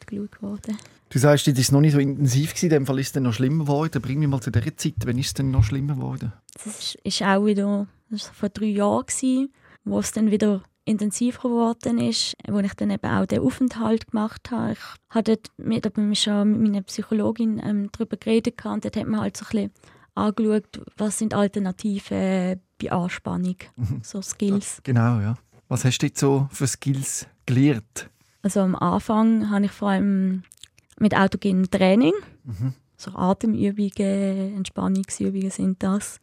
geschaut 0.08 0.42
worden. 0.42 0.78
Du 1.10 1.20
sagst, 1.20 1.46
das 1.46 1.72
war 1.72 1.74
noch 1.74 1.82
nicht 1.82 1.94
so 1.94 2.00
intensiv, 2.00 2.56
gewesen, 2.56 2.66
in 2.66 2.72
dem 2.72 2.86
Fall 2.88 2.98
ist 2.98 3.08
es 3.08 3.14
dann 3.14 3.24
noch 3.24 3.34
schlimmer 3.34 3.66
geworden. 3.66 4.02
Bring 4.02 4.18
mich 4.18 4.28
mal 4.28 4.42
zu 4.42 4.50
dieser 4.50 4.76
Zeit, 4.76 4.96
wann 5.06 5.20
ist 5.20 5.28
es 5.28 5.34
denn 5.36 5.52
noch 5.52 5.64
schlimmer 5.64 5.94
geworden? 5.94 6.34
Das 6.56 6.66
ist, 6.66 6.96
ist 7.04 7.22
auch 7.22 7.46
wieder 7.46 7.86
das 8.10 8.30
war 8.30 8.34
vor 8.34 8.50
drei 8.50 8.66
Jahren, 8.66 9.06
gewesen, 9.06 9.54
wo 9.84 10.00
es 10.00 10.12
dann 10.12 10.32
wieder 10.32 10.64
intensiver 10.88 11.50
geworden 11.50 12.00
ist, 12.00 12.36
wo 12.48 12.60
ich 12.60 12.74
dann 12.74 12.90
eben 12.90 13.06
auch 13.06 13.26
den 13.26 13.42
Aufenthalt 13.42 14.08
gemacht 14.12 14.52
habe. 14.52 14.74
Ich 14.74 14.80
hatte 15.10 15.36
dort 15.38 15.52
mit, 15.58 15.86
da 15.86 15.90
bin 15.90 16.12
ich 16.12 16.22
schon 16.22 16.52
mit 16.52 16.62
meiner 16.62 16.82
Psychologin 16.84 17.62
ähm, 17.64 17.90
darüber 17.92 18.18
geredet 18.18 18.64
und 18.66 18.86
dort 18.86 18.96
hat 18.96 19.08
man 19.08 19.22
halt 19.22 19.38
so 19.38 19.46
ein 19.46 19.52
bisschen 19.52 19.72
angeschaut, 20.16 20.82
was 20.98 21.18
sind 21.20 21.34
Alternativen 21.34 22.62
bei 22.82 22.92
Anspannung, 22.92 23.58
so 24.02 24.22
Skills. 24.22 24.80
Genau, 24.84 25.20
ja. 25.20 25.38
Was 25.68 25.84
hast 25.84 26.00
du 26.00 26.06
jetzt 26.06 26.20
so 26.20 26.48
für 26.52 26.68
Skills 26.68 27.28
gelernt? 27.46 28.10
Also 28.42 28.62
am 28.62 28.76
Anfang 28.76 29.50
habe 29.50 29.66
ich 29.66 29.72
vor 29.72 29.90
allem 29.90 30.44
mit 31.00 31.16
autogenem 31.16 31.70
Training, 31.70 32.14
so 32.96 33.12
Atemübungen, 33.12 34.56
Entspannungsübungen 34.56 35.52
sind 35.52 35.84
das. 35.84 36.20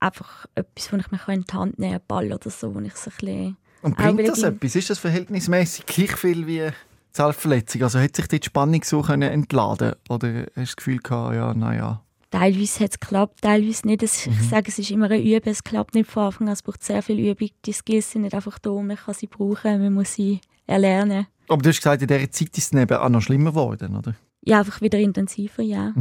Einfach 0.00 0.46
etwas, 0.54 0.92
wo 0.92 0.96
ich 0.96 1.10
mich 1.10 1.26
in 1.26 1.44
die 1.44 1.52
Hand 1.52 1.78
nehmen 1.80 1.94
kann, 1.94 2.06
Ball 2.06 2.32
oder 2.32 2.50
so, 2.50 2.72
wo 2.74 2.78
ich 2.78 2.94
so 2.94 3.10
ein 3.10 3.16
bisschen 3.18 3.56
Und 3.82 3.96
bringt 3.96 4.26
das 4.26 4.42
etwas? 4.42 4.74
Ist 4.74 4.90
das 4.90 4.98
verhältnismäßig 4.98 5.86
gleich 5.86 6.16
viel 6.16 6.46
wie 6.46 6.58
die 6.58 6.72
Selbstverletzung? 7.12 7.82
Also 7.82 8.00
hat 8.00 8.16
sich 8.16 8.28
die 8.28 8.40
Spannung 8.42 8.82
so 8.82 9.02
können 9.02 9.30
entladen 9.30 9.94
Oder 10.08 10.28
hast 10.28 10.56
du 10.56 10.60
das 10.60 10.76
Gefühl 10.76 10.98
gehabt, 10.98 11.34
ja, 11.34 11.54
naja. 11.54 12.02
Teilweise 12.30 12.84
hat 12.84 12.90
es 12.90 13.00
geklappt, 13.00 13.40
teilweise 13.40 13.86
nicht. 13.86 14.02
Ich 14.02 14.28
sage, 14.50 14.68
es 14.68 14.78
ist 14.78 14.90
immer 14.90 15.10
ein 15.10 15.22
Üben, 15.22 15.48
es 15.48 15.64
klappt 15.64 15.94
nicht 15.94 16.10
von 16.10 16.24
Anfang 16.24 16.48
an, 16.48 16.52
es 16.52 16.62
braucht 16.62 16.84
sehr 16.84 17.02
viel 17.02 17.18
Übung. 17.18 17.48
Die 17.64 17.72
Skills 17.72 18.10
sind 18.10 18.22
nicht 18.22 18.34
einfach 18.34 18.58
da, 18.58 18.70
man 18.70 18.96
kann 18.96 19.14
sie 19.14 19.28
brauchen, 19.28 19.82
man 19.82 19.94
muss 19.94 20.12
sie 20.14 20.40
erlernen. 20.66 21.26
Aber 21.48 21.62
du 21.62 21.70
hast 21.70 21.78
gesagt, 21.78 22.02
in 22.02 22.08
dieser 22.08 22.30
Zeit 22.30 22.58
ist 22.58 22.74
es 22.74 22.78
eben 22.78 22.98
auch 22.98 23.08
noch 23.08 23.22
schlimmer 23.22 23.52
geworden, 23.52 23.96
oder? 23.96 24.14
Ja, 24.42 24.58
einfach 24.58 24.82
wieder 24.82 24.98
intensiver, 24.98 25.62
ja. 25.62 25.94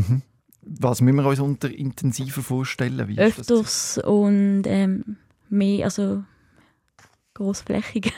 Was 0.62 1.00
müssen 1.00 1.16
wir 1.16 1.26
uns 1.26 1.40
unter 1.40 1.74
intensiver 1.74 2.42
vorstellen? 2.42 3.08
Wie? 3.08 3.18
Öfters 3.18 3.98
und 4.00 4.64
ähm, 4.66 5.16
mehr, 5.50 5.86
also 5.86 6.24
großflächiger. 7.38 8.12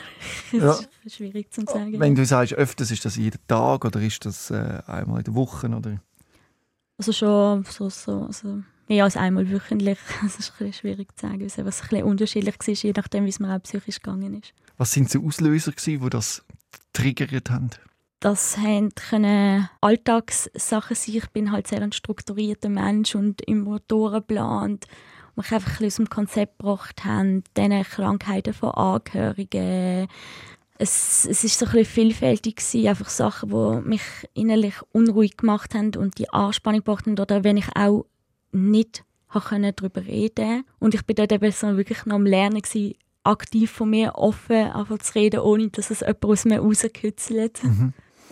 das 0.52 0.60
Ja. 0.62 0.78
ist 1.04 1.16
schwierig 1.16 1.52
zu 1.52 1.62
sagen. 1.62 1.98
Wenn 2.00 2.14
du 2.14 2.24
sagst, 2.24 2.54
öfters, 2.54 2.90
ist 2.90 3.04
das 3.04 3.16
jeden 3.16 3.40
Tag 3.46 3.84
oder 3.84 4.00
ist 4.00 4.24
das 4.24 4.50
äh, 4.50 4.82
einmal 4.86 5.18
in 5.18 5.24
der 5.24 5.34
Woche? 5.34 5.68
Oder? 5.68 6.00
Also 6.98 7.12
schon 7.12 7.64
so, 7.64 7.88
so 7.88 8.24
also 8.24 8.62
mehr 8.88 9.04
als 9.04 9.16
einmal 9.16 9.50
wöchentlich. 9.50 9.98
Das 10.22 10.38
ist 10.38 10.52
ein 10.60 10.72
schwierig 10.72 11.16
zu 11.16 11.26
sagen, 11.26 11.42
einfach 11.42 11.58
ein 11.58 11.64
bisschen 11.64 12.02
unterschiedlich 12.04 12.56
war, 12.58 12.74
je 12.74 12.92
nachdem, 12.96 13.24
wie 13.24 13.30
es 13.30 13.40
mir 13.40 13.54
auch 13.54 13.62
psychisch 13.62 14.00
gegangen 14.02 14.40
ist. 14.40 14.52
Was 14.76 14.92
sind 14.92 15.10
so 15.10 15.24
Auslöser, 15.24 15.72
gewesen, 15.72 16.02
die 16.02 16.10
das 16.10 16.42
triggert 16.92 17.50
haben? 17.50 17.70
Das 18.20 18.58
können 19.08 19.68
Alltagssachen 19.80 20.94
sein. 20.94 21.14
Ich 21.16 21.30
bin 21.30 21.52
halt 21.52 21.68
sehr 21.68 21.80
ein 21.80 21.92
strukturierter 21.92 22.68
Mensch 22.68 23.14
und 23.14 23.40
durchgeplant. 23.88 24.86
Und 24.86 24.86
mich 25.36 25.52
einfach 25.52 25.70
ein 25.70 25.72
bisschen 25.72 25.86
aus 25.86 25.96
dem 25.96 26.10
Konzept 26.10 26.58
gebracht 26.58 27.04
haben, 27.04 27.44
diese 27.56 27.84
Krankheiten 27.84 28.54
von 28.54 28.70
Angehörigen. 28.70 30.08
Es, 30.78 31.26
es 31.26 31.44
ist 31.44 31.58
so 31.58 31.66
ein 31.66 31.72
bisschen 31.72 31.92
vielfältig 31.94 32.56
gewesen, 32.56 32.88
einfach 32.88 33.08
Sachen, 33.08 33.50
die 33.50 33.88
mich 33.88 34.02
innerlich 34.34 34.74
unruhig 34.92 35.36
gemacht 35.36 35.74
haben 35.74 35.94
und 35.96 36.18
die 36.18 36.30
Anspannung 36.30 36.80
gebracht 36.80 37.06
haben. 37.06 37.18
Oder 37.18 37.44
wenn 37.44 37.58
ich 37.58 37.68
auch 37.76 38.06
nicht 38.52 39.04
können 39.32 39.72
darüber 39.76 40.04
reden 40.04 40.64
Und 40.80 40.94
ich 40.94 41.06
bin 41.06 41.14
dort 41.14 41.32
eben 41.32 41.52
so 41.52 41.76
wirklich 41.76 42.04
noch 42.04 42.16
am 42.16 42.26
Lernen 42.26 42.60
gewesen, 42.60 42.94
aktiv 43.22 43.70
von 43.70 43.90
mir 43.90 44.14
offen 44.16 44.72
einfach 44.72 44.98
zu 44.98 45.14
reden, 45.14 45.40
ohne 45.40 45.68
dass 45.68 45.90
es 45.90 46.00
jemand 46.00 46.24
aus 46.24 46.44
mir 46.44 46.58
rauskützelt. 46.60 47.60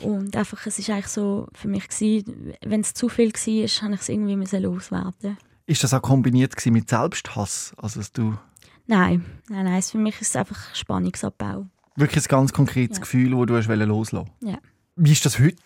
Und 0.00 0.36
einfach, 0.36 0.66
es 0.66 0.78
ist 0.78 0.90
eigentlich 0.90 1.08
so 1.08 1.48
für 1.52 1.68
mich 1.68 1.88
gewesen, 1.88 2.54
wenn 2.64 2.80
es 2.80 2.94
zu 2.94 3.08
viel 3.08 3.32
war, 3.32 3.82
habe 3.82 3.94
ich 3.94 4.00
es 4.00 4.08
irgendwie 4.08 4.56
loswerden. 4.56 5.36
Ist 5.68 5.84
das 5.84 5.92
auch 5.92 6.00
kombiniert 6.00 6.54
mit 6.66 6.88
Selbsthass? 6.88 7.74
Also, 7.76 8.00
dass 8.00 8.10
du 8.12 8.38
Nein, 8.86 9.22
nein, 9.50 9.66
nein, 9.66 9.82
für 9.82 9.98
mich 9.98 10.18
ist 10.22 10.28
es 10.30 10.36
einfach 10.36 10.74
Spannungsabbau. 10.74 11.66
wirklich 11.94 12.24
ein 12.24 12.28
ganz 12.28 12.54
konkretes 12.54 12.96
Ja. 12.96 13.02
Gefühl, 13.02 13.36
das 13.36 13.46
du 13.46 13.56
hast 13.56 13.68
loslassen 13.68 14.30
Ja. 14.40 14.58
Wie 14.96 15.12
ist 15.12 15.26
das 15.26 15.38
heute? 15.38 15.56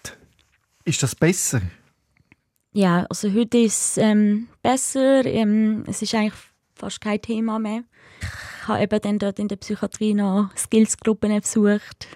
Ist 0.85 1.03
das 1.05 1.15
besser? 1.15 1.61
Ja, 2.73 3.07
also 3.09 3.33
heute 3.33 3.59
ist 3.59 3.81
es 3.93 3.99
ähm, 3.99 4.49
besser. 4.61 5.25
Ähm, 5.25 5.85
es 5.87 6.03
ist 6.03 6.15
eigentlich 6.17 6.35
fast 6.75 7.01
kein 7.01 7.23
Thema 7.23 7.61
mehr. 7.61 7.85
Ich 8.63 8.67
habe 8.69 8.83
eben 8.83 9.01
dann 9.01 9.19
dort 9.21 9.39
in 9.39 9.47
der 9.47 9.57
Psychiatrie 9.57 10.15
noch 10.15 10.51
Skills-Gruppen 10.57 11.41
besucht. 11.41 12.09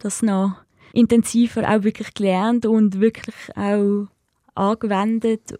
Das 0.00 0.22
noch 0.22 0.56
intensiver 0.92 1.68
auch 1.70 1.84
wirklich 1.84 2.14
gelernt 2.14 2.66
und 2.66 2.98
wirklich 3.00 3.36
auch 3.54 4.08
angewendet. 4.56 5.56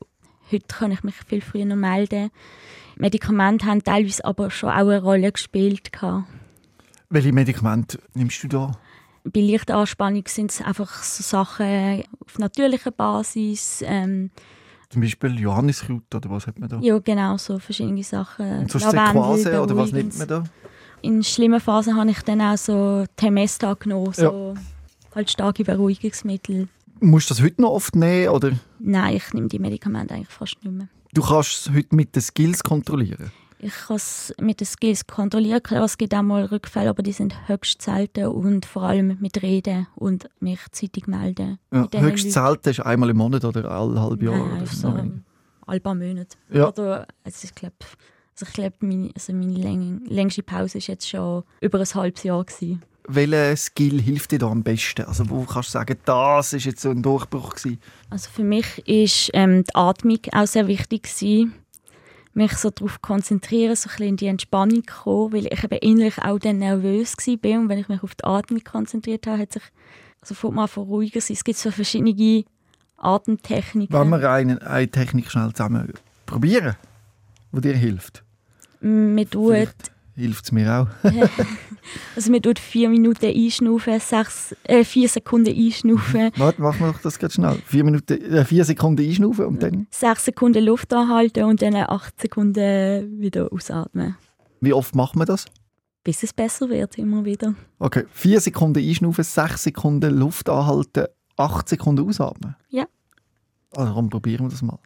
Heute 0.52 0.66
kann 0.66 0.92
ich 0.92 1.02
mich 1.02 1.14
viel 1.26 1.40
früher 1.40 1.64
noch 1.64 1.76
melden. 1.76 2.30
Medikamente 2.96 3.66
haben 3.66 3.82
teilweise 3.82 4.24
aber 4.24 4.50
schon 4.50 4.70
auch 4.70 4.88
eine 4.88 5.02
Rolle 5.02 5.32
gespielt. 5.32 5.90
Welche 7.10 7.32
Medikamente 7.32 7.98
nimmst 8.14 8.42
du 8.44 8.48
da? 8.48 8.72
Bei 9.24 9.40
leichter 9.40 9.76
Anspannung 9.76 10.24
sind 10.26 10.50
es 10.50 10.60
einfach 10.60 11.02
so 11.02 11.22
Sachen 11.22 12.02
auf 12.24 12.38
natürlicher 12.38 12.90
Basis. 12.90 13.82
Ähm, 13.86 14.30
Zum 14.90 15.02
Beispiel 15.02 15.38
Johanniskraut 15.38 16.14
oder 16.14 16.30
was 16.30 16.46
hat 16.46 16.58
man 16.58 16.68
da? 16.68 16.80
ja, 16.80 16.98
genau, 16.98 17.36
so 17.36 17.58
verschiedene 17.58 18.02
Sachen. 18.02 18.60
Und 18.60 18.70
sonst 18.70 18.90
Sequase 18.90 19.62
oder 19.62 19.76
was 19.76 19.92
nimmt 19.92 20.18
man 20.18 20.28
da? 20.28 20.44
in 21.02 21.22
schlimmen 21.22 21.60
Phasen 21.60 21.96
habe 21.96 22.10
ich 22.10 22.22
dann 22.22 22.40
auch 22.40 22.56
so 22.56 23.04
Temesta 23.16 23.74
genommen, 23.74 24.12
so 24.12 24.54
halt 25.14 25.30
starke 25.30 25.64
Beruhigungsmittel. 25.64 26.68
Musst 27.02 27.30
du 27.30 27.34
das 27.34 27.42
heute 27.42 27.60
noch 27.60 27.70
oft 27.70 27.94
nehmen? 27.96 28.28
Oder? 28.28 28.52
Nein, 28.78 29.16
ich 29.16 29.32
nehme 29.34 29.48
die 29.48 29.58
Medikamente 29.58 30.14
eigentlich 30.14 30.28
fast 30.28 30.62
nicht 30.64 30.72
mehr. 30.72 30.88
Du 31.12 31.22
kannst 31.22 31.52
es 31.52 31.74
heute 31.74 31.94
mit 31.94 32.14
den 32.14 32.22
Skills 32.22 32.62
kontrollieren? 32.62 33.30
Ich 33.58 33.74
kann 33.86 33.96
es 33.96 34.34
mit 34.40 34.60
den 34.60 34.66
Skills 34.66 35.06
kontrollieren. 35.06 35.62
Klar, 35.62 35.84
es 35.84 35.98
gibt 35.98 36.14
auch 36.14 36.22
mal 36.22 36.44
Rückfälle, 36.44 36.90
aber 36.90 37.02
die 37.02 37.12
sind 37.12 37.48
höchst 37.48 37.82
selten 37.82 38.26
und 38.26 38.66
vor 38.66 38.82
allem 38.82 39.18
mit 39.20 39.42
Reden 39.42 39.86
und 39.94 40.28
mich 40.40 40.60
zeitig 40.72 41.06
melden. 41.06 41.58
Ja, 41.72 41.88
höchst 41.92 42.24
Leuten. 42.24 42.30
selten 42.30 42.68
ist 42.70 42.80
einmal 42.80 43.10
im 43.10 43.18
Monat 43.18 43.44
oder 43.44 43.70
alle 43.70 44.00
halbe 44.00 44.24
Jahr. 44.24 44.36
Nein, 44.36 44.56
oder 44.56 44.66
so 44.66 44.94
alle 45.66 45.80
paar 45.80 45.94
Monate. 45.94 46.36
Ja. 46.50 46.68
Oder, 46.68 47.06
also 47.24 47.44
ich 47.44 47.54
glaube, 47.54 47.76
also 48.38 48.46
ich 48.46 48.72
meine, 48.80 49.10
also 49.14 49.32
meine 49.32 49.54
läng 49.54 50.04
längste 50.06 50.42
Pause 50.42 50.74
war 50.78 50.82
jetzt 50.86 51.08
schon 51.08 51.44
über 51.60 51.78
ein 51.78 51.94
halbes 51.94 52.22
Jahr. 52.22 52.44
Gewesen. 52.44 52.82
Welcher 53.08 53.56
Skill 53.56 54.00
hilft 54.00 54.30
dir 54.30 54.38
da 54.38 54.48
am 54.48 54.62
besten? 54.62 55.04
Also 55.04 55.28
wo 55.28 55.42
kannst 55.42 55.70
du 55.70 55.72
sagen, 55.72 55.96
das 56.04 56.52
ist 56.52 56.64
jetzt 56.64 56.82
so 56.82 56.90
ein 56.90 57.02
Durchbruch 57.02 57.54
gewesen? 57.56 57.80
Also 58.10 58.30
für 58.30 58.44
mich 58.44 58.86
ist 58.86 59.30
ähm, 59.34 59.64
die 59.64 59.74
Atmung 59.74 60.18
auch 60.32 60.46
sehr 60.46 60.68
wichtig 60.68 61.02
gewesen. 61.02 61.54
mich 62.34 62.52
so 62.52 62.70
darauf 62.70 63.02
konzentrieren, 63.02 63.76
so 63.76 63.88
ein 63.88 63.90
bisschen 63.90 64.08
in 64.08 64.16
die 64.16 64.26
Entspannung 64.26 64.82
kommen, 64.82 65.32
weil 65.32 65.46
ich 65.46 65.64
eben 65.64 65.78
innerlich 65.78 66.18
auch 66.18 66.38
dann 66.38 66.58
nervös 66.58 67.16
war 67.16 67.60
und 67.60 67.68
wenn 67.68 67.78
ich 67.78 67.88
mich 67.88 68.02
auf 68.02 68.14
die 68.14 68.24
Atmung 68.24 68.62
konzentriert 68.64 69.26
habe, 69.26 69.38
hat 69.42 69.52
sich 69.52 69.62
sofort 70.22 70.54
mal 70.54 70.66
ruhiger 70.76 71.20
sein. 71.20 71.34
Es 71.36 71.44
gibt 71.44 71.58
so 71.58 71.70
verschiedene 71.70 72.44
Atemtechniken. 72.96 73.94
Wollen 73.94 74.10
wir 74.10 74.30
eine, 74.30 74.62
eine 74.62 74.88
Technik 74.88 75.30
schnell 75.30 75.52
zusammen 75.52 75.92
probieren, 76.26 76.76
die 77.52 77.60
dir 77.60 77.74
hilft? 77.74 78.22
Man 78.80 79.28
tut, 79.28 79.52
Vielleicht 79.52 79.91
hilft 80.14 80.44
es 80.44 80.52
mir 80.52 80.72
auch. 80.72 80.88
also 82.16 82.30
man 82.30 82.42
tut 82.42 82.58
vier 82.58 82.88
Minuten 82.88 83.26
einschnaufen, 83.26 84.00
sechs, 84.00 84.54
äh, 84.64 84.84
vier 84.84 85.08
Sekunden 85.08 85.54
einschnaufen, 85.54 86.30
Warte, 86.36 86.60
machen 86.60 86.80
wir 86.80 86.92
doch 86.92 87.00
das 87.00 87.18
ganz 87.18 87.34
schnell. 87.34 87.60
Vier, 87.66 87.84
Minuten, 87.84 88.20
äh, 88.20 88.44
vier 88.44 88.64
Sekunden 88.64 89.06
einschnaufen 89.06 89.46
und 89.46 89.62
dann... 89.62 89.86
sechs 89.90 90.24
Sekunden 90.24 90.64
Luft 90.64 90.92
anhalten 90.92 91.44
und 91.44 91.62
dann 91.62 91.74
acht 91.74 92.20
Sekunden 92.20 93.20
wieder 93.20 93.52
ausatmen. 93.52 94.16
Wie 94.60 94.72
oft 94.72 94.94
macht 94.94 95.16
man 95.16 95.26
das? 95.26 95.46
Bis 96.04 96.22
es 96.22 96.32
besser 96.32 96.68
wird, 96.68 96.98
immer 96.98 97.24
wieder. 97.24 97.54
Okay, 97.78 98.04
vier 98.12 98.40
Sekunden 98.40 98.82
einschnaufen, 98.82 99.24
sechs 99.24 99.64
Sekunden 99.64 100.18
Luft 100.18 100.48
anhalten, 100.48 101.06
acht 101.36 101.68
Sekunden 101.68 102.08
ausatmen? 102.08 102.56
Ja. 102.68 102.86
Also 103.74 103.94
dann 103.94 104.10
probieren 104.10 104.46
wir 104.46 104.50
das 104.50 104.62
mal. 104.62 104.78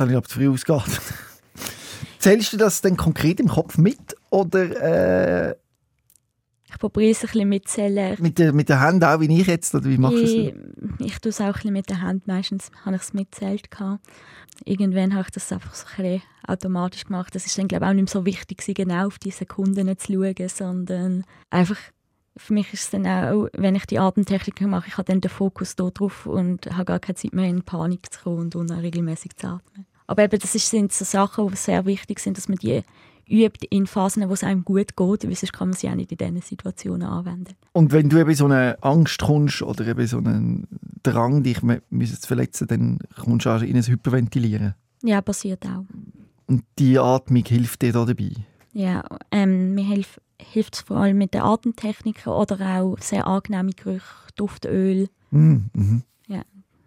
Jetzt 0.00 0.04
habe 0.04 0.12
ich 0.12 0.16
aber 0.16 0.28
zu 0.28 0.38
früh 0.38 0.48
ausgeatmet. 0.48 0.98
Zählst 2.20 2.54
du 2.54 2.56
das 2.56 2.80
denn 2.80 2.96
konkret 2.96 3.38
im 3.38 3.48
Kopf 3.48 3.76
mit 3.76 3.98
oder 4.30 5.50
äh, 5.50 5.54
Ich 6.70 6.78
probiere 6.78 7.10
es 7.10 7.18
ein 7.22 7.26
bisschen 7.26 7.48
mitzählen. 7.50 8.16
mit, 8.18 8.38
der, 8.38 8.54
mit 8.54 8.70
der 8.70 8.80
Hand 8.80 9.04
auch, 9.04 9.20
wie 9.20 9.40
ich 9.40 9.46
jetzt? 9.46 9.74
Oder 9.74 9.84
wie 9.90 9.98
machst 9.98 10.16
du 10.16 10.22
Ich, 10.22 10.54
es? 10.54 11.06
ich 11.06 11.18
tue 11.18 11.28
es 11.28 11.40
auch 11.42 11.48
ein 11.48 11.52
bisschen 11.52 11.72
mit 11.74 11.90
der 11.90 12.00
Hand. 12.00 12.26
Meistens 12.26 12.70
habe 12.86 12.96
ich 12.96 13.02
es 13.02 13.12
mitzählt. 13.12 13.68
Irgendwann 14.64 15.12
habe 15.12 15.24
ich 15.26 15.32
das 15.32 15.52
einfach 15.52 15.74
so 15.74 15.84
ein 15.98 16.02
bisschen 16.02 16.22
automatisch 16.46 17.04
gemacht. 17.04 17.34
Das 17.34 17.44
ist 17.44 17.58
dann 17.58 17.68
glaube 17.68 17.84
ich 17.84 17.90
auch 17.90 17.94
nicht 17.94 18.14
mehr 18.14 18.22
so 18.22 18.24
wichtig, 18.24 18.64
genau 18.74 19.06
auf 19.08 19.18
die 19.18 19.32
Sekunden 19.32 19.98
zu 19.98 20.12
schauen, 20.14 20.48
sondern 20.48 21.24
einfach 21.50 21.76
für 22.38 22.54
mich 22.54 22.72
ist 22.72 22.84
es 22.84 22.90
dann 22.90 23.06
auch, 23.06 23.48
wenn 23.52 23.74
ich 23.74 23.84
die 23.84 23.98
Atemtechnik 23.98 24.62
mache, 24.62 24.88
ich 24.88 24.96
habe 24.96 25.04
dann 25.12 25.20
den 25.20 25.30
Fokus 25.30 25.76
da 25.76 25.90
drauf 25.90 26.24
und 26.24 26.74
habe 26.74 26.86
gar 26.86 27.00
keine 27.00 27.16
Zeit 27.16 27.34
mehr 27.34 27.50
in 27.50 27.62
Panik 27.64 28.10
zu 28.10 28.20
kommen 28.22 28.38
und 28.38 28.56
unregelmäßig 28.56 29.36
zu 29.36 29.46
atmen. 29.48 29.84
Aber 30.10 30.24
eben, 30.24 30.40
das 30.40 30.56
ist, 30.56 30.68
sind 30.68 30.92
so 30.92 31.04
Sachen, 31.04 31.46
die 31.46 31.54
sehr 31.54 31.86
wichtig 31.86 32.18
sind, 32.18 32.36
dass 32.36 32.48
man 32.48 32.58
die 32.58 32.82
übt 33.28 33.64
in 33.70 33.86
Phasen, 33.86 34.28
wo 34.28 34.32
es 34.32 34.42
einem 34.42 34.64
gut 34.64 34.96
geht, 34.96 35.24
weil 35.24 35.36
sonst 35.36 35.52
kann 35.52 35.68
man 35.68 35.76
sie 35.76 35.88
auch 35.88 35.94
nicht 35.94 36.10
in 36.10 36.18
diesen 36.18 36.42
Situationen 36.42 37.06
anwenden. 37.06 37.54
Und 37.70 37.92
wenn 37.92 38.08
du 38.08 38.18
eben 38.18 38.34
so 38.34 38.46
eine 38.46 38.76
Angst 38.82 39.20
kommst 39.20 39.62
oder 39.62 39.86
eben 39.86 40.04
so 40.08 40.18
einen 40.18 40.66
Drang, 41.04 41.44
dich 41.44 41.62
müssen 41.62 42.20
zu 42.20 42.26
verletzen, 42.26 42.66
dann 42.66 42.98
kommst 43.22 43.46
du 43.46 43.50
auch 43.50 43.62
in 43.62 43.76
ein 43.76 43.86
Hyperventilieren. 43.86 44.74
Ja, 45.04 45.20
passiert 45.20 45.64
auch. 45.64 45.84
Und 46.48 46.64
die 46.80 46.98
Atmung 46.98 47.44
hilft 47.46 47.82
dir 47.82 47.92
da 47.92 48.04
dabei. 48.04 48.32
Ja, 48.72 49.04
ähm, 49.30 49.76
mir 49.76 49.84
hilft 49.84 50.20
hilft 50.40 50.74
es 50.74 50.80
vor 50.80 50.96
allem 50.96 51.18
mit 51.18 51.34
den 51.34 51.42
Atemtechniken 51.42 52.32
oder 52.32 52.80
auch 52.80 52.98
sehr 52.98 53.28
angenehme 53.28 53.72
Gerüche, 53.74 54.02
Duftöl. 54.34 55.08
Mhm. 55.30 55.66
Mhm. 55.72 56.02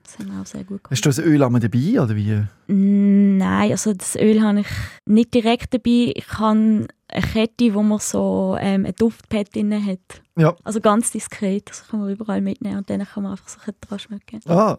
Das 0.04 0.20
haben 0.20 0.34
wir 0.34 0.42
auch 0.42 0.46
sehr 0.46 0.64
gut 0.66 0.82
Hast 0.90 1.06
du 1.06 1.10
das 1.10 1.20
Öl 1.20 1.42
einmal 1.42 1.62
dabei 1.62 2.02
oder 2.02 2.16
wie? 2.16 2.44
Mm, 2.68 3.38
Nein, 3.38 3.72
also 3.72 3.94
das 3.94 4.16
Öl 4.16 4.42
habe 4.42 4.60
ich 4.62 4.68
nicht 5.06 5.34
direkt 5.34 5.74
dabei. 5.74 6.12
Ich 6.16 6.28
habe 6.38 6.88
eine 7.08 7.22
Kette, 7.32 7.74
wo 7.74 7.84
man 7.84 8.00
so 8.00 8.58
ähm, 8.60 8.86
ein 8.86 8.94
Duftpad 8.98 9.56
drin 9.56 9.74
hat. 9.86 10.22
Ja. 10.38 10.56
Also 10.64 10.82
ganz 10.82 11.12
diskret, 11.12 11.70
das 11.70 11.88
kann 11.88 12.02
man 12.02 12.10
überall 12.10 12.42
mitnehmen 12.42 12.78
und 12.80 12.90
dann 12.90 13.06
kann 13.06 13.24
man 13.24 13.34
einfach 13.34 13.48
so 13.48 13.60
ein 13.66 13.74
dran 13.82 14.00
schmecken. 14.00 14.42
Ah. 14.48 14.78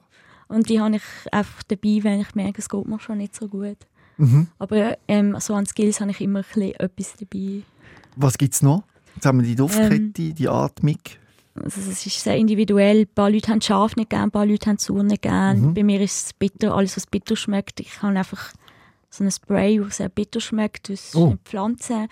Und 0.49 0.69
die 0.69 0.81
habe 0.81 0.97
ich 0.97 1.03
einfach 1.33 1.63
dabei, 1.65 2.01
wenn 2.03 2.21
ich 2.21 2.35
merke, 2.35 2.61
es 2.61 2.69
geht 2.69 2.87
mir 2.87 3.01
schon 3.01 3.19
nicht 3.19 3.35
so 3.35 3.49
gut. 3.49 3.79
Mhm. 4.19 4.49
Aber 4.59 4.97
ähm, 5.09 5.37
so 5.41 5.55
an 5.55 5.67
Skills 5.67 6.01
habe 6.01 6.11
ich 6.11 6.21
immer 6.21 6.41
ein 6.41 6.45
bisschen 6.45 6.75
etwas 6.75 7.15
dabei. 7.19 7.63
Was 8.17 8.39
gibt 8.39 8.55
es 8.55 8.63
noch? 8.63 8.85
Jetzt 9.15 9.27
haben 9.27 9.41
wir 9.41 9.47
die 9.47 9.57
Duftkette, 9.57 9.95
Ähm. 9.95 10.35
die 10.35 10.49
Atmung. 10.49 10.99
Also 11.55 11.81
es 11.81 12.05
ist 12.07 12.21
sehr 12.21 12.37
individuell. 12.37 13.01
Ein 13.03 13.07
paar 13.15 13.31
Leute 13.31 13.51
haben 13.53 13.61
scharf 13.61 13.95
nicht 13.97 14.11
gern, 14.11 14.25
ein 14.25 14.31
paar 14.31 14.47
Leute 14.47 14.69
haben 14.71 14.79
sauer 14.79 15.03
nicht 15.05 15.23
gern. 15.23 15.61
Mhm. 15.61 15.75
Bei 15.75 15.83
mir 15.85 16.01
ist 16.01 16.27
es 16.27 16.33
bitter, 16.33 16.75
alles 16.75 16.97
was 16.97 17.07
bitter 17.07 17.37
schmeckt. 17.37 17.79
Ich 17.81 18.03
habe 18.03 18.19
einfach 18.19 18.53
so 19.11 19.23
ein 19.23 19.31
Spray, 19.31 19.79
das 19.79 19.99
sehr 19.99 20.09
bitter 20.09 20.41
schmeckt, 20.41 20.89
das 20.89 21.15
Oh. 21.15 21.37
Pflanzen. 21.45 22.09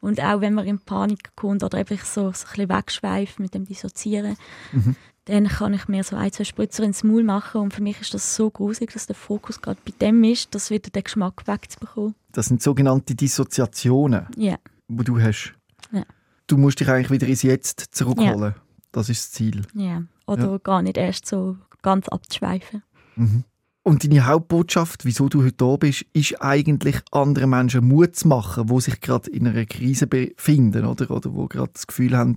Und 0.00 0.20
auch 0.20 0.40
wenn 0.40 0.54
man 0.54 0.66
in 0.66 0.78
Panik 0.80 1.30
kommt 1.36 1.62
oder 1.62 1.78
einfach 1.78 2.04
so, 2.04 2.22
so 2.32 2.46
ein 2.46 2.50
bisschen 2.54 2.68
wegschweift 2.68 3.38
mit 3.38 3.54
dem 3.54 3.64
Dissozieren, 3.66 4.36
Mhm. 4.72 4.96
dann 5.26 5.46
kann 5.46 5.74
ich 5.74 5.86
mir 5.86 6.02
so 6.02 6.16
ein, 6.16 6.32
zwei 6.32 6.44
Spritzer 6.44 6.82
ins 6.82 7.04
Maul 7.04 7.22
machen. 7.22 7.60
Und 7.60 7.74
für 7.74 7.82
mich 7.82 8.00
ist 8.00 8.12
das 8.14 8.34
so 8.34 8.50
gruselig, 8.50 8.92
dass 8.92 9.06
der 9.06 9.14
Fokus 9.14 9.60
gerade 9.60 9.78
bei 9.84 9.92
dem 10.00 10.24
ist, 10.24 10.52
das 10.54 10.70
wieder 10.70 10.90
den 10.90 11.04
Geschmack 11.04 11.46
wegzubekommen. 11.46 12.14
Das 12.32 12.46
sind 12.46 12.60
sogenannte 12.62 13.14
Dissoziationen, 13.14 14.26
Ja, 14.36 14.56
die 14.88 15.04
du 15.04 15.20
hast. 15.20 15.52
Ja. 15.92 16.02
Du 16.46 16.56
musst 16.56 16.80
dich 16.80 16.88
eigentlich 16.88 17.10
wieder 17.10 17.28
ins 17.28 17.42
Jetzt 17.42 17.88
zurückholen. 17.92 18.54
Das 18.92 19.08
ist 19.08 19.24
das 19.24 19.30
Ziel. 19.32 19.62
ja. 19.74 20.02
Oder 20.26 20.60
gar 20.60 20.82
nicht 20.82 20.96
erst 20.96 21.26
so 21.26 21.56
ganz 21.82 22.08
abzuschweifen. 22.08 22.84
Mhm. 23.16 23.44
Und 23.82 24.04
deine 24.04 24.26
Hauptbotschaft, 24.26 25.04
wieso 25.04 25.28
du 25.28 25.42
heute 25.42 25.56
da 25.56 25.76
bist, 25.76 26.04
ist 26.12 26.40
eigentlich 26.42 26.96
anderen 27.10 27.50
Menschen 27.50 27.88
Mut 27.88 28.14
zu 28.14 28.28
machen, 28.28 28.66
die 28.66 28.80
sich 28.80 29.00
gerade 29.00 29.30
in 29.30 29.48
einer 29.48 29.64
Krise 29.64 30.06
befinden 30.06 30.84
oder, 30.84 31.10
oder 31.10 31.34
wo 31.34 31.46
gerade 31.46 31.70
das 31.72 31.86
Gefühl 31.86 32.16
haben, 32.16 32.36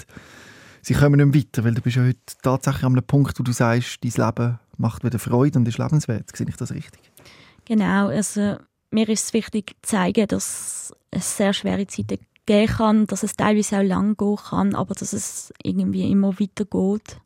sie 0.81 0.93
kommen 0.93 1.17
nicht 1.17 1.33
mehr 1.33 1.43
weiter, 1.43 1.63
weil 1.63 1.73
du 1.73 1.81
bist 1.81 1.97
ja 1.97 2.03
heute 2.03 2.19
tatsächlich 2.41 2.83
an 2.83 2.93
einem 2.93 3.05
Punkt, 3.05 3.37
wo 3.37 3.43
du 3.43 3.51
sagst, 3.51 3.99
dein 4.03 4.25
Leben 4.25 4.59
macht 4.77 5.03
wieder 5.03 5.19
Freude 5.19 5.59
und 5.59 5.67
ist 5.67 5.77
lebenswert. 5.77 6.35
Sehe 6.35 6.47
ich 6.47 6.55
das 6.55 6.73
richtig? 6.73 7.11
Genau, 7.65 8.07
also 8.07 8.57
mir 8.91 9.09
ist 9.09 9.25
es 9.25 9.33
wichtig 9.33 9.75
zu 9.81 9.91
zeigen, 9.91 10.27
dass 10.27 10.93
es 11.11 11.37
sehr 11.37 11.53
schwere 11.53 11.85
Zeiten 11.87 12.19
geben 12.45 12.67
kann, 12.67 13.07
dass 13.07 13.23
es 13.23 13.35
teilweise 13.35 13.79
auch 13.79 13.83
lang 13.83 14.17
gehen 14.17 14.35
kann, 14.35 14.75
aber 14.75 14.93
dass 14.95 15.13
es 15.13 15.53
irgendwie 15.63 16.09
immer 16.09 16.39
weiter 16.39 16.65
geht. 16.65 17.19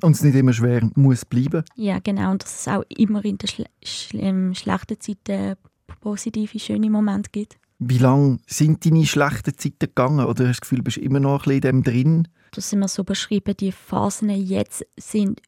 Und 0.00 0.14
es 0.14 0.22
nicht 0.22 0.36
immer 0.36 0.52
schwer 0.52 0.88
muss 0.94 1.24
bleiben. 1.24 1.64
Ja, 1.74 1.98
genau, 1.98 2.30
und 2.30 2.42
dass 2.42 2.60
es 2.60 2.68
auch 2.68 2.84
immer 2.88 3.24
in 3.24 3.38
den 3.38 3.48
schle 3.48 3.66
schl 3.82 4.20
ähm, 4.20 4.54
schlechten 4.54 5.00
Zeiten 5.00 5.56
positive, 6.00 6.58
schöne 6.58 6.90
Momente 6.90 7.30
gibt. 7.32 7.58
Wie 7.80 7.98
lange 7.98 8.38
sind 8.46 8.84
deine 8.84 9.06
schlechten 9.06 9.56
Zeiten 9.56 9.78
gegangen? 9.78 10.26
Oder 10.26 10.30
hast 10.30 10.38
du 10.38 10.44
das 10.44 10.60
Gefühl, 10.60 10.78
du 10.78 10.84
bist 10.84 10.98
immer 10.98 11.20
noch 11.20 11.32
ein 11.32 11.38
bisschen 11.38 11.54
in 11.54 11.60
dem 11.60 11.82
drin? 11.82 12.28
Das 12.52 12.70
sind 12.70 12.78
wir 12.80 12.88
so 12.88 13.04
beschrieben, 13.04 13.56
die 13.58 13.72
Phasen 13.72 14.30
jetzt 14.30 14.86
sind 14.96 15.42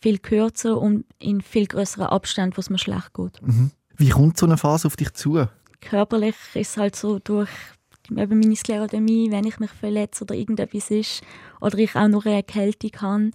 viel 0.00 0.18
kürzer 0.18 0.78
und 0.80 1.04
in 1.18 1.40
viel 1.40 1.66
größeren 1.66 2.06
Abständen, 2.06 2.56
wo 2.56 2.60
es 2.60 2.70
mir 2.70 2.78
schlecht 2.78 3.14
geht. 3.14 3.42
Mhm. 3.42 3.70
Wie 3.96 4.10
kommt 4.10 4.38
so 4.38 4.46
eine 4.46 4.56
Phase 4.56 4.86
auf 4.86 4.96
dich 4.96 5.12
zu? 5.14 5.48
körperlich 5.80 6.36
ist 6.54 6.70
es 6.70 6.76
halt 6.76 6.96
so 6.96 7.18
durch 7.18 7.50
eben 8.16 8.40
meine 8.40 8.56
Sklerodermie, 8.56 9.30
wenn 9.30 9.44
ich 9.44 9.58
mich 9.58 9.70
verletze 9.70 10.24
oder 10.24 10.34
irgendetwas 10.34 10.90
ist 10.90 11.22
oder 11.60 11.78
ich 11.78 11.94
auch 11.96 12.08
noch 12.08 12.26
eine 12.26 12.36
Erkältung 12.36 12.92
habe, 13.00 13.30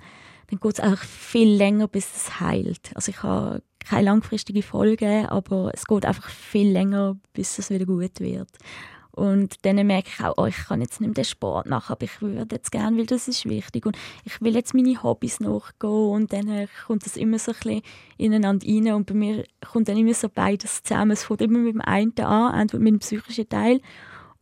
dann 0.50 0.60
geht 0.60 0.74
es 0.74 0.80
auch 0.80 0.98
viel 0.98 1.50
länger, 1.50 1.88
bis 1.88 2.08
es 2.16 2.40
heilt. 2.40 2.92
Also 2.96 3.12
ich 3.12 3.24
habe 3.24 3.62
keine 3.84 4.06
langfristige 4.06 4.64
Folgen, 4.64 5.26
aber 5.28 5.72
es 5.74 5.86
geht 5.86 6.06
einfach 6.06 6.30
viel 6.30 6.72
länger, 6.72 7.18
bis 7.34 7.60
es 7.60 7.70
wieder 7.70 7.86
gut 7.86 8.20
wird. 8.20 8.50
Und 9.16 9.64
dann 9.64 9.76
merke 9.86 10.10
ich 10.12 10.26
auch, 10.26 10.34
oh, 10.38 10.46
ich 10.48 10.56
kann 10.56 10.82
jetzt 10.82 11.00
nicht 11.00 11.10
mehr 11.10 11.24
den 11.24 11.26
Sport 11.26 11.68
machen, 11.68 11.92
aber 11.92 12.04
ich 12.04 12.20
würde 12.20 12.56
jetzt 12.56 12.72
gerne, 12.72 12.98
weil 12.98 13.06
das 13.06 13.28
ist 13.28 13.48
wichtig. 13.48 13.86
Und 13.86 13.96
ich 14.24 14.42
will 14.42 14.56
jetzt 14.56 14.74
meine 14.74 15.04
Hobbys 15.04 15.40
nachgehen 15.40 16.10
und 16.10 16.34
dann 16.34 16.68
kommt 16.88 17.06
das 17.06 17.16
immer 17.16 17.38
so 17.38 17.52
ein 17.52 17.58
bisschen 17.58 17.82
ineinander 18.18 18.66
rein. 18.68 18.92
Und 18.94 19.06
bei 19.06 19.14
mir 19.14 19.44
kommt 19.72 19.88
dann 19.88 19.98
immer 19.98 20.16
so 20.16 20.30
beides 20.30 20.82
zusammen. 20.82 21.12
Es 21.12 21.26
fängt 21.26 21.42
immer 21.42 21.60
mit 21.60 21.76
dem 21.76 21.82
einen 21.82 22.18
an, 22.22 22.60
entweder 22.60 22.82
mit 22.82 22.94
dem 22.94 23.00
psychischen 23.00 23.48
Teil 23.48 23.82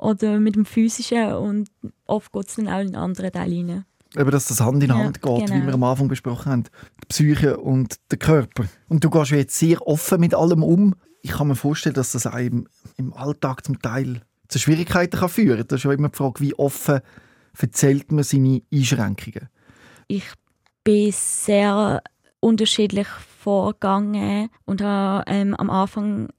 oder 0.02 0.39
mit 0.39 0.56
dem 0.56 0.66
physischen 0.66 1.34
und 1.34 1.70
oft 2.06 2.34
geht 2.34 2.49
es 2.49 2.56
dann 2.56 2.68
auch 2.68 2.80
in 2.80 2.88
einen 2.88 2.95
anderen 2.95 3.32
Teil 3.32 3.54
rein. 3.54 3.86
Eben, 4.18 4.32
dass 4.32 4.47
das 4.47 4.60
Hand 4.60 4.84
in 4.84 4.93
Hand 4.93 5.20
ja, 5.24 5.38
geht, 5.38 5.47
genau. 5.47 5.62
wie 5.62 5.68
wir 5.68 5.74
am 5.74 5.84
Anfang 5.84 6.10
besprochen 6.10 6.52
haben. 6.52 6.64
Die 7.04 7.08
Psyche 7.08 7.58
und 7.58 7.95
der 8.10 8.18
Körper. 8.18 8.66
Und 8.89 9.04
du 9.04 9.10
gehst 9.10 9.32
jetzt 9.32 9.58
sehr 9.58 9.88
offen 9.88 10.20
mit 10.20 10.34
allem 10.34 10.64
um. 10.64 10.95
Ich 11.22 11.32
kann 11.32 11.47
mir 11.47 11.56
vorstellen, 11.56 11.95
dass 11.95 12.12
das 12.12 12.28
einem 12.28 12.68
im 12.97 13.14
Alltag 13.14 13.64
zum 13.64 13.82
Teil 13.82 14.22
zu 14.49 14.60
Schwierigkeiten 14.60 15.18
kann 15.18 15.30
führen 15.30 15.60
kann. 15.60 15.68
Das 15.68 15.80
ist 15.80 15.84
ja 15.86 15.93
immer 15.93 16.10
die 16.10 16.18
Frage, 16.18 16.41
wie 16.41 16.54
offen 16.56 16.99
erzählt 17.58 18.12
man 18.12 18.26
seine 18.26 18.62
Einschränkungen? 18.74 19.47
Ich 20.08 20.26
bin 20.84 21.12
sehr 21.14 22.02
unterschiedlich 22.41 23.08
vorgegangen 23.08 24.49
und 24.66 24.82
habe 24.82 25.24
ähm, 25.28 25.56
am 25.56 25.70
Anfang 25.70 26.30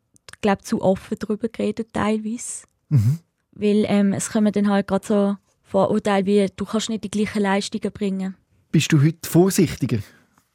glaube 0.42 0.62
zu 0.62 0.82
offen 0.82 1.16
darüber 1.18 1.48
geredet 1.48 1.92
teilweise. 1.92 2.64
Mhm. 2.90 3.20
Weil 3.53 3.84
ähm, 3.88 4.12
es 4.12 4.30
kommen 4.30 4.53
dann 4.53 4.68
halt 4.68 4.86
gerade 4.86 5.07
so 5.07 5.36
Vorurteile 5.62 6.26
wie, 6.26 6.46
du 6.55 6.64
kannst 6.64 6.88
nicht 6.90 7.05
die 7.05 7.11
gleichen 7.11 7.42
Leistungen 7.42 7.92
bringen. 7.92 8.36
Bist 8.70 8.92
du 8.92 9.03
heute 9.03 9.28
vorsichtiger, 9.28 9.98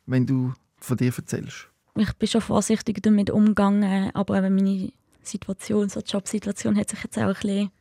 wenn 0.06 0.26
du 0.26 0.54
von 0.80 0.98
dir 0.98 1.14
erzählst? 1.16 1.70
Ich 1.96 2.14
bin 2.14 2.28
schon 2.28 2.42
vorsichtiger 2.42 3.02
damit 3.02 3.30
umgegangen, 3.30 4.12
aber 4.14 4.42
meine 4.42 4.92
Situation, 5.24 5.90
so 5.90 6.02
die 6.02 6.12
Jobsituation 6.12 6.78
hat 6.78 6.90
sich 6.90 7.04
jetzt 7.04 7.18
auch 7.18 7.24
ein 7.24 7.34
bisschen 7.34 7.72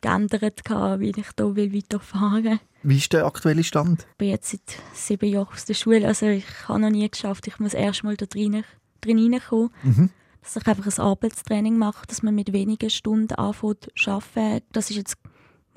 geändert, 0.00 0.62
wie 1.00 1.10
ich 1.10 1.26
hier 1.36 1.56
will 1.56 1.74
weiterfahren 1.74 2.44
will. 2.44 2.60
Wie 2.84 2.96
ist 2.96 3.12
der 3.12 3.26
aktuelle 3.26 3.64
Stand? 3.64 4.06
Ich 4.12 4.16
bin 4.16 4.28
jetzt 4.28 4.50
seit 4.50 4.60
sieben 4.94 5.28
Jahren 5.28 5.48
aus 5.52 5.64
der 5.64 5.74
Schule, 5.74 6.06
also 6.06 6.26
ich 6.26 6.44
habe 6.68 6.80
noch 6.80 6.90
nie 6.90 7.08
geschafft, 7.10 7.46
ich 7.48 7.58
muss 7.58 7.74
erst 7.74 8.04
mal 8.04 8.16
da 8.16 8.26
drin, 8.26 8.62
drin 9.00 9.32
reinkommen. 9.32 9.70
Mhm. 9.82 10.10
Dass 10.42 10.56
ich 10.56 10.66
einfach 10.66 10.86
ein 10.86 11.04
Arbeitstraining 11.04 11.76
mache, 11.76 12.06
dass 12.06 12.22
man 12.22 12.34
mit 12.34 12.52
wenigen 12.52 12.90
Stunden 12.90 13.34
anfängt 13.34 13.90
zu 13.96 14.10
arbeiten. 14.10 14.66
Das 14.72 14.90
ist 14.90 14.96
jetzt 14.96 15.16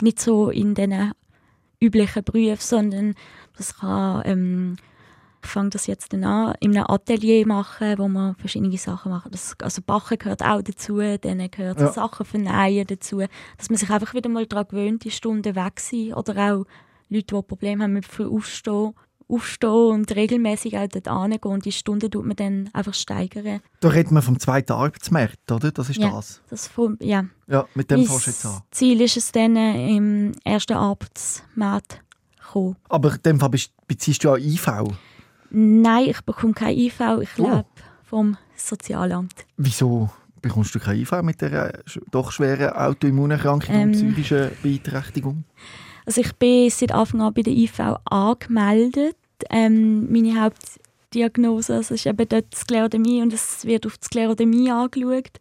nicht 0.01 0.19
so 0.19 0.49
in 0.49 0.75
den 0.75 1.13
üblichen 1.79 2.23
Berufen, 2.23 2.57
sondern 2.59 3.15
das 3.57 3.77
kann 3.77 4.21
ähm, 4.25 4.77
ich 5.43 5.49
fange 5.49 5.69
das 5.69 5.87
jetzt 5.87 6.13
dann 6.13 6.23
an, 6.23 6.55
in 6.59 6.77
einem 6.77 6.85
Atelier 6.87 7.47
machen, 7.47 7.97
wo 7.97 8.07
man 8.07 8.35
verschiedene 8.35 8.77
Sachen 8.77 9.11
macht. 9.11 9.33
Das, 9.33 9.55
also 9.61 9.81
Bachen 9.81 10.17
gehört 10.17 10.43
auch 10.43 10.61
dazu, 10.61 10.99
dann 10.99 11.49
gehört 11.49 11.79
ja. 11.79 11.91
Sachen 11.91 12.25
vernähen 12.25 12.85
dazu, 12.87 13.23
dass 13.57 13.69
man 13.69 13.77
sich 13.77 13.89
einfach 13.89 14.13
wieder 14.13 14.29
mal 14.29 14.45
daran 14.45 14.67
gewöhnt, 14.67 15.03
die 15.03 15.11
Stunden 15.11 15.55
weg 15.55 15.79
sind. 15.79 16.13
Oder 16.13 16.53
auch 16.53 16.65
Leute, 17.09 17.35
die 17.35 17.41
Probleme 17.41 17.83
haben 17.83 17.93
mit 17.93 18.05
viel 18.05 18.27
Aufstehen, 18.27 18.93
aufstehen 19.31 19.91
und 19.91 20.15
regelmäßig 20.15 20.77
auch 20.77 20.87
dort 20.87 21.07
hingehen 21.07 21.51
und 21.51 21.65
die 21.65 21.71
Stunden 21.71 22.11
tut 22.11 22.25
man 22.25 22.35
dann 22.35 22.69
einfach 22.73 22.93
steigern. 22.93 23.61
Da 23.79 23.89
redet 23.89 24.11
man 24.11 24.21
vom 24.21 24.39
zweiten 24.39 24.73
Arbeitsmarkt, 24.73 25.51
oder? 25.51 25.71
Das 25.71 25.89
ist 25.89 25.99
ja, 25.99 26.11
das? 26.11 26.41
das 26.49 26.67
vom, 26.67 26.97
ja. 26.99 27.25
Ja, 27.47 27.65
mit 27.75 27.89
dem 27.91 28.05
fährst 28.05 28.27
jetzt 28.27 28.45
an. 28.45 28.61
Ziel 28.71 29.01
ist 29.01 29.17
es 29.17 29.31
dann, 29.31 29.55
im 29.55 30.31
ersten 30.43 30.73
Arbeitsmarkt 30.73 31.93
zu 31.93 32.51
kommen. 32.51 32.75
Aber 32.89 33.13
in 33.13 33.21
dem 33.23 33.39
Fall 33.39 33.51
beziehst 33.87 34.23
du 34.23 34.31
auch 34.31 34.37
IV? 34.37 34.67
Nein, 35.49 36.05
ich 36.09 36.21
bekomme 36.21 36.53
kein 36.53 36.77
IV. 36.77 36.99
Ich 37.21 37.37
oh. 37.37 37.49
lebe 37.49 37.65
vom 38.03 38.37
Sozialamt. 38.55 39.45
Wieso 39.57 40.09
bekommst 40.41 40.73
du 40.75 40.79
kein 40.79 40.99
IV 40.99 41.21
mit 41.21 41.41
der 41.41 41.81
doch 42.09 42.31
schweren 42.31 42.69
Autoimmunerkrankung 42.69 43.75
ähm, 43.75 43.89
und 43.89 43.91
psychischen 43.93 44.51
Beeinträchtigung? 44.61 45.43
Also 46.05 46.21
ich 46.21 46.33
bin 46.35 46.69
seit 46.69 46.91
Anfang 46.91 47.21
an 47.21 47.33
bei 47.33 47.41
der 47.41 47.53
IV 47.53 47.79
angemeldet. 48.05 49.15
Ähm, 49.49 50.11
meine 50.11 50.41
Hauptdiagnose 50.41 51.75
also 51.75 51.93
ist 51.93 52.05
eben 52.05 52.27
dort 52.27 52.53
Sklerodermie 52.55 53.21
und 53.21 53.33
es 53.33 53.65
wird 53.65 53.85
auf 53.85 53.97
die 53.97 54.05
Sklerodermie 54.05 54.71
angeschaut. 54.71 55.39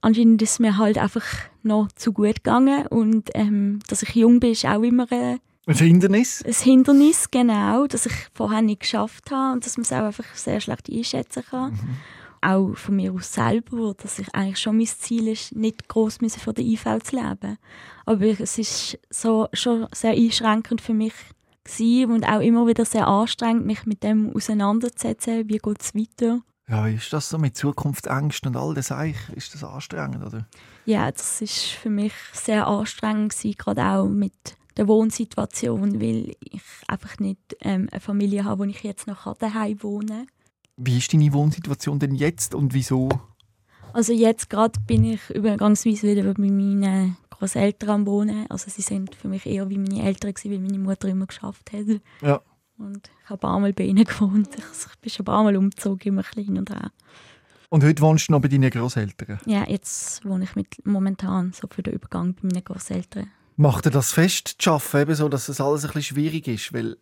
Anscheinend 0.00 0.42
ist 0.42 0.52
es 0.52 0.58
mir 0.58 0.76
halt 0.76 0.98
einfach 0.98 1.24
noch 1.62 1.88
zu 1.92 2.12
gut 2.12 2.36
gegangen 2.36 2.86
und 2.88 3.30
ähm, 3.34 3.78
dass 3.88 4.02
ich 4.02 4.14
jung 4.14 4.40
bin, 4.40 4.52
ist 4.52 4.66
auch 4.66 4.82
immer 4.82 5.06
eine 5.10 5.40
ein 5.66 5.76
Hindernis? 5.76 6.42
Ein 6.44 6.52
Hindernis, 6.52 7.30
genau, 7.30 7.86
das 7.86 8.04
ich 8.04 8.12
vorher 8.34 8.60
nicht 8.60 8.80
geschafft 8.80 9.30
habe 9.30 9.54
und 9.54 9.64
dass 9.64 9.78
man 9.78 9.84
es 9.84 9.92
auch 9.92 10.04
einfach 10.04 10.34
sehr 10.34 10.60
schlecht 10.60 10.90
einschätzen 10.90 11.42
kann. 11.48 11.72
Mhm. 11.72 11.96
Auch 12.42 12.74
von 12.74 12.96
mir 12.96 13.14
aus 13.14 13.32
selber, 13.32 13.94
dass 13.94 14.18
ich 14.18 14.34
eigentlich 14.34 14.58
schon 14.58 14.76
mein 14.76 14.86
Ziel 14.86 15.28
ist, 15.28 15.56
nicht 15.56 15.88
gross 15.88 16.18
von 16.18 16.54
der 16.54 16.64
IV 16.64 16.84
zu 17.02 17.16
leben. 17.16 17.56
Aber 18.04 18.26
es 18.26 18.58
ist 18.58 18.98
so, 19.08 19.48
schon 19.54 19.86
sehr 19.92 20.10
einschränkend 20.10 20.82
für 20.82 20.92
mich 20.92 21.14
und 22.10 22.24
auch 22.24 22.40
immer 22.40 22.66
wieder 22.66 22.84
sehr 22.84 23.06
anstrengend, 23.06 23.66
mich 23.66 23.86
mit 23.86 24.02
dem 24.02 24.34
auseinanderzusetzen, 24.34 25.48
wie 25.48 25.58
geht 25.58 25.80
es 25.80 25.94
weiter. 25.94 26.40
Ja, 26.68 26.86
ist 26.86 27.12
das 27.12 27.28
so 27.28 27.38
mit 27.38 27.56
Zukunftsängsten 27.56 28.48
und 28.48 28.56
all 28.56 28.74
das 28.74 28.90
eigentlich, 28.90 29.36
ist 29.36 29.54
das 29.54 29.64
anstrengend, 29.64 30.24
oder? 30.24 30.46
Ja, 30.86 31.10
das 31.10 31.42
ist 31.42 31.64
für 31.64 31.90
mich 31.90 32.12
sehr 32.32 32.66
anstrengend 32.66 33.36
gewesen, 33.36 33.56
gerade 33.58 33.84
auch 33.84 34.08
mit 34.08 34.56
der 34.76 34.88
Wohnsituation, 34.88 36.00
weil 36.00 36.34
ich 36.40 36.62
einfach 36.88 37.18
nicht 37.18 37.56
ähm, 37.60 37.88
eine 37.90 38.00
Familie 38.00 38.44
habe, 38.44 38.60
wo 38.60 38.64
ich 38.64 38.82
jetzt 38.82 39.06
noch 39.06 39.36
daheim 39.36 39.82
wohne. 39.82 40.26
Wie 40.76 40.98
ist 40.98 41.12
deine 41.12 41.32
Wohnsituation 41.32 41.98
denn 41.98 42.14
jetzt 42.14 42.54
und 42.54 42.74
wieso? 42.74 43.08
Also 43.94 44.12
jetzt 44.12 44.50
gerade 44.50 44.80
bin 44.88 45.04
ich 45.04 45.30
übergangsweise 45.30 46.08
wieder 46.08 46.34
bei 46.34 46.50
meinen 46.50 47.16
Großeltern 47.30 47.90
am 47.90 48.06
Wohnen. 48.06 48.44
Also 48.50 48.68
sie 48.68 48.82
sind 48.82 49.14
für 49.14 49.28
mich 49.28 49.46
eher 49.46 49.70
wie 49.70 49.78
meine 49.78 50.02
Eltern 50.02 50.34
gewesen, 50.34 50.50
weil 50.50 50.58
meine 50.58 50.80
Mutter 50.80 51.08
immer 51.08 51.26
geschafft 51.26 51.72
hat. 51.72 52.00
Ja. 52.20 52.40
Und 52.76 53.08
ich 53.22 53.30
habe 53.30 53.34
ein 53.34 53.38
paar 53.38 53.60
Mal 53.60 53.72
bei 53.72 53.84
ihnen 53.84 54.04
gewohnt. 54.04 54.48
Also 54.68 54.88
ich 54.92 54.98
bin 54.98 55.10
schon 55.10 55.22
ein 55.22 55.26
paar 55.26 55.44
Mal 55.44 55.56
umgezogen, 55.56 56.08
immer 56.08 56.24
klein 56.24 56.58
und 56.58 56.70
her. 56.70 56.90
Und 57.68 57.84
heute 57.84 58.02
wohnst 58.02 58.28
du 58.28 58.32
noch 58.32 58.40
bei 58.40 58.48
deinen 58.48 58.68
Großeltern? 58.68 59.38
Ja, 59.46 59.64
jetzt 59.68 60.24
wohne 60.24 60.42
ich 60.42 60.56
mit, 60.56 60.84
momentan 60.84 61.52
so 61.52 61.68
für 61.70 61.84
den 61.84 61.94
Übergang 61.94 62.34
bei 62.34 62.48
meinen 62.48 62.64
Großeltern. 62.64 63.30
Macht 63.56 63.84
er 63.84 63.92
das 63.92 64.10
fest, 64.10 64.56
zu 64.58 64.72
arbeiten, 64.72 65.02
eben 65.02 65.14
so, 65.14 65.28
dass 65.28 65.46
das 65.46 65.60
alles 65.60 65.84
ein 65.84 65.92
bisschen 65.92 66.16
schwierig 66.16 66.48
ist? 66.48 66.72
Weil 66.72 66.96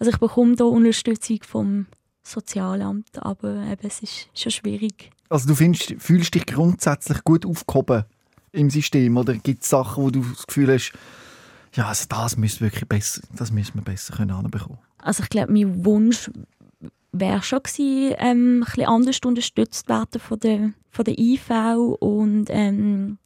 also 0.00 0.10
ich 0.10 0.18
bekomme 0.18 0.56
hier 0.56 0.66
Unterstützung 0.66 1.38
vom 1.46 1.86
Sozialamt, 2.24 3.22
aber 3.22 3.62
eben, 3.66 3.86
es 3.86 4.00
ist 4.00 4.28
schon 4.34 4.50
schwierig. 4.50 5.12
Also 5.30 5.48
du 5.48 5.54
findest, 5.54 5.94
fühlst 5.98 6.34
dich 6.34 6.44
grundsätzlich 6.44 7.24
gut 7.24 7.46
aufgehoben 7.46 8.04
im 8.52 8.68
System 8.68 9.16
oder 9.16 9.34
gibt 9.34 9.62
es 9.62 9.68
Sachen, 9.70 10.02
wo 10.02 10.10
du 10.10 10.22
das 10.22 10.46
Gefühl 10.46 10.74
hast, 10.74 10.92
ja, 11.74 11.86
also 11.86 12.06
das 12.08 12.36
müssen 12.36 12.60
wirklich 12.62 12.88
besser, 12.88 13.22
das 13.36 13.52
müssen 13.52 13.76
wir 13.76 13.82
besser 13.82 14.16
können 14.16 14.50
bekommen. 14.50 14.78
Also 14.98 15.22
ich 15.22 15.28
glaube, 15.28 15.52
mein 15.52 15.84
Wunsch 15.84 16.30
wäre 17.12 17.42
schon 17.42 17.62
gewesen, 17.62 18.14
ähm, 18.18 18.62
ein 18.62 18.64
bisschen 18.64 18.86
anders 18.86 19.20
unterstützt 19.24 19.88
werden 19.88 20.20
von 20.20 20.40
der, 20.40 20.72
von 20.90 21.04
der 21.04 21.16
IV 21.16 21.48
und 22.00 22.46
ähm, 22.48 23.18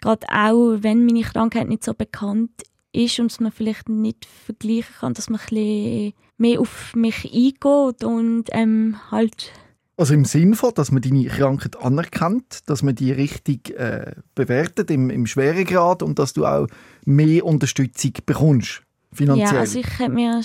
gerade 0.00 0.26
auch, 0.30 0.78
wenn 0.80 1.04
meine 1.04 1.22
Krankheit 1.22 1.68
nicht 1.68 1.84
so 1.84 1.92
bekannt 1.92 2.50
ist 2.92 3.20
und 3.20 3.38
man 3.40 3.52
vielleicht 3.52 3.88
nicht 3.88 4.24
vergleichen 4.24 4.94
kann, 4.98 5.14
dass 5.14 5.28
man 5.28 5.40
ein 5.40 5.46
bisschen 5.46 6.12
mehr 6.38 6.60
auf 6.60 6.94
mich 6.94 7.24
eingeht 7.26 8.02
und 8.02 8.44
ähm, 8.52 8.96
halt 9.10 9.52
also 10.00 10.14
im 10.14 10.24
Sinn 10.24 10.54
von, 10.54 10.72
dass 10.74 10.90
man 10.90 11.02
deine 11.02 11.26
Krankheit 11.26 11.76
anerkennt, 11.76 12.60
dass 12.66 12.82
man 12.82 12.94
die 12.94 13.12
richtig 13.12 13.78
äh, 13.78 14.12
bewertet 14.34 14.90
im, 14.90 15.10
im 15.10 15.26
Schweregrad 15.26 16.02
und 16.02 16.18
dass 16.18 16.32
du 16.32 16.46
auch 16.46 16.66
mehr 17.04 17.44
Unterstützung 17.44 18.12
bekommst, 18.24 18.82
finanziell. 19.12 19.52
Ja, 19.52 19.60
also 19.60 19.78
ich 19.78 19.98
hätte 19.98 20.10
mir 20.10 20.40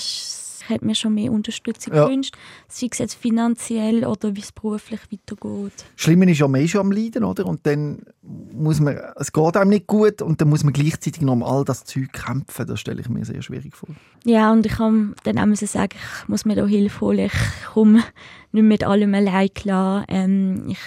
hätte 0.68 0.86
mir 0.86 0.96
schon 0.96 1.14
mehr 1.14 1.32
Unterstützung 1.32 1.94
ja. 1.94 2.06
gewünscht, 2.06 2.36
sei 2.68 2.88
es 2.92 2.98
jetzt 2.98 3.16
finanziell 3.16 4.06
oder 4.06 4.36
wie 4.36 4.42
es 4.42 4.52
beruflich 4.52 5.02
weitergeht. 5.12 5.86
Schlimmer 5.96 6.28
ist 6.28 6.40
ja 6.40 6.48
mehr 6.48 6.68
schon 6.68 6.82
am 6.82 6.92
Leiden, 6.92 7.24
oder? 7.24 7.46
Und 7.46 7.66
dann 7.66 8.04
muss 8.22 8.80
man, 8.80 8.98
es 9.18 9.32
geht 9.32 9.58
einem 9.58 9.70
nicht 9.70 9.88
gut 9.88 10.22
und 10.22 10.42
dann 10.42 10.50
muss 10.50 10.64
man 10.64 10.74
gleichzeitig 10.74 11.22
noch 11.22 11.34
um 11.34 11.44
all 11.44 11.64
das 11.64 11.84
Zeug 11.86 12.12
kämpfen. 12.14 12.68
Das 12.68 12.80
stelle 12.80 13.02
ich 13.02 13.10
mir 13.10 13.26
sehr 13.26 13.42
schwierig 13.42 13.76
vor. 13.76 13.90
Ja, 14.24 14.52
und 14.52 14.66
ich 14.66 14.74
kann 14.74 15.16
dann 15.24 15.38
auch 15.38 15.56
sagen, 15.56 15.98
ich 16.22 16.28
muss 16.28 16.46
mir 16.46 16.56
da 16.56 16.66
Hilfe 16.66 17.02
holen. 17.02 17.20
Ich 17.28 17.74
komme 17.74 18.04
nicht 18.52 18.64
mit 18.64 18.84
allem 18.84 19.14
allein 19.14 19.54
klar. 19.54 20.06
Ähm, 20.08 20.70
ich 20.70 20.80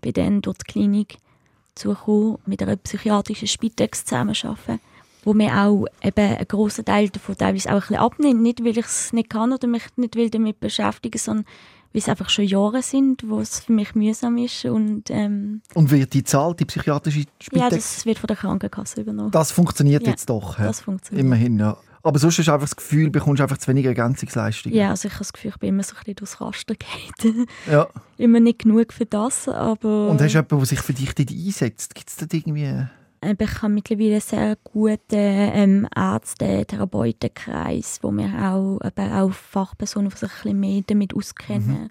bin 0.00 0.12
dann 0.12 0.42
dort 0.42 0.62
die 0.66 0.72
Klinik 0.72 1.18
zugekommen, 1.74 2.38
mit 2.46 2.62
einer 2.62 2.76
psychiatrischen 2.76 3.48
Spitex 3.48 4.04
zusammenarbeiten 4.04 4.80
wo 5.26 5.34
mir 5.34 5.52
auch 5.60 5.86
eben 6.02 6.36
einen 6.36 6.48
grossen 6.48 6.84
Teil 6.84 7.08
davon 7.08 7.36
teilweise 7.36 7.70
auch 7.70 7.74
ein 7.74 7.80
bisschen 7.80 7.96
abnimmt. 7.96 8.42
Nicht, 8.42 8.64
weil 8.64 8.78
ich 8.78 8.86
es 8.86 9.12
nicht 9.12 9.28
kann 9.28 9.52
oder 9.52 9.66
mich 9.66 9.82
nicht 9.96 10.14
will 10.14 10.30
damit 10.30 10.60
beschäftigen, 10.60 11.18
sondern 11.18 11.44
weil 11.92 12.00
es 12.00 12.08
einfach 12.08 12.28
schon 12.28 12.44
Jahre 12.44 12.80
sind, 12.80 13.28
wo 13.28 13.40
es 13.40 13.60
für 13.60 13.72
mich 13.72 13.96
mühsam 13.96 14.38
ist. 14.38 14.64
Und, 14.66 15.10
ähm, 15.10 15.62
und 15.74 15.90
wird 15.90 16.12
die 16.14 16.22
Zahl, 16.22 16.54
die 16.54 16.64
psychiatrische 16.64 17.24
Spitex? 17.40 17.60
Ja, 17.60 17.70
das 17.70 18.06
wird 18.06 18.18
von 18.20 18.28
der 18.28 18.36
Krankenkasse 18.36 19.00
übernommen. 19.00 19.32
Das 19.32 19.50
funktioniert 19.50 20.04
ja, 20.04 20.10
jetzt 20.10 20.30
doch? 20.30 20.56
das 20.56 20.80
funktioniert. 20.80 21.26
Immerhin, 21.26 21.58
ja. 21.58 21.76
Aber 22.04 22.20
sonst 22.20 22.38
hast 22.38 22.46
du 22.46 22.52
einfach 22.52 22.68
das 22.68 22.76
Gefühl, 22.76 23.10
bekommst 23.10 23.42
einfach 23.42 23.58
zu 23.58 23.66
wenig 23.66 23.84
Ergänzungsleistungen. 23.84 24.78
Ja, 24.78 24.90
also 24.90 25.08
ich 25.08 25.14
habe 25.14 25.24
das 25.24 25.32
Gefühl, 25.32 25.50
ich 25.50 25.56
bin 25.56 25.70
immer 25.70 25.82
so 25.82 25.94
ein 25.94 25.98
bisschen 25.98 26.14
durchs 26.14 26.40
Raster 26.40 26.76
gehalten. 26.76 27.46
Ja. 27.68 27.88
immer 28.16 28.38
nicht 28.38 28.60
genug 28.60 28.92
für 28.92 29.06
das, 29.06 29.48
aber... 29.48 30.10
Und 30.10 30.20
hast 30.20 30.34
du 30.34 30.38
jemanden, 30.38 30.58
der 30.58 30.66
sich 30.66 30.80
für 30.80 30.92
dich 30.92 31.18
einsetzt? 31.18 31.96
Gibt 31.96 32.10
es 32.10 32.16
da 32.16 32.26
irgendwie... 32.30 32.86
Ähm, 33.30 33.36
Ich 33.40 33.62
habe 33.62 33.72
mittlerweile 33.72 34.12
einen 34.12 34.20
sehr 34.20 34.56
guten 34.64 34.98
ähm, 35.10 35.88
Ärzte, 35.94 36.64
Therapeutenkreis, 36.66 37.98
wo 38.02 38.10
mir 38.10 38.30
auch, 38.42 38.78
eben 38.84 39.12
auch 39.12 39.32
Fachpersonen, 39.32 40.10
die 40.10 40.16
sich 40.16 40.30
ein 40.30 40.36
bisschen 40.42 40.60
mehr 40.60 40.82
damit 40.86 41.14
auskennen, 41.14 41.90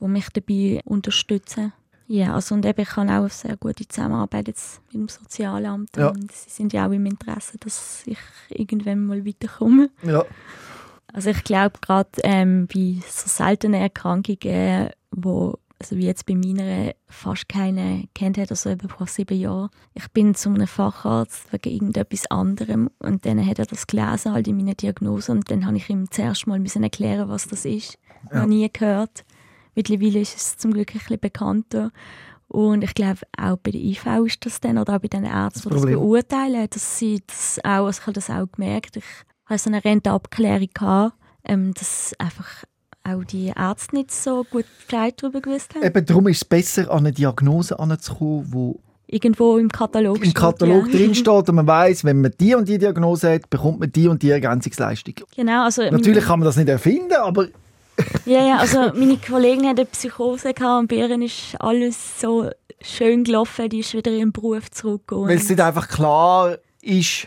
die 0.00 0.08
mich 0.08 0.28
dabei 0.30 0.80
unterstützen. 0.84 1.72
Ja, 2.08 2.34
also 2.34 2.54
und 2.54 2.66
eben, 2.66 2.82
ich 2.82 2.96
habe 2.96 3.10
auch 3.10 3.14
eine 3.14 3.28
sehr 3.30 3.56
gute 3.56 3.86
Zusammenarbeit 3.88 4.48
jetzt 4.48 4.80
mit 4.86 4.94
dem 4.94 5.08
Sozialamt 5.08 5.96
Ja. 5.96 6.08
und 6.08 6.30
sie 6.30 6.50
sind 6.50 6.72
ja 6.72 6.86
auch 6.86 6.92
im 6.92 7.06
Interesse, 7.06 7.56
dass 7.58 8.02
ich 8.06 8.18
irgendwann 8.48 9.06
mal 9.06 9.24
weiterkomme. 9.24 9.90
Ja. 10.02 10.24
Also 11.12 11.30
ich 11.30 11.44
glaube 11.44 11.78
gerade 11.80 12.10
ähm, 12.24 12.66
bei 12.66 12.96
so 13.08 13.28
seltenen 13.28 13.80
Erkrankungen, 13.80 14.90
wo 15.10 15.58
also 15.82 15.96
wie 15.96 16.06
jetzt 16.06 16.26
bei 16.26 16.34
meiner 16.34 16.92
fast 17.08 17.48
keine 17.48 18.04
kennt 18.14 18.38
hat, 18.38 18.50
also 18.50 18.70
eben 18.70 18.88
vor 18.88 19.06
sieben 19.06 19.38
Jahren. 19.38 19.70
Ich 19.94 20.08
bin 20.12 20.34
zu 20.34 20.48
einem 20.48 20.66
Facharzt 20.66 21.52
wegen 21.52 21.70
irgendetwas 21.74 22.30
anderem 22.30 22.88
und 22.98 23.26
dann 23.26 23.44
hat 23.44 23.58
er 23.58 23.66
das 23.66 23.86
gelesen 23.86 24.32
halt 24.32 24.48
in 24.48 24.56
meiner 24.56 24.74
Diagnose 24.74 25.32
und 25.32 25.50
dann 25.50 25.66
habe 25.66 25.76
ich 25.76 25.90
ihm 25.90 26.10
zuerst 26.10 26.46
mal 26.46 26.60
müssen 26.60 26.82
erklären, 26.82 27.28
was 27.28 27.48
das 27.48 27.64
ist. 27.64 27.98
Ja. 28.30 28.40
Noch 28.40 28.46
nie 28.46 28.70
gehört. 28.72 29.24
Mittlerweile 29.74 30.20
ist 30.20 30.36
es 30.36 30.56
zum 30.56 30.72
Glück 30.72 30.94
ein 30.94 30.98
bisschen 30.98 31.18
bekannter. 31.18 31.90
Und 32.46 32.84
ich 32.84 32.94
glaube, 32.94 33.20
auch 33.36 33.56
bei 33.56 33.70
der 33.70 33.80
IV 33.80 34.06
ist 34.26 34.44
das 34.44 34.60
dann, 34.60 34.78
oder 34.78 34.96
auch 34.96 35.00
bei 35.00 35.08
den 35.08 35.24
Ärzten, 35.24 35.70
die 35.70 35.74
das 35.74 35.86
beurteilen, 35.86 36.68
dass 36.68 36.98
sie 36.98 37.22
das 37.26 37.58
auch, 37.64 37.86
also 37.86 38.00
ich 38.00 38.06
habe 38.06 38.12
das 38.12 38.30
auch 38.30 38.46
gemerkt, 38.52 38.98
ich 38.98 39.04
hatte 39.46 39.62
so 39.62 39.70
eine 39.70 39.82
Rentenabklärung, 39.82 40.68
gehabt, 40.72 41.16
ähm, 41.44 41.72
dass 41.74 42.14
einfach 42.18 42.64
auch 43.04 43.24
die 43.24 43.52
Ärzte 43.56 43.96
nicht 43.96 44.10
so 44.12 44.44
gut 44.44 44.64
Bescheid 44.86 45.14
darüber 45.20 45.40
gewusst 45.40 45.74
haben. 45.74 45.82
Eben 45.84 46.06
darum 46.06 46.28
ist 46.28 46.36
es 46.38 46.44
besser, 46.44 46.90
an 46.90 46.98
eine 47.00 47.12
Diagnose 47.12 47.78
anzukommen, 47.78 48.50
die 49.08 49.14
Irgendwo 49.14 49.58
im 49.58 49.68
Katalog 49.68 50.16
im 50.18 50.24
steht, 50.24 50.34
Katalog 50.36 50.86
ja. 50.86 50.92
drin 50.98 51.14
steht 51.14 51.48
und 51.48 51.54
man 51.54 51.66
weiß, 51.66 52.04
wenn 52.04 52.20
man 52.22 52.32
die 52.40 52.54
und 52.54 52.66
die 52.66 52.78
Diagnose 52.78 53.34
hat, 53.34 53.50
bekommt 53.50 53.80
man 53.80 53.92
die 53.92 54.08
und 54.08 54.22
die 54.22 54.30
Ergänzungsleistung. 54.30 55.14
Genau, 55.36 55.64
also 55.64 55.82
Natürlich 55.90 56.24
kann 56.24 56.38
man 56.38 56.46
das 56.46 56.56
nicht 56.56 56.68
erfinden, 56.68 57.12
aber 57.14 57.48
Ja, 58.24 58.46
ja, 58.46 58.56
also 58.58 58.78
meine 58.94 59.18
Kollegin 59.18 59.68
hat 59.68 59.78
eine 59.78 59.84
Psychose 59.86 60.54
gehabt 60.54 60.80
und 60.80 60.88
bei 60.88 60.96
ihr 60.96 61.10
ist 61.20 61.56
alles 61.60 62.20
so 62.20 62.48
schön 62.80 63.24
gelaufen, 63.24 63.68
die 63.68 63.80
ist 63.80 63.92
wieder 63.92 64.10
in 64.12 64.18
den 64.18 64.32
Beruf 64.32 64.70
zurückgegangen. 64.70 65.28
weil 65.28 65.36
es 65.36 65.48
nicht 65.48 65.60
einfach 65.60 65.88
klar 65.88 66.56
ist, 66.80 67.26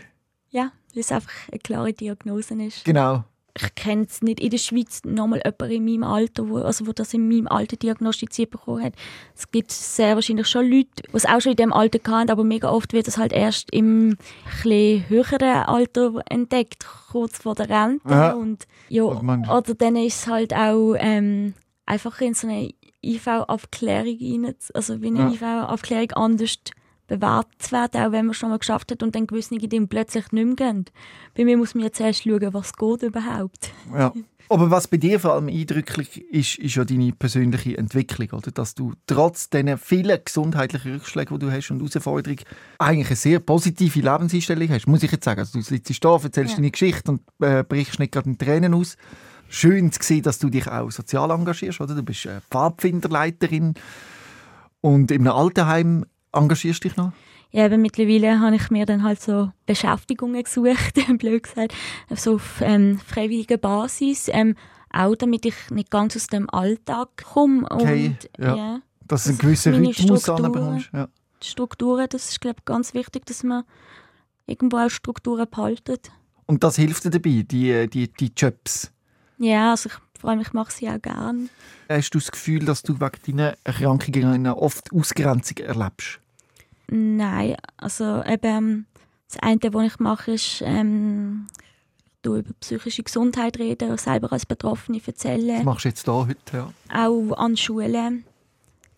Ja, 0.50 0.72
weil 0.92 1.00
es 1.00 1.12
einfach 1.12 1.30
eine 1.52 1.60
klare 1.60 1.92
Diagnose 1.92 2.54
ist. 2.62 2.84
genau. 2.84 3.22
Ich 3.58 3.74
kenne 3.74 4.06
es 4.08 4.20
nicht 4.22 4.40
in 4.40 4.50
der 4.50 4.58
Schweiz 4.58 5.00
nochmal 5.04 5.40
jemanden 5.44 5.70
in 5.76 5.84
meinem 5.84 6.04
Alter, 6.04 6.48
wo, 6.48 6.58
also 6.58 6.86
wo 6.86 6.92
das 6.92 7.14
in 7.14 7.26
meinem 7.28 7.48
Alter 7.48 7.76
diagnostiziert 7.76 8.50
bekommen 8.50 8.84
hat. 8.84 8.92
Es 9.34 9.50
gibt 9.50 9.72
sehr 9.72 10.14
wahrscheinlich 10.14 10.46
schon 10.46 10.70
Leute, 10.70 10.88
die 11.10 11.16
es 11.16 11.24
auch 11.24 11.40
schon 11.40 11.52
in 11.52 11.56
diesem 11.56 11.72
Alter 11.72 11.98
hatten, 12.12 12.30
aber 12.30 12.44
mega 12.44 12.70
oft 12.70 12.92
wird 12.92 13.08
es 13.08 13.16
halt 13.16 13.32
erst 13.32 13.70
im 13.72 14.16
ein 14.64 15.04
höheren 15.08 15.40
Alter 15.42 16.20
entdeckt, 16.28 16.86
kurz 17.10 17.38
vor 17.38 17.54
der 17.54 17.68
Rente. 17.70 18.08
Ja. 18.08 18.32
Und, 18.32 18.66
ja, 18.88 19.04
man- 19.22 19.48
oder 19.48 19.74
dann 19.74 19.96
ist 19.96 20.20
es 20.22 20.26
halt 20.26 20.52
auch 20.54 20.94
ähm, 20.98 21.54
einfach 21.86 22.20
in 22.20 22.34
so 22.34 22.46
eine 22.46 22.70
IV-Aufklärung 23.02 24.18
rein, 24.20 24.54
also 24.74 25.00
wie 25.00 25.06
eine 25.08 25.18
Ja. 25.20 25.30
IV-Aufklärung 25.30 26.12
anders 26.12 26.56
bewertet 27.06 27.62
zu 27.62 27.72
werden, 27.72 28.00
auch 28.02 28.12
wenn 28.12 28.26
man 28.26 28.34
schon 28.34 28.50
mal 28.50 28.58
geschafft 28.58 28.90
hat 28.90 29.02
und 29.02 29.14
dann 29.14 29.26
gewisse 29.26 29.56
Dinge 29.56 29.86
plötzlich 29.86 30.32
nicht 30.32 30.44
mehr 30.44 30.54
gehen. 30.54 30.84
Bei 31.36 31.44
mir 31.44 31.56
muss 31.56 31.74
man 31.74 31.84
jetzt 31.84 32.00
erst 32.00 32.24
schauen, 32.24 32.52
was 32.52 32.72
geht 32.74 33.02
überhaupt. 33.02 33.70
Ja. 33.94 34.12
Aber 34.48 34.70
was 34.70 34.86
bei 34.86 34.96
dir 34.96 35.18
vor 35.18 35.32
allem 35.32 35.48
eindrücklich 35.48 36.22
ist, 36.30 36.58
ist 36.58 36.76
ja 36.76 36.84
deine 36.84 37.12
persönliche 37.12 37.76
Entwicklung, 37.76 38.28
oder? 38.30 38.52
Dass 38.52 38.76
du 38.76 38.92
trotz 39.06 39.50
diesen 39.50 39.76
vielen 39.76 40.20
gesundheitlichen 40.24 40.92
Rückschlägen, 40.94 41.36
die 41.38 41.46
du 41.46 41.52
hast 41.52 41.70
und 41.72 41.80
Herausforderungen, 41.80 42.38
eigentlich 42.78 43.08
eine 43.08 43.16
sehr 43.16 43.40
positive 43.40 43.98
Lebenseinstellung 43.98 44.68
hast, 44.68 44.86
muss 44.86 45.02
ich 45.02 45.10
jetzt 45.10 45.24
sagen. 45.24 45.40
Also 45.40 45.58
du 45.58 45.64
sitzt 45.64 46.04
da, 46.04 46.12
erzählst 46.14 46.52
Ja. 46.52 46.56
deine 46.58 46.70
Geschichte 46.70 47.10
und 47.10 47.22
äh, 47.40 47.64
brichst 47.64 47.98
nicht 47.98 48.12
gerade 48.12 48.30
in 48.30 48.38
Tränen 48.38 48.74
aus. 48.74 48.96
Schön 49.48 49.90
zu 49.90 50.00
sehen, 50.02 50.22
dass 50.22 50.38
du 50.38 50.48
dich 50.48 50.68
auch 50.68 50.92
sozial 50.92 51.30
engagierst, 51.32 51.80
oder? 51.80 51.96
Du 51.96 52.04
bist 52.04 52.26
äh, 52.26 52.40
Pfadfinderleiterin 52.48 53.74
und 54.80 55.10
in 55.10 55.26
einem 55.26 55.36
Altenheim 55.36 56.04
engagierst 56.32 56.84
dich 56.84 56.96
noch. 56.96 57.12
Ja, 57.52 57.64
aber 57.66 57.78
mittlerweile 57.78 58.40
habe 58.40 58.56
ich 58.56 58.70
mir 58.70 58.84
dann 58.86 59.02
halt 59.02 59.20
so 59.22 59.50
Beschäftigungen 59.66 60.42
gesucht, 60.42 60.94
blöd 61.18 61.42
gesagt, 61.44 61.74
so 62.14 62.34
auf 62.34 62.60
ähm, 62.60 62.98
freiwilliger 62.98 63.56
Basis, 63.56 64.28
ähm, 64.32 64.56
auch 64.92 65.14
damit 65.14 65.46
ich 65.46 65.54
nicht 65.70 65.90
ganz 65.90 66.16
aus 66.16 66.26
dem 66.26 66.50
Alltag 66.50 67.08
komme 67.24 67.64
Okay, 67.70 68.16
und 68.36 68.44
ja. 68.44 68.56
ja, 68.56 68.80
Dass 69.06 69.24
du 69.24 69.30
einen 69.30 69.38
Das- 69.38 69.46
gewissen 69.46 69.74
Rhythmus 69.74 70.28
anbekommst. 70.28 70.90
Ja. 70.92 71.08
die 71.42 71.46
Strukturen, 71.48 72.06
das 72.10 72.30
ist 72.30 72.40
glaube 72.40 72.56
ich 72.60 72.64
ganz 72.64 72.94
wichtig, 72.94 73.24
dass 73.26 73.42
man 73.42 73.64
irgendwo 74.46 74.78
auch 74.78 74.90
Strukturen 74.90 75.46
behaltet. 75.50 76.10
Und 76.46 76.62
das 76.62 76.76
hilft 76.76 77.04
dir 77.04 77.10
dabei, 77.10 77.42
die, 77.48 77.88
die, 77.88 78.08
die 78.12 78.32
Jobs. 78.36 78.92
Ja, 79.38 79.70
also 79.72 79.88
ich, 79.88 79.94
vor 80.26 80.32
allem 80.32 80.40
ich 80.40 80.52
mache 80.52 80.72
sie 80.72 80.88
auch 80.90 81.00
gern. 81.00 81.50
Hast 81.88 82.10
du 82.10 82.18
das 82.18 82.32
Gefühl, 82.32 82.64
dass 82.64 82.82
du 82.82 82.98
wegen 82.98 83.36
deinen 83.36 83.54
Erkrankungen 83.62 84.48
oft 84.48 84.92
Ausgrenzung 84.92 85.58
erlebst? 85.58 86.18
Nein, 86.88 87.54
also 87.76 88.24
eben 88.24 88.40
ähm, 88.42 88.86
das 89.28 89.40
eine, 89.40 89.72
was 89.72 89.86
ich 89.86 90.00
mache, 90.00 90.32
ist 90.32 90.64
ähm, 90.66 91.46
tue 92.24 92.40
über 92.40 92.52
psychische 92.58 93.04
Gesundheit 93.04 93.60
reden, 93.60 93.96
selber 93.98 94.32
als 94.32 94.46
Betroffene 94.46 94.98
Das 94.98 95.06
erzählen. 95.06 95.64
machst 95.64 95.84
du 95.84 95.90
jetzt 95.90 96.08
da 96.08 96.26
heute, 96.26 96.36
ja. 96.52 96.72
auch 96.92 97.32
an 97.36 97.56
Schulen. 97.56 98.24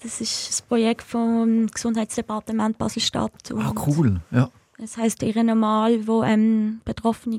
Das 0.03 0.23
ist 0.23 0.63
ein 0.63 0.69
Projekt 0.69 1.03
vom 1.03 1.67
Gesundheitsdepartement 1.67 2.79
Basel-Stadt. 2.79 3.53
Ah, 3.55 3.75
cool. 3.87 4.23
Ja. 4.31 4.51
Das 4.79 4.97
heisst 4.97 5.23
«Ihre 5.23 5.45
Normal», 5.45 6.07
wo 6.07 6.23
ähm, 6.23 6.81
Betroffene 6.87 7.39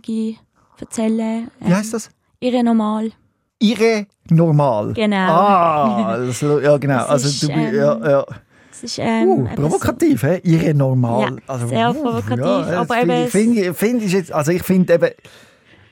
erzählen. 0.80 1.50
Ähm, 1.60 1.68
Wie 1.68 1.74
heißt 1.74 1.96
das? 1.96 2.12
«Ihre 2.40 2.64
Normal». 2.64 3.14
Irre 3.60 4.07
normal. 4.30 4.93
Genau. 4.93 5.18
Ah, 5.18 6.18
das, 6.18 6.41
ja 6.41 6.78
genau. 6.78 6.97
Das 6.97 7.10
also 7.10 7.28
ist, 7.28 7.43
du 7.43 7.49
ähm, 7.49 7.76
ja, 7.76 8.10
ja. 8.10 8.26
Das 8.70 8.84
ist 8.84 8.99
ähm, 8.99 9.28
Uh, 9.30 9.55
provokativ, 9.55 10.24
hä? 10.24 10.39
Irre 10.43 10.74
normal. 10.74 11.22
Ja, 11.22 11.38
also, 11.47 11.68
sehr 11.68 11.89
uh, 11.89 11.93
provokativ, 11.93 12.38
das 12.39 12.72
aber 12.72 13.01
eben 13.01 13.26
ich, 13.26 13.30
finde 13.30 13.62
ich, 13.62 13.78
finde 13.78 14.05
ich 14.05 14.14
jetzt, 14.14 14.32
also 14.32 14.51
ich 14.51 14.64
finde 14.64 14.93
eben, 14.93 15.10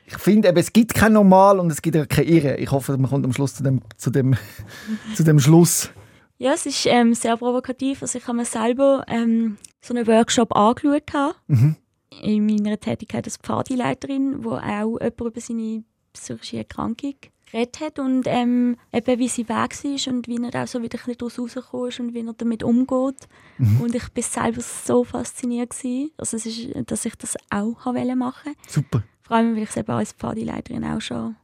ich 0.07 0.17
finde 0.17 0.47
eben, 0.47 0.57
es 0.57 0.71
gibt 0.71 0.93
kein 0.93 1.11
Normal 1.11 1.59
und 1.59 1.69
es 1.69 1.81
gibt 1.81 1.97
auch 1.97 2.07
kein 2.07 2.25
Irre. 2.25 2.55
Ich 2.57 2.71
hoffe, 2.71 2.97
man 2.97 3.09
kommt 3.09 3.25
am 3.25 3.33
Schluss 3.33 3.55
zu 3.55 3.63
dem, 3.63 3.81
zu 3.97 4.09
dem, 4.09 4.35
zu 5.15 5.23
dem 5.23 5.37
Schluss. 5.39 5.83
so, 5.83 6.45
ja, 6.45 6.53
es 6.53 6.65
ist 6.65 6.85
ähm, 6.85 7.13
sehr 7.13 7.35
provokativ. 7.35 8.01
Also 8.01 8.17
ich 8.17 8.25
habe 8.25 8.37
mir 8.37 8.45
selber 8.45 9.03
ähm, 9.09 9.57
so 9.81 9.93
einen 9.93 10.07
Workshop 10.07 10.55
angeschaut. 10.55 11.35
Mhm. 11.47 11.75
In 12.21 12.45
meiner 12.45 12.79
Tätigkeit 12.79 13.25
als 13.25 13.35
Pfadileiterin, 13.35 14.45
wo 14.45 14.51
auch 14.51 14.61
jemand 15.01 15.19
über 15.19 15.41
seine 15.41 15.83
psychische 16.13 16.59
Erkrankung 16.59 17.15
geredet 17.51 17.79
hat 17.79 17.99
und 17.99 18.23
ähm, 18.25 18.77
eben 18.93 19.19
wie 19.19 19.27
sie 19.27 19.47
weg 19.47 19.83
war 19.83 20.13
und 20.13 20.27
wie 20.27 20.39
er 20.43 20.63
auch 20.63 20.67
so 20.67 20.81
wieder 20.81 20.97
ein 20.97 21.05
bisschen 21.05 21.17
daraus 21.17 21.39
rausgekommen 21.39 21.89
ist 21.89 21.99
und 21.99 22.13
wie 22.13 22.25
er 22.25 22.33
damit 22.33 22.63
umgeht. 22.63 23.27
Mhm. 23.57 23.81
Und 23.81 23.95
ich 23.95 24.07
bin 24.09 24.23
selber 24.23 24.61
so 24.61 25.03
fasziniert 25.03 25.71
gewesen, 25.71 26.11
also 26.17 26.37
es 26.37 26.45
ist, 26.45 26.69
dass 26.89 27.05
ich 27.05 27.15
das 27.15 27.35
auch 27.49 27.85
habe 27.85 28.15
machen 28.15 28.53
Super. 28.67 29.03
Vor 29.21 29.37
allem, 29.37 29.55
weil 29.55 29.63
ich 29.63 29.69
es 29.69 29.77
eben 29.77 29.91
als 29.91 30.13
Pfadileiterin 30.13 30.85
auch 30.85 31.01
schon 31.01 31.35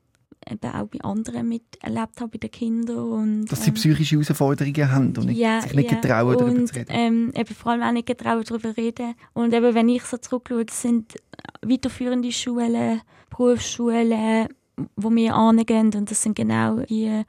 eben 0.49 0.72
auch 0.72 0.88
bei 0.88 0.99
anderen 1.01 1.47
miterlebt 1.47 2.20
habe, 2.20 2.28
bei 2.32 2.38
den 2.38 2.51
Kindern. 2.51 2.97
Und, 2.97 3.45
Dass 3.45 3.64
sie 3.64 3.70
ähm, 3.70 3.76
psychische 3.76 4.16
Herausforderungen 4.16 4.91
haben 4.91 5.18
und 5.18 5.26
nicht, 5.26 5.64
sich 5.64 5.74
nicht 5.74 5.89
getrauen, 5.89 6.38
darüber 6.38 6.60
und, 6.60 6.68
zu 6.68 6.76
reden. 6.76 6.91
Ähm, 6.91 7.32
eben 7.36 7.56
vor 7.56 7.72
allem 7.72 7.84
auch 7.84 7.91
nicht 7.91 8.08
getrauen, 8.08 8.43
darüber 8.47 8.74
zu 8.74 8.78
reden. 8.78 9.16
Und 9.34 9.54
eben, 9.54 9.74
wenn 9.74 9.89
ich 9.89 10.04
so 10.04 10.18
zurückschaue, 10.18 10.66
sind 10.70 11.16
weiterführende 11.62 12.32
Schulen, 12.32 13.01
Berufsschulen, 13.30 14.47
wo 14.95 15.11
wir 15.11 15.36
angehen 15.36 15.91
und 15.93 16.09
das 16.09 16.24
sind 16.24 16.36
genau 16.36 16.80
die, 16.80 17.24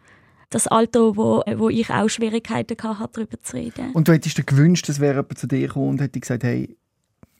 das 0.50 0.66
Alter, 0.66 1.16
wo, 1.16 1.42
wo 1.56 1.68
ich 1.68 1.90
auch 1.90 2.08
Schwierigkeiten 2.08 2.76
hatte, 2.82 3.10
darüber 3.12 3.40
zu 3.40 3.56
reden. 3.56 3.92
Und 3.92 4.08
du 4.08 4.12
hättest 4.12 4.38
dir 4.38 4.44
gewünscht, 4.44 4.88
es 4.88 5.00
wäre 5.00 5.16
jemand 5.16 5.38
zu 5.38 5.46
dir 5.46 5.66
gekommen 5.66 5.90
und 5.90 6.00
hätte 6.00 6.20
gesagt, 6.20 6.44
hey, 6.44 6.76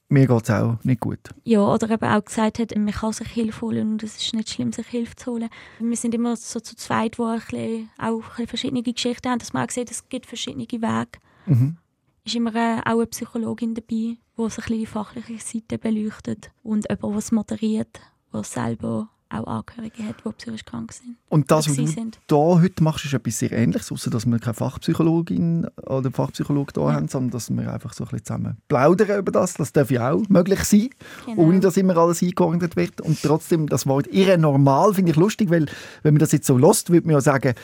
mir 0.09 0.27
geht 0.27 0.43
es 0.43 0.51
auch 0.51 0.79
nicht 0.85 1.01
gut. 1.01 1.21
Ja, 1.45 1.61
oder 1.61 1.91
eben 1.91 2.05
auch 2.05 2.25
gesagt 2.25 2.59
hat, 2.59 2.77
man 2.77 2.93
kann 2.93 3.13
sich 3.13 3.29
Hilfe 3.29 3.63
holen 3.63 3.93
und 3.93 4.03
es 4.03 4.17
ist 4.17 4.35
nicht 4.35 4.51
schlimm, 4.51 4.73
sich 4.73 4.87
Hilfe 4.87 5.17
zu 5.17 5.33
holen. 5.33 5.49
Wir 5.79 5.97
sind 5.97 6.15
immer 6.15 6.37
so 6.37 6.61
zu 6.61 6.77
zweit, 6.77 7.19
ein 7.19 7.41
bisschen, 7.41 7.91
auch 7.99 8.15
ein 8.15 8.21
bisschen 8.29 8.47
verschiedene 8.47 8.83
Geschichten 8.83 9.29
haben, 9.29 9.39
dass 9.39 9.53
man 9.53 9.67
auch 9.67 9.71
sieht, 9.71 9.91
es 9.91 10.09
gibt 10.09 10.27
verschiedene 10.27 10.67
Wege. 10.67 11.19
Mhm. 11.47 11.77
ist 12.25 12.35
immer 12.35 12.55
äh, 12.55 12.81
auch 12.85 12.93
eine 12.93 13.07
Psychologin 13.07 13.75
dabei, 13.75 13.87
die 13.87 14.19
so 14.37 14.45
ein 14.45 14.49
bisschen 14.49 14.79
die 14.79 14.87
fachliche 14.87 15.39
Seite 15.39 15.79
beleuchtet 15.79 16.51
und 16.63 16.89
jemand, 16.89 17.03
der 17.03 17.19
es 17.19 17.33
moderiert, 17.33 18.01
der 18.33 18.45
selber 18.45 19.11
auch 19.35 19.47
Angehörige 19.47 20.03
hat, 20.09 20.17
die 20.25 20.33
psychisch 20.33 20.65
krank 20.65 20.93
sind. 20.93 21.17
Und 21.29 21.51
das, 21.51 21.69
was 21.69 21.77
du 21.77 21.87
sind. 21.87 22.19
da 22.27 22.37
heute 22.37 22.83
machst, 22.83 23.05
ist 23.05 23.15
etwas 23.15 23.39
sehr 23.39 23.53
Ähnliches, 23.53 23.91
außer 23.93 24.11
dass 24.11 24.27
wir 24.27 24.39
keine 24.39 24.55
Fachpsychologin 24.55 25.67
oder 25.87 26.11
Fachpsychologe 26.11 26.73
da 26.73 26.93
haben, 26.93 27.09
sondern 27.09 27.31
dass 27.31 27.51
wir 27.51 27.73
einfach 27.73 27.93
so 27.93 28.05
ein 28.05 28.11
bisschen 28.11 28.25
zusammen 28.25 28.57
plaudern 28.69 29.19
über 29.19 29.33
das. 29.33 29.55
Das 29.55 29.73
darf 29.73 29.91
ja 29.91 30.13
auch 30.13 30.29
möglich 30.29 30.61
sein, 30.65 30.91
Genau. 31.27 31.43
ohne 31.43 31.61
dass 31.61 31.77
immer 31.77 31.97
alles 31.97 32.23
eingeordnet 32.23 32.77
wird. 32.77 33.01
Und 33.01 33.21
trotzdem, 33.23 33.67
das 33.69 33.87
Wort 33.87 34.07
«irre 34.09 34.39
normal» 34.39 34.95
finde 34.95 35.11
ich 35.13 35.17
lustig, 35.17 35.51
weil 35.51 35.67
wenn 36.03 36.15
man 36.15 36.21
das 36.21 36.33
jetzt 36.33 36.47
so 36.47 36.57
lässt, 36.57 36.91
würde 36.91 37.07
man 37.07 37.15
ja 37.15 37.21
sagen, 37.21 37.55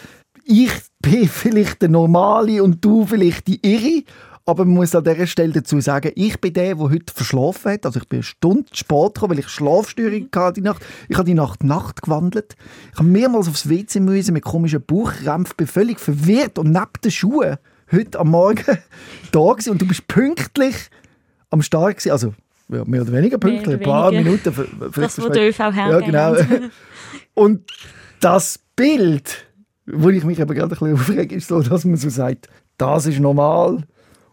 ich 0.44 0.70
bin 1.00 1.28
vielleicht 1.28 1.82
der 1.82 1.88
Normale 1.88 2.62
und 2.62 2.84
du 2.84 3.06
vielleicht 3.06 3.46
die 3.46 3.60
Irre. 3.62 4.02
Aber 4.46 4.64
man 4.64 4.74
muss 4.74 4.94
an 4.94 5.04
dieser 5.04 5.26
Stelle 5.26 5.52
dazu 5.52 5.80
sagen, 5.80 6.12
ich 6.14 6.40
bin 6.40 6.52
der, 6.52 6.74
der 6.74 6.90
heute 6.90 7.12
verschlafen 7.14 7.72
hat. 7.72 7.86
Also 7.86 8.00
ich 8.00 8.08
bin 8.08 8.18
eine 8.18 8.24
Stunde 8.24 8.64
spät 8.72 9.14
gekommen, 9.14 9.32
weil 9.32 9.38
ich 9.40 9.48
Schlafstörung 9.48 10.28
hatte 10.34 10.54
die 10.54 10.60
Nacht. 10.62 10.84
Ich 11.08 11.16
habe 11.16 11.26
die 11.26 11.34
Nacht 11.34 11.62
Nacht 11.62 12.02
gewandelt. 12.02 12.56
Ich 12.92 12.98
habe 12.98 13.08
mehrmals 13.08 13.48
aufs 13.48 13.68
WC 13.68 14.00
müssen 14.00 14.32
mit 14.32 14.42
komischen 14.42 14.82
Bauchkrämpfen, 14.84 15.56
bin 15.56 15.66
völlig 15.66 16.00
verwirrt 16.00 16.58
und 16.58 16.70
neben 16.72 16.90
den 17.04 17.10
Schuhen 17.10 17.58
heute 17.92 18.18
am 18.18 18.30
Morgen 18.30 18.64
da 19.32 19.40
gewesen. 19.40 19.70
und 19.70 19.82
du 19.82 19.86
bist 19.86 20.08
pünktlich 20.08 20.74
am 21.50 21.62
Start 21.62 21.98
gewesen. 21.98 22.12
Also 22.12 22.34
ja, 22.70 22.84
mehr 22.84 23.02
oder 23.02 23.12
weniger 23.12 23.38
pünktlich, 23.38 23.76
ein 23.76 23.82
paar 23.82 24.12
weniger. 24.12 24.30
Minuten. 24.30 24.92
Das, 24.94 25.20
wo 25.20 25.28
der 25.28 25.48
ÖV 25.48 25.58
Ja, 25.58 26.00
genau. 26.00 26.36
Und 27.34 27.70
das 28.20 28.60
Bild, 28.76 29.46
wo 29.86 30.08
ich 30.10 30.24
mich 30.24 30.40
aber 30.40 30.54
gerade 30.54 30.74
ein 30.74 30.78
bisschen 30.78 30.94
aufrege, 30.94 31.34
ist 31.34 31.48
so, 31.48 31.60
dass 31.60 31.84
man 31.84 31.96
so 31.96 32.08
sagt, 32.08 32.48
das 32.78 33.06
ist 33.06 33.18
normal 33.18 33.84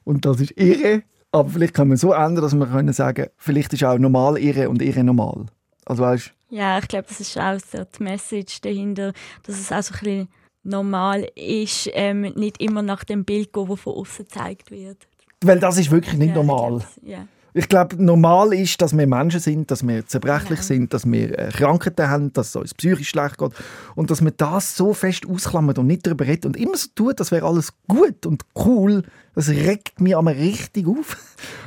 und 0.08 0.26
das 0.26 0.40
ist 0.40 0.54
irre. 0.56 1.04
Aber 1.32 1.50
vielleicht 1.50 1.74
kann 1.74 1.90
man 1.90 1.98
so 1.98 2.14
ändern, 2.14 2.42
dass 2.42 2.56
wir 2.56 2.66
können 2.66 2.94
sagen, 2.94 3.28
vielleicht 3.36 3.74
ist 3.74 3.84
auch 3.84 3.98
normal 3.98 4.38
irre 4.38 4.70
und 4.70 4.82
irre 4.82 5.04
normal. 5.04 5.48
Also 5.86 6.04
weißt, 6.04 6.32
Ja, 6.50 6.80
ich 6.80 6.88
glaube, 6.88 7.06
das 7.10 7.20
ist 7.20 7.38
auch 7.38 7.60
so 7.60 7.84
die 7.84 8.04
Message 8.04 8.62
dahinter, 8.62 9.12
dass 9.44 9.60
es 9.60 9.72
auch 9.72 9.84
so 9.84 9.94
ein 9.96 10.00
bisschen 10.00 10.28
normal 10.64 11.28
ist, 11.36 11.90
ähm, 11.94 12.22
nicht 12.22 12.62
immer 12.62 12.82
nach 12.82 13.04
dem 13.04 13.26
Bild 13.26 13.52
gehen, 13.52 13.68
das 13.68 13.80
von 13.82 13.94
außen 13.94 14.26
gezeigt 14.26 14.72
wird. 14.72 15.08
weil 15.44 15.60
das 15.60 15.78
ist 15.78 15.92
wirklich 15.92 16.18
nicht 16.18 16.30
ja, 16.30 16.36
normal. 16.36 16.82
Ja. 17.04 17.28
Ich 17.58 17.70
glaube, 17.70 17.96
normal 18.02 18.54
ist, 18.54 18.80
dass 18.84 18.96
wir 18.96 19.08
Menschen 19.08 19.40
sind, 19.40 19.72
dass 19.72 19.86
wir 19.86 20.06
zerbrechlich 20.06 20.60
Ja. 20.60 20.64
sind, 20.66 20.94
dass 20.94 21.06
wir 21.12 21.40
äh, 21.40 21.50
Krankheiten 21.52 22.08
haben, 22.08 22.32
dass 22.34 22.50
es 22.50 22.56
uns 22.56 22.74
psychisch 22.76 23.10
schlecht 23.10 23.40
geht 23.40 23.52
und 23.96 24.12
dass 24.12 24.22
man 24.22 24.34
das 24.38 24.76
so 24.78 24.94
fest 24.94 25.26
ausklammert 25.28 25.80
und 25.80 25.88
nicht 25.88 26.06
darüber 26.06 26.26
redet 26.28 26.46
und 26.46 26.56
immer 26.56 26.78
so 26.78 26.88
tut, 26.94 27.20
das 27.20 27.32
wäre 27.32 27.48
alles 27.48 27.74
gut 27.88 28.28
und 28.28 28.44
cool. 28.64 29.02
Das 29.34 29.50
regt 29.50 30.00
mich 30.00 30.16
einmal 30.16 30.36
richtig 30.36 30.86
auf. 30.88 31.18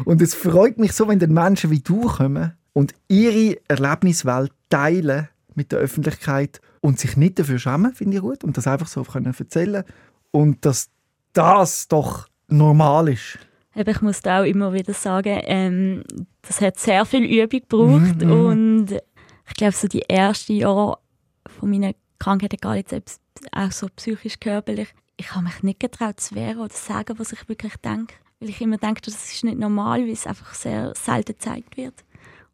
Und 0.05 0.23
es 0.23 0.35
freut 0.35 0.79
mich 0.79 0.93
so, 0.93 1.09
wenn 1.09 1.19
dann 1.19 1.33
Menschen 1.33 1.71
wie 1.71 1.81
du 1.81 2.03
kommen 2.03 2.53
und 2.73 2.95
ihre 3.09 3.57
Erlebniswelt 3.67 4.53
teilen 4.69 5.29
mit 5.57 5.73
der 5.73 5.81
Öffentlichkeit 5.81 6.61
und 6.83 7.01
sich 7.01 7.17
nicht 7.17 7.41
dafür 7.41 7.59
schämen, 7.59 7.93
finde 7.95 8.19
ich 8.19 8.23
gut, 8.23 8.45
und 8.45 8.57
das 8.57 8.69
einfach 8.69 8.87
so 8.87 9.03
können 9.03 9.35
erzählen 9.37 9.83
und 10.31 10.65
dass 10.65 10.89
das 11.33 11.89
doch 11.89 12.29
normal 12.47 13.09
ist. 13.09 13.39
Eben, 13.75 13.91
ich 13.91 14.01
muss 14.01 14.21
da 14.21 14.41
auch 14.41 14.45
immer 14.45 14.73
wieder 14.73 14.93
sagen, 14.93 15.41
ähm, 15.45 16.05
das 16.43 16.61
hat 16.61 16.79
sehr 16.79 17.05
viel 17.05 17.25
Übung 17.25 17.61
gebraucht 17.61 18.23
Mhm, 18.23 18.33
und 18.33 18.93
ich 18.93 19.55
glaube, 19.55 19.73
so 19.73 19.87
die 19.87 20.09
ersten 20.09 20.55
Jahre 20.55 20.99
von 21.47 21.71
meiner 21.71 21.93
Krankheit, 22.19 22.53
egal 22.53 22.77
jetzt 22.77 23.21
auch 23.53 23.73
so 23.73 23.89
psychisch, 23.97 24.41
körperlich, 24.41 24.89
ich 25.17 25.33
habe 25.35 25.45
mich 25.45 25.63
nicht 25.63 25.81
getraut 25.81 26.19
zu 26.19 26.35
wehren 26.35 26.59
oder 26.59 26.71
zu 26.71 26.85
sagen, 26.85 27.19
was 27.19 27.33
ich 27.33 27.49
wirklich 27.49 27.77
denke. 27.77 28.15
Weil 28.41 28.49
ich 28.49 28.61
immer 28.61 28.79
denke, 28.79 29.03
das 29.03 29.33
ist 29.33 29.45
nicht 29.45 29.59
normal, 29.59 30.01
weil 30.01 30.11
es 30.11 30.27
einfach 30.27 30.55
sehr 30.55 30.93
selten 30.97 31.33
gezeigt 31.33 31.77
wird. 31.77 31.95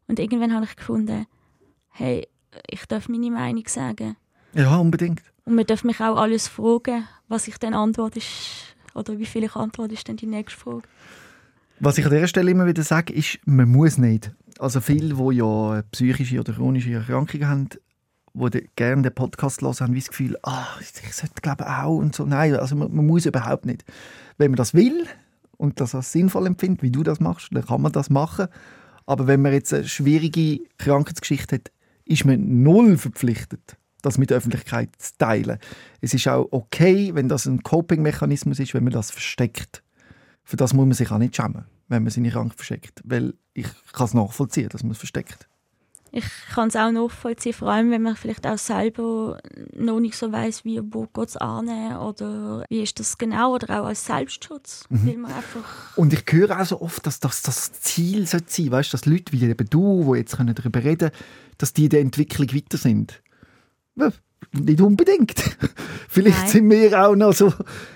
Und 0.07 0.19
irgendwann 0.19 0.53
habe 0.53 0.65
ich 0.65 0.75
gefunden, 0.75 1.25
hey, 1.91 2.27
ich 2.69 2.85
darf 2.85 3.07
meine 3.09 3.31
Meinung 3.31 3.63
sagen. 3.67 4.17
Ja, 4.53 4.77
unbedingt. 4.77 5.21
Und 5.45 5.55
man 5.55 5.65
darf 5.65 5.83
mich 5.83 5.99
auch 6.01 6.17
alles 6.17 6.47
fragen, 6.47 7.07
was 7.27 7.47
ich 7.47 7.57
dann 7.57 7.73
antworte, 7.73 8.19
ist, 8.19 8.75
oder 8.97 9.19
wie 9.19 9.25
viel 9.25 9.43
ich 9.43 9.55
antworte, 9.55 9.93
ist 9.93 10.09
dann 10.09 10.17
die 10.17 10.25
nächste 10.25 10.59
Frage. 10.59 10.83
Was 11.79 11.97
ich 11.97 12.05
an 12.05 12.11
dieser 12.11 12.27
Stelle 12.27 12.51
immer 12.51 12.65
wieder 12.65 12.83
sage, 12.83 13.13
ist, 13.13 13.39
man 13.45 13.69
muss 13.69 13.97
nicht. 13.97 14.31
Also 14.59 14.81
viele, 14.81 15.13
die 15.13 15.35
ja 15.37 15.83
psychische 15.91 16.39
oder 16.39 16.53
chronische 16.53 16.93
Erkrankungen 16.93 17.47
haben, 17.47 17.69
die 18.33 18.69
gerne 18.75 19.03
den 19.03 19.13
Podcast 19.13 19.61
hören, 19.61 19.75
haben 19.79 19.93
wie 19.93 19.99
das 19.99 20.09
Gefühl, 20.09 20.37
ah, 20.43 20.65
ich 20.81 21.13
sollte 21.13 21.41
glaube 21.41 21.67
auch 21.67 21.97
und 21.97 22.15
so. 22.15 22.25
Nein, 22.25 22.55
also 22.55 22.75
man, 22.75 22.93
man 22.93 23.05
muss 23.05 23.25
überhaupt 23.25 23.65
nicht. 23.65 23.85
Wenn 24.37 24.51
man 24.51 24.57
das 24.57 24.73
will 24.73 25.05
und 25.57 25.79
das 25.79 25.93
als 25.93 26.11
sinnvoll 26.11 26.47
empfindet, 26.47 26.81
wie 26.81 26.91
du 26.91 27.03
das 27.03 27.19
machst, 27.19 27.49
dann 27.51 27.65
kann 27.65 27.81
man 27.81 27.91
das 27.91 28.09
machen. 28.09 28.47
Aber 29.05 29.27
wenn 29.27 29.41
man 29.41 29.53
jetzt 29.53 29.73
eine 29.73 29.87
schwierige 29.87 30.61
Krankheitsgeschichte 30.77 31.55
hat, 31.55 31.71
ist 32.05 32.25
man 32.25 32.63
null 32.63 32.97
verpflichtet, 32.97 33.77
das 34.01 34.17
mit 34.17 34.29
der 34.29 34.37
Öffentlichkeit 34.37 34.89
zu 34.97 35.17
teilen. 35.17 35.59
Es 36.01 36.13
ist 36.13 36.27
auch 36.27 36.47
okay, 36.51 37.13
wenn 37.13 37.29
das 37.29 37.45
ein 37.45 37.63
Coping-Mechanismus 37.63 38.59
ist, 38.59 38.73
wenn 38.73 38.83
man 38.83 38.93
das 38.93 39.11
versteckt. 39.11 39.83
Für 40.43 40.57
das 40.57 40.73
muss 40.73 40.85
man 40.85 40.93
sich 40.93 41.11
auch 41.11 41.17
nicht 41.17 41.35
schämen, 41.35 41.65
wenn 41.87 42.03
man 42.03 42.11
seine 42.11 42.31
Krankheit 42.31 42.57
versteckt. 42.57 43.01
Weil 43.03 43.33
ich 43.53 43.67
kann 43.91 44.05
es 44.05 44.13
nachvollziehen, 44.13 44.69
dass 44.69 44.83
man 44.83 44.91
es 44.91 44.97
versteckt. 44.97 45.47
Ich 46.11 46.25
kann 46.53 46.69
es 46.69 46.75
auch 46.75 46.91
nachvollziehen, 46.91 47.53
vor 47.53 47.69
allem 47.69 47.91
wenn 47.91 48.01
man 48.01 48.15
vielleicht 48.15 48.47
auch 48.47 48.57
selber 48.57 49.39
noch 49.75 49.99
nicht 49.99 50.15
so 50.15 50.31
weiß, 50.31 50.63
wie 50.63 50.79
wo 50.81 51.05
geht 51.07 51.29
es 51.29 51.37
an 51.37 51.67
oder 51.97 52.63
wie 52.69 52.81
ist 52.81 52.99
das 52.99 53.17
genau 53.17 53.55
oder 53.55 53.81
auch 53.81 53.87
als 53.87 54.05
Selbstschutz, 54.05 54.85
man 54.89 55.25
einfach 55.25 55.97
Und 55.97 56.13
ich 56.13 56.23
höre 56.29 56.59
auch 56.59 56.65
so 56.65 56.81
oft, 56.81 57.05
dass 57.05 57.19
das 57.19 57.41
das 57.41 57.73
Ziel 57.73 58.25
sein 58.25 58.43
sollte, 58.47 58.71
weißt, 58.71 58.93
dass 58.93 59.05
Leute 59.05 59.33
wie 59.33 59.43
eben 59.43 59.69
du, 59.69 60.13
die 60.13 60.19
jetzt 60.19 60.37
können 60.37 60.55
darüber 60.55 60.83
reden 60.83 61.11
können, 61.11 61.23
dass 61.57 61.73
die 61.73 61.85
in 61.85 61.89
der 61.89 62.01
Entwicklung 62.01 62.53
weiter 62.53 62.77
sind. 62.77 63.21
Nicht 64.53 64.81
unbedingt. 64.81 65.57
vielleicht 66.09 66.39
Nein. 66.39 66.47
sind 66.47 66.69
wir 66.69 67.07
auch 67.07 67.15
noch 67.15 67.33
so, 67.33 67.53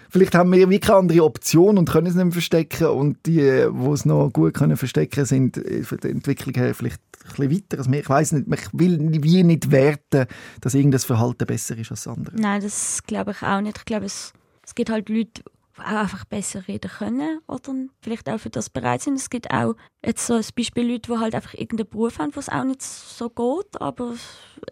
vielleicht 0.09 0.35
haben 0.35 0.51
wir 0.51 0.69
wie 0.69 0.79
keine 0.79 0.99
andere 0.99 1.23
Option 1.23 1.77
und 1.77 1.89
können 1.89 2.07
es 2.07 2.15
nicht 2.15 2.23
mehr 2.23 2.33
verstecken 2.33 2.87
und 2.87 3.25
die, 3.25 3.37
die 3.37 3.89
es 3.91 4.05
noch 4.05 4.29
gut 4.31 4.53
können 4.53 4.77
verstecken, 4.77 5.25
sind 5.25 5.57
äh, 5.57 5.83
von 5.83 5.97
der 5.99 6.11
Entwicklung 6.11 6.53
her 6.55 6.75
vielleicht 6.75 7.01
ein 7.23 7.47
bisschen 7.47 7.51
weiter 7.51 7.77
als. 7.77 7.87
Ich 7.87 8.09
weiß 8.09 8.31
nicht, 8.33 8.47
ich 8.53 8.69
will 8.73 9.23
wie 9.23 9.43
nicht 9.43 9.71
werten, 9.71 10.25
dass 10.59 10.73
irgendein 10.73 10.99
Verhalten 10.99 11.45
besser 11.45 11.77
ist 11.77 11.91
als 11.91 12.03
das 12.03 12.13
andere. 12.15 12.35
Nein, 12.35 12.61
das 12.61 13.01
glaube 13.03 13.31
ich 13.31 13.41
auch 13.41 13.61
nicht. 13.61 13.77
Ich 13.77 13.85
glaube, 13.85 14.05
es, 14.05 14.33
es 14.65 14.75
gibt 14.75 14.89
halt 14.89 15.09
Leute, 15.09 15.43
einfach 15.86 16.25
besser 16.25 16.67
reden 16.67 16.89
können 16.89 17.39
oder 17.47 17.73
vielleicht 18.01 18.29
auch 18.29 18.39
für 18.39 18.49
das 18.49 18.69
bereit 18.69 19.01
sind. 19.01 19.15
Es 19.15 19.29
gibt 19.29 19.51
auch 19.51 19.75
jetzt 20.05 20.25
so 20.25 20.36
als 20.36 20.51
Beispiel 20.51 20.91
Leute, 20.91 21.11
die 21.11 21.17
halt 21.17 21.36
einfach 21.36 21.53
irgendeinen 21.53 21.89
Beruf 21.89 22.19
haben, 22.19 22.36
wo 22.36 22.39
es 22.39 22.49
auch 22.49 22.63
nicht 22.63 22.82
so 22.82 23.29
geht, 23.29 23.82
aber 23.82 24.13